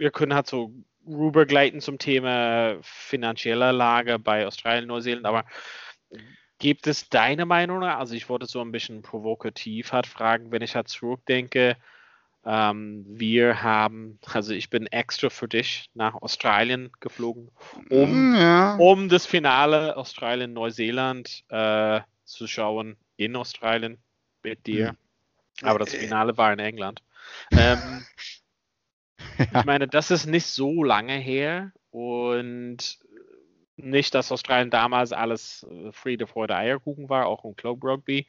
wir 0.00 0.10
können 0.10 0.34
halt 0.34 0.46
so 0.46 0.72
rübergleiten 1.06 1.80
zum 1.80 1.98
Thema 1.98 2.76
finanzieller 2.82 3.72
Lage 3.72 4.18
bei 4.18 4.46
Australien, 4.46 4.86
Neuseeland, 4.86 5.26
aber 5.26 5.44
gibt 6.58 6.86
es 6.86 7.08
deine 7.10 7.44
Meinung? 7.44 7.84
Also 7.84 8.14
ich 8.14 8.28
wollte 8.28 8.46
so 8.46 8.62
ein 8.62 8.72
bisschen 8.72 9.02
provokativ 9.02 9.92
halt 9.92 10.06
fragen, 10.06 10.50
wenn 10.52 10.62
ich 10.62 10.74
halt 10.74 10.88
zurückdenke, 10.88 11.76
ähm, 12.46 13.04
wir 13.06 13.62
haben, 13.62 14.18
also 14.32 14.54
ich 14.54 14.70
bin 14.70 14.86
extra 14.86 15.28
für 15.28 15.48
dich 15.48 15.90
nach 15.92 16.14
Australien 16.14 16.90
geflogen, 17.00 17.50
um, 17.90 18.34
ja. 18.34 18.76
um 18.76 19.10
das 19.10 19.26
Finale 19.26 19.98
Australien-Neuseeland 19.98 21.44
äh, 21.50 22.00
zu 22.24 22.46
schauen 22.46 22.96
in 23.16 23.36
Australien 23.36 23.98
mit 24.42 24.66
dir. 24.66 24.92
Mhm. 24.92 25.68
Aber 25.68 25.78
das 25.78 25.94
Finale 25.94 26.36
war 26.38 26.52
in 26.52 26.58
England. 26.58 27.02
Ähm, 27.52 27.78
ja. 27.78 28.00
Ich 29.54 29.64
meine, 29.64 29.88
das 29.88 30.10
ist 30.10 30.26
nicht 30.26 30.46
so 30.46 30.84
lange 30.84 31.14
her 31.14 31.72
und 31.90 32.98
nicht, 33.76 34.14
dass 34.14 34.32
Australien 34.32 34.70
damals 34.70 35.12
alles 35.12 35.66
äh, 35.70 35.92
Friede, 35.92 36.26
Freude, 36.26 36.56
Eierkuchen 36.56 37.08
war, 37.08 37.26
auch 37.26 37.44
im 37.44 37.56
Club 37.56 37.82
Rugby. 37.82 38.26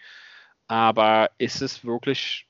Aber 0.68 1.30
ist 1.38 1.62
es 1.62 1.84
wirklich 1.84 2.48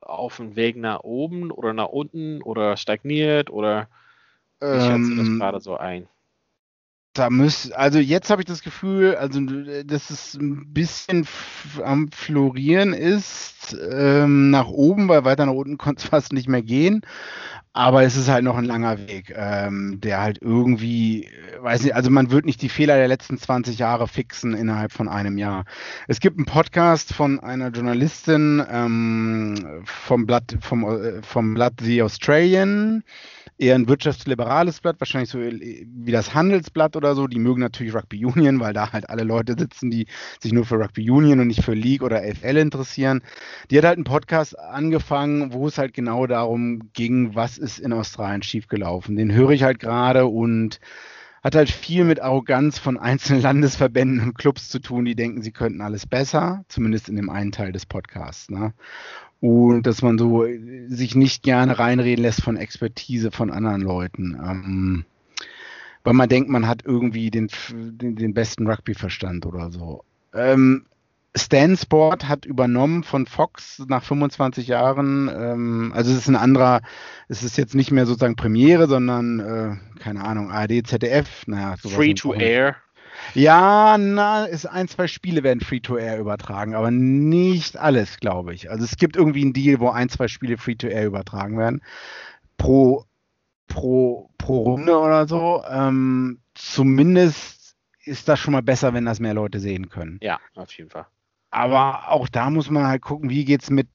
auf 0.00 0.36
dem 0.36 0.56
Weg 0.56 0.76
nach 0.76 1.00
oben 1.00 1.50
oder 1.50 1.72
nach 1.72 1.88
unten 1.88 2.42
oder 2.42 2.76
stagniert 2.76 3.50
oder 3.50 3.88
wie 4.60 4.66
ähm, 4.66 4.80
schätzt 4.80 5.10
du 5.12 5.16
das 5.16 5.28
ähm, 5.28 5.38
gerade 5.38 5.60
so 5.60 5.76
ein? 5.76 6.08
Da 7.14 7.30
muss, 7.30 7.70
also 7.70 8.00
jetzt 8.00 8.28
habe 8.28 8.42
ich 8.42 8.46
das 8.46 8.60
Gefühl, 8.60 9.14
also 9.14 9.40
dass 9.84 10.10
es 10.10 10.34
ein 10.34 10.72
bisschen 10.72 11.28
am 11.84 12.10
Florieren 12.10 12.92
ist, 12.92 13.76
ähm, 13.88 14.50
nach 14.50 14.66
oben, 14.66 15.08
weil 15.08 15.24
weiter 15.24 15.46
nach 15.46 15.52
unten 15.52 15.78
konnte 15.78 16.02
es 16.02 16.08
fast 16.08 16.32
nicht 16.32 16.48
mehr 16.48 16.62
gehen. 16.62 17.02
Aber 17.72 18.02
es 18.02 18.16
ist 18.16 18.28
halt 18.28 18.42
noch 18.44 18.56
ein 18.56 18.64
langer 18.64 18.98
Weg, 19.06 19.32
ähm, 19.36 20.00
der 20.00 20.20
halt 20.20 20.38
irgendwie, 20.40 21.28
weiß 21.60 21.84
nicht, 21.84 21.94
also 21.94 22.10
man 22.10 22.32
wird 22.32 22.46
nicht 22.46 22.62
die 22.62 22.68
Fehler 22.68 22.96
der 22.96 23.08
letzten 23.08 23.38
20 23.38 23.78
Jahre 23.78 24.08
fixen 24.08 24.54
innerhalb 24.54 24.92
von 24.92 25.08
einem 25.08 25.38
Jahr. 25.38 25.64
Es 26.08 26.18
gibt 26.18 26.36
einen 26.36 26.46
Podcast 26.46 27.12
von 27.14 27.38
einer 27.38 27.68
Journalistin 27.70 28.64
ähm, 28.68 29.82
vom 29.84 30.26
Blatt, 30.26 30.56
vom, 30.60 30.84
äh, 30.84 31.22
vom 31.22 31.54
Blatt 31.54 31.74
The 31.80 32.02
Australian 32.02 33.04
eher 33.58 33.74
ein 33.74 33.88
wirtschaftsliberales 33.88 34.80
Blatt, 34.80 34.96
wahrscheinlich 35.00 35.30
so 35.30 35.38
wie 35.38 36.12
das 36.12 36.34
Handelsblatt 36.34 36.96
oder 36.96 37.14
so. 37.14 37.26
Die 37.26 37.38
mögen 37.38 37.60
natürlich 37.60 37.94
Rugby 37.94 38.24
Union, 38.24 38.60
weil 38.60 38.72
da 38.72 38.92
halt 38.92 39.08
alle 39.08 39.24
Leute 39.24 39.54
sitzen, 39.58 39.90
die 39.90 40.06
sich 40.40 40.52
nur 40.52 40.64
für 40.64 40.76
Rugby 40.76 41.10
Union 41.10 41.40
und 41.40 41.46
nicht 41.48 41.62
für 41.62 41.74
League 41.74 42.02
oder 42.02 42.22
FL 42.22 42.56
interessieren. 42.56 43.22
Die 43.70 43.78
hat 43.78 43.84
halt 43.84 43.96
einen 43.96 44.04
Podcast 44.04 44.58
angefangen, 44.58 45.52
wo 45.52 45.68
es 45.68 45.78
halt 45.78 45.94
genau 45.94 46.26
darum 46.26 46.90
ging, 46.92 47.34
was 47.34 47.58
ist 47.58 47.78
in 47.78 47.92
Australien 47.92 48.42
schiefgelaufen. 48.42 49.16
Den 49.16 49.32
höre 49.32 49.50
ich 49.50 49.62
halt 49.62 49.78
gerade 49.78 50.26
und 50.26 50.80
hat 51.44 51.54
halt 51.54 51.70
viel 51.70 52.04
mit 52.04 52.20
Arroganz 52.20 52.78
von 52.78 52.98
einzelnen 52.98 53.42
Landesverbänden 53.42 54.20
und 54.20 54.38
Clubs 54.38 54.70
zu 54.70 54.80
tun, 54.80 55.04
die 55.04 55.14
denken, 55.14 55.42
sie 55.42 55.52
könnten 55.52 55.82
alles 55.82 56.06
besser, 56.06 56.64
zumindest 56.68 57.08
in 57.08 57.16
dem 57.16 57.30
einen 57.30 57.52
Teil 57.52 57.70
des 57.70 57.86
Podcasts. 57.86 58.50
Ne? 58.50 58.72
und 59.44 59.86
dass 59.86 60.00
man 60.00 60.16
so 60.16 60.46
äh, 60.46 60.88
sich 60.88 61.14
nicht 61.14 61.42
gerne 61.42 61.78
reinreden 61.78 62.22
lässt 62.22 62.42
von 62.42 62.56
Expertise 62.56 63.30
von 63.30 63.50
anderen 63.50 63.82
Leuten. 63.82 64.38
Ähm, 64.42 65.04
weil 66.02 66.14
man 66.14 66.30
denkt, 66.30 66.48
man 66.48 66.66
hat 66.66 66.82
irgendwie 66.86 67.30
den, 67.30 67.50
den, 67.70 68.16
den 68.16 68.32
besten 68.32 68.66
Rugby-Verstand 68.66 69.44
oder 69.44 69.70
so. 69.70 70.02
Ähm, 70.32 70.86
Stan 71.36 71.76
Sport 71.76 72.28
hat 72.28 72.46
übernommen 72.46 73.02
von 73.02 73.26
Fox 73.26 73.82
nach 73.88 74.04
25 74.04 74.68
Jahren. 74.68 75.28
Ähm, 75.28 75.92
also 75.94 76.12
es 76.12 76.18
ist 76.18 76.28
ein 76.28 76.36
anderer, 76.36 76.80
es 77.28 77.42
ist 77.42 77.58
jetzt 77.58 77.74
nicht 77.74 77.90
mehr 77.90 78.06
sozusagen 78.06 78.36
Premiere, 78.36 78.86
sondern 78.86 79.40
äh, 79.40 80.00
keine 80.00 80.24
Ahnung, 80.24 80.50
ARD, 80.50 80.86
ZDF. 80.86 81.46
Naja, 81.46 81.76
Free 81.76 82.14
to 82.14 82.34
Air. 82.34 82.76
Ja, 83.32 83.96
na, 83.98 84.44
ist 84.44 84.66
ein, 84.66 84.88
zwei 84.88 85.06
Spiele 85.06 85.42
werden 85.42 85.60
Free-to-Air 85.60 86.18
übertragen, 86.18 86.74
aber 86.74 86.90
nicht 86.90 87.76
alles, 87.76 88.18
glaube 88.18 88.54
ich. 88.54 88.70
Also 88.70 88.84
es 88.84 88.96
gibt 88.96 89.16
irgendwie 89.16 89.42
einen 89.42 89.52
Deal, 89.52 89.80
wo 89.80 89.88
ein, 89.88 90.08
zwei 90.08 90.28
Spiele 90.28 90.58
Free-to-Air 90.58 91.06
übertragen 91.06 91.58
werden. 91.58 91.82
Pro, 92.56 93.04
pro, 93.68 94.30
pro 94.38 94.62
Runde 94.62 94.98
oder 94.98 95.26
so. 95.26 95.62
Ähm, 95.70 96.40
zumindest 96.54 97.76
ist 98.04 98.28
das 98.28 98.38
schon 98.38 98.52
mal 98.52 98.62
besser, 98.62 98.92
wenn 98.94 99.04
das 99.04 99.20
mehr 99.20 99.34
Leute 99.34 99.60
sehen 99.60 99.88
können. 99.88 100.18
Ja, 100.20 100.38
auf 100.54 100.72
jeden 100.72 100.90
Fall. 100.90 101.06
Aber 101.54 102.10
auch 102.10 102.28
da 102.28 102.50
muss 102.50 102.68
man 102.68 102.86
halt 102.86 103.02
gucken, 103.02 103.30
wie 103.30 103.44
geht's 103.44 103.70
mit 103.70 103.88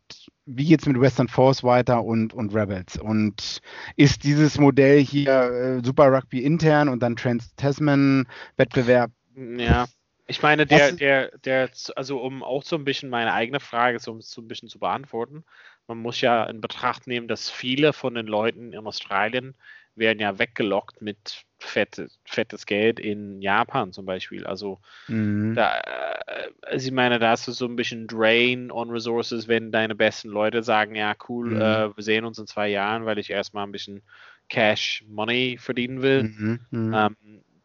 wie 0.45 0.65
geht's 0.65 0.87
mit 0.87 0.99
Western 0.99 1.27
Force 1.27 1.63
weiter 1.63 2.03
und, 2.03 2.33
und 2.33 2.55
Rebels? 2.55 2.97
Und 2.97 3.61
ist 3.97 4.23
dieses 4.23 4.57
Modell 4.57 4.99
hier 4.99 5.29
äh, 5.29 5.85
Super 5.85 6.11
Rugby 6.11 6.39
intern 6.39 6.89
und 6.89 7.03
dann 7.03 7.15
Trans-Tasman-Wettbewerb 7.15 9.11
ja, 9.35 9.87
ich 10.27 10.41
meine, 10.41 10.65
der, 10.65 10.91
der, 10.91 11.37
der, 11.39 11.69
also 11.95 12.19
um 12.19 12.43
auch 12.43 12.63
so 12.63 12.75
ein 12.75 12.83
bisschen 12.83 13.09
meine 13.09 13.33
eigene 13.33 13.59
Frage 13.59 13.99
so, 13.99 14.19
so 14.19 14.41
ein 14.41 14.47
bisschen 14.47 14.69
zu 14.69 14.79
beantworten, 14.79 15.43
man 15.87 15.97
muss 15.97 16.21
ja 16.21 16.43
in 16.45 16.61
Betracht 16.61 17.07
nehmen, 17.07 17.27
dass 17.27 17.49
viele 17.49 17.93
von 17.93 18.13
den 18.15 18.27
Leuten 18.27 18.73
in 18.73 18.85
Australien 18.85 19.55
werden 19.99 20.19
ja 20.19 20.39
weggelockt 20.39 21.01
mit 21.01 21.45
fette, 21.59 22.07
fettes 22.25 22.65
Geld 22.65 22.99
in 22.99 23.41
Japan 23.41 23.91
zum 23.93 24.05
Beispiel. 24.05 24.45
Also 24.45 24.79
mhm. 25.07 25.53
da, 25.55 25.77
äh, 25.79 26.49
also 26.63 26.87
ich 26.87 26.93
meine, 26.93 27.19
da 27.19 27.31
hast 27.31 27.47
du 27.47 27.51
so 27.51 27.65
ein 27.65 27.75
bisschen 27.75 28.07
Drain 28.07 28.71
on 28.71 28.89
Resources, 28.89 29.47
wenn 29.47 29.71
deine 29.71 29.95
besten 29.95 30.29
Leute 30.29 30.63
sagen, 30.63 30.95
ja 30.95 31.15
cool, 31.27 31.51
mhm. 31.51 31.61
äh, 31.61 31.97
wir 31.97 32.03
sehen 32.03 32.25
uns 32.25 32.39
in 32.39 32.47
zwei 32.47 32.69
Jahren, 32.69 33.05
weil 33.05 33.19
ich 33.19 33.29
erstmal 33.29 33.65
ein 33.65 33.71
bisschen 33.71 34.01
Cash 34.47 35.03
Money 35.07 35.57
verdienen 35.59 36.01
will. 36.01 36.23
Mhm. 36.23 36.59
mhm. 36.71 36.93
Ähm, 36.93 37.15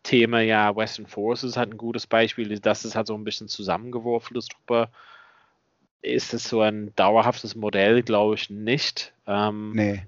Thema 0.02 0.40
ja 0.40 0.76
Western 0.76 1.06
Forces 1.06 1.56
hat 1.56 1.70
ein 1.70 1.78
gutes 1.78 2.06
Beispiel, 2.06 2.58
das 2.60 2.84
ist 2.84 2.94
halt 2.94 3.06
so 3.06 3.14
ein 3.14 3.24
bisschen 3.24 3.48
zusammengeworfenes 3.48 4.48
Truppe. 4.48 4.90
Ist 6.02 6.34
es 6.34 6.44
so 6.44 6.60
ein 6.60 6.94
dauerhaftes 6.94 7.54
Modell? 7.56 8.02
Glaube 8.02 8.34
ich 8.34 8.50
nicht. 8.50 9.14
Ähm, 9.26 9.72
nee. 9.74 10.02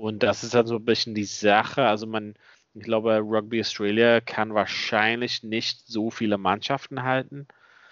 Und 0.00 0.22
das 0.22 0.42
ist 0.42 0.54
halt 0.54 0.66
so 0.66 0.76
ein 0.76 0.84
bisschen 0.84 1.14
die 1.14 1.24
Sache. 1.24 1.86
Also 1.86 2.06
man, 2.06 2.34
ich 2.72 2.84
glaube, 2.84 3.18
Rugby 3.18 3.60
Australia 3.60 4.20
kann 4.22 4.54
wahrscheinlich 4.54 5.42
nicht 5.42 5.86
so 5.86 6.10
viele 6.10 6.38
Mannschaften 6.38 7.02
halten. 7.02 7.46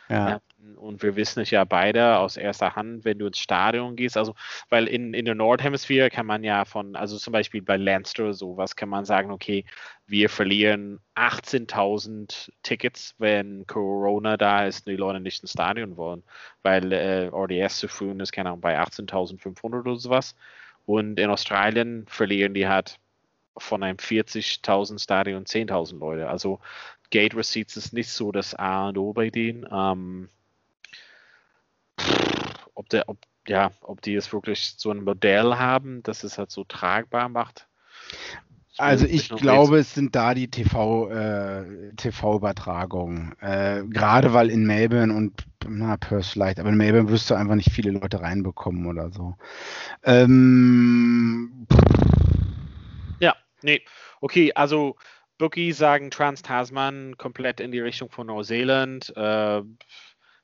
Ja. 0.08 0.40
Und 0.76 1.02
wir 1.02 1.16
wissen 1.16 1.40
es 1.40 1.50
ja 1.50 1.64
beide 1.64 2.16
aus 2.16 2.38
erster 2.38 2.74
Hand, 2.76 3.04
wenn 3.04 3.18
du 3.18 3.26
ins 3.26 3.38
Stadion 3.38 3.94
gehst. 3.94 4.16
Also, 4.16 4.34
weil 4.70 4.88
in, 4.88 5.12
in 5.12 5.26
der 5.26 5.34
Nordhemisphäre 5.34 6.08
kann 6.08 6.24
man 6.24 6.44
ja 6.44 6.64
von, 6.64 6.96
also 6.96 7.18
zum 7.18 7.32
Beispiel 7.32 7.60
bei 7.60 7.76
Leinster 7.76 8.32
sowas, 8.32 8.74
kann 8.74 8.88
man 8.88 9.04
sagen, 9.04 9.30
okay, 9.30 9.66
wir 10.06 10.30
verlieren 10.30 11.00
18.000 11.14 12.50
Tickets, 12.62 13.14
wenn 13.18 13.66
Corona 13.66 14.38
da 14.38 14.64
ist 14.64 14.86
und 14.86 14.92
die 14.92 14.96
Leute 14.96 15.20
nicht 15.20 15.42
ins 15.42 15.52
Stadion 15.52 15.98
wollen, 15.98 16.22
weil 16.62 16.90
äh, 16.90 17.26
RDS 17.26 17.80
zu 17.80 17.88
früh 17.88 18.10
ist, 18.12 18.32
keine 18.32 18.48
Ahnung, 18.48 18.62
bei 18.62 18.80
18.500 18.80 19.80
oder 19.80 19.96
sowas. 19.96 20.34
Und 20.88 21.20
in 21.20 21.28
Australien 21.28 22.06
verlieren 22.08 22.54
die 22.54 22.66
halt 22.66 22.98
von 23.58 23.82
einem 23.82 23.98
40.000 23.98 24.98
Stadion 24.98 25.44
10.000 25.44 25.98
Leute. 25.98 26.30
Also 26.30 26.60
Gate 27.10 27.36
Receipts 27.36 27.76
ist 27.76 27.92
nicht 27.92 28.08
so 28.08 28.32
das 28.32 28.54
A 28.54 28.88
und 28.88 28.96
O 28.96 29.12
bei 29.12 29.28
denen. 29.28 29.66
Ähm, 29.70 30.30
ob, 32.72 32.88
der, 32.88 33.06
ob, 33.06 33.18
ja, 33.46 33.70
ob 33.82 34.00
die 34.00 34.14
es 34.14 34.32
wirklich 34.32 34.76
so 34.78 34.90
ein 34.90 35.04
Modell 35.04 35.56
haben, 35.56 36.02
das 36.04 36.24
es 36.24 36.38
halt 36.38 36.50
so 36.50 36.64
tragbar 36.64 37.28
macht. 37.28 37.68
Also 38.78 39.06
ich 39.06 39.28
glaube, 39.28 39.78
es 39.78 39.94
sind 39.94 40.14
da 40.14 40.34
die 40.34 40.48
TV, 40.48 41.10
äh, 41.10 41.92
TV-Übertragungen. 41.96 43.34
Äh, 43.40 43.82
gerade 43.88 44.32
weil 44.32 44.50
in 44.50 44.66
Melbourne 44.66 45.14
und 45.14 45.44
na, 45.66 45.96
Perth 45.96 46.26
vielleicht, 46.26 46.60
aber 46.60 46.70
in 46.70 46.76
Melbourne 46.76 47.10
wirst 47.10 47.30
du 47.30 47.34
einfach 47.34 47.56
nicht 47.56 47.72
viele 47.72 47.90
Leute 47.90 48.20
reinbekommen 48.20 48.86
oder 48.86 49.10
so. 49.10 49.36
Ähm, 50.04 51.66
ja, 53.20 53.34
nee. 53.62 53.82
Okay, 54.20 54.52
also 54.54 54.96
Bookies 55.38 55.78
sagen 55.78 56.10
Trans-Tasman 56.10 57.16
komplett 57.18 57.60
in 57.60 57.72
die 57.72 57.80
Richtung 57.80 58.10
von 58.10 58.26
Neuseeland. 58.28 59.12
Äh, 59.16 59.62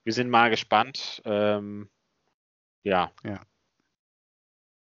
wir 0.05 0.13
sind 0.13 0.31
mal 0.31 0.51
gespannt. 0.51 1.23
Ähm, 1.25 1.89
ja. 2.83 3.11
ja. 3.25 3.41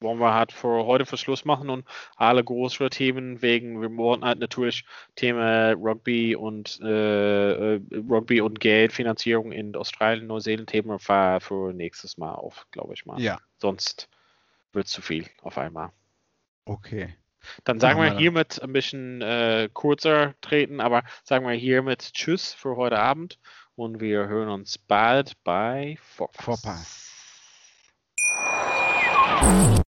Wollen 0.05 0.19
wir 0.19 0.33
halt 0.33 0.51
für 0.51 0.85
heute 0.85 1.05
für 1.05 1.17
Schluss 1.17 1.43
machen 1.43 1.69
und 1.69 1.85
alle 2.15 2.43
größeren 2.43 2.91
Themen 2.91 3.41
wegen, 3.41 3.81
wir 3.81 3.93
wollen 3.97 4.23
halt 4.23 4.39
natürlich 4.39 4.85
Thema 5.15 5.71
Rugby 5.71 6.35
und 6.35 6.79
äh, 6.81 7.73
äh 7.75 7.81
Rugby 8.07 8.39
und 8.39 8.59
Geldfinanzierung 8.59 9.51
in 9.51 9.75
Australien, 9.75 10.27
Neuseeland 10.27 10.69
Themen 10.69 10.99
für, 10.99 11.39
für 11.41 11.73
nächstes 11.73 12.17
Mal 12.17 12.33
auf, 12.33 12.67
glaube 12.71 12.93
ich 12.93 13.05
mal. 13.05 13.19
Ja. 13.19 13.39
Sonst 13.57 14.07
wird 14.71 14.85
es 14.85 14.91
zu 14.91 15.01
viel 15.01 15.25
auf 15.41 15.57
einmal. 15.57 15.89
Okay. 16.65 17.15
Dann 17.63 17.79
sagen 17.79 18.01
wir 18.01 18.17
hiermit 18.17 18.61
ein 18.61 18.73
bisschen 18.73 19.21
äh, 19.21 19.69
kurzer 19.73 20.33
treten, 20.41 20.81
aber 20.81 21.03
sagen 21.23 21.45
wir 21.47 21.53
hiermit 21.53 22.13
Tschüss 22.13 22.53
für 22.53 22.75
heute 22.75 22.99
Abend 22.99 23.39
und 23.75 23.99
wir 23.99 24.27
hören 24.27 24.49
uns 24.49 24.77
bald 24.77 25.33
bei 25.43 25.97
Vorpass. 26.01 26.45
Vorpass. 26.45 27.05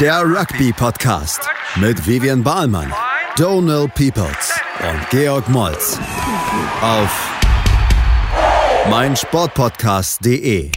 der 0.00 0.22
Rugby-Podcast 0.22 1.46
mit 1.76 2.06
Vivian 2.06 2.42
Bahlmann, 2.42 2.90
Donal 3.36 3.86
Peoples 3.88 4.58
und 4.80 5.10
Georg 5.10 5.46
Moltz 5.50 5.98
auf 6.80 7.30
meinsportpodcast.de. 8.88 10.70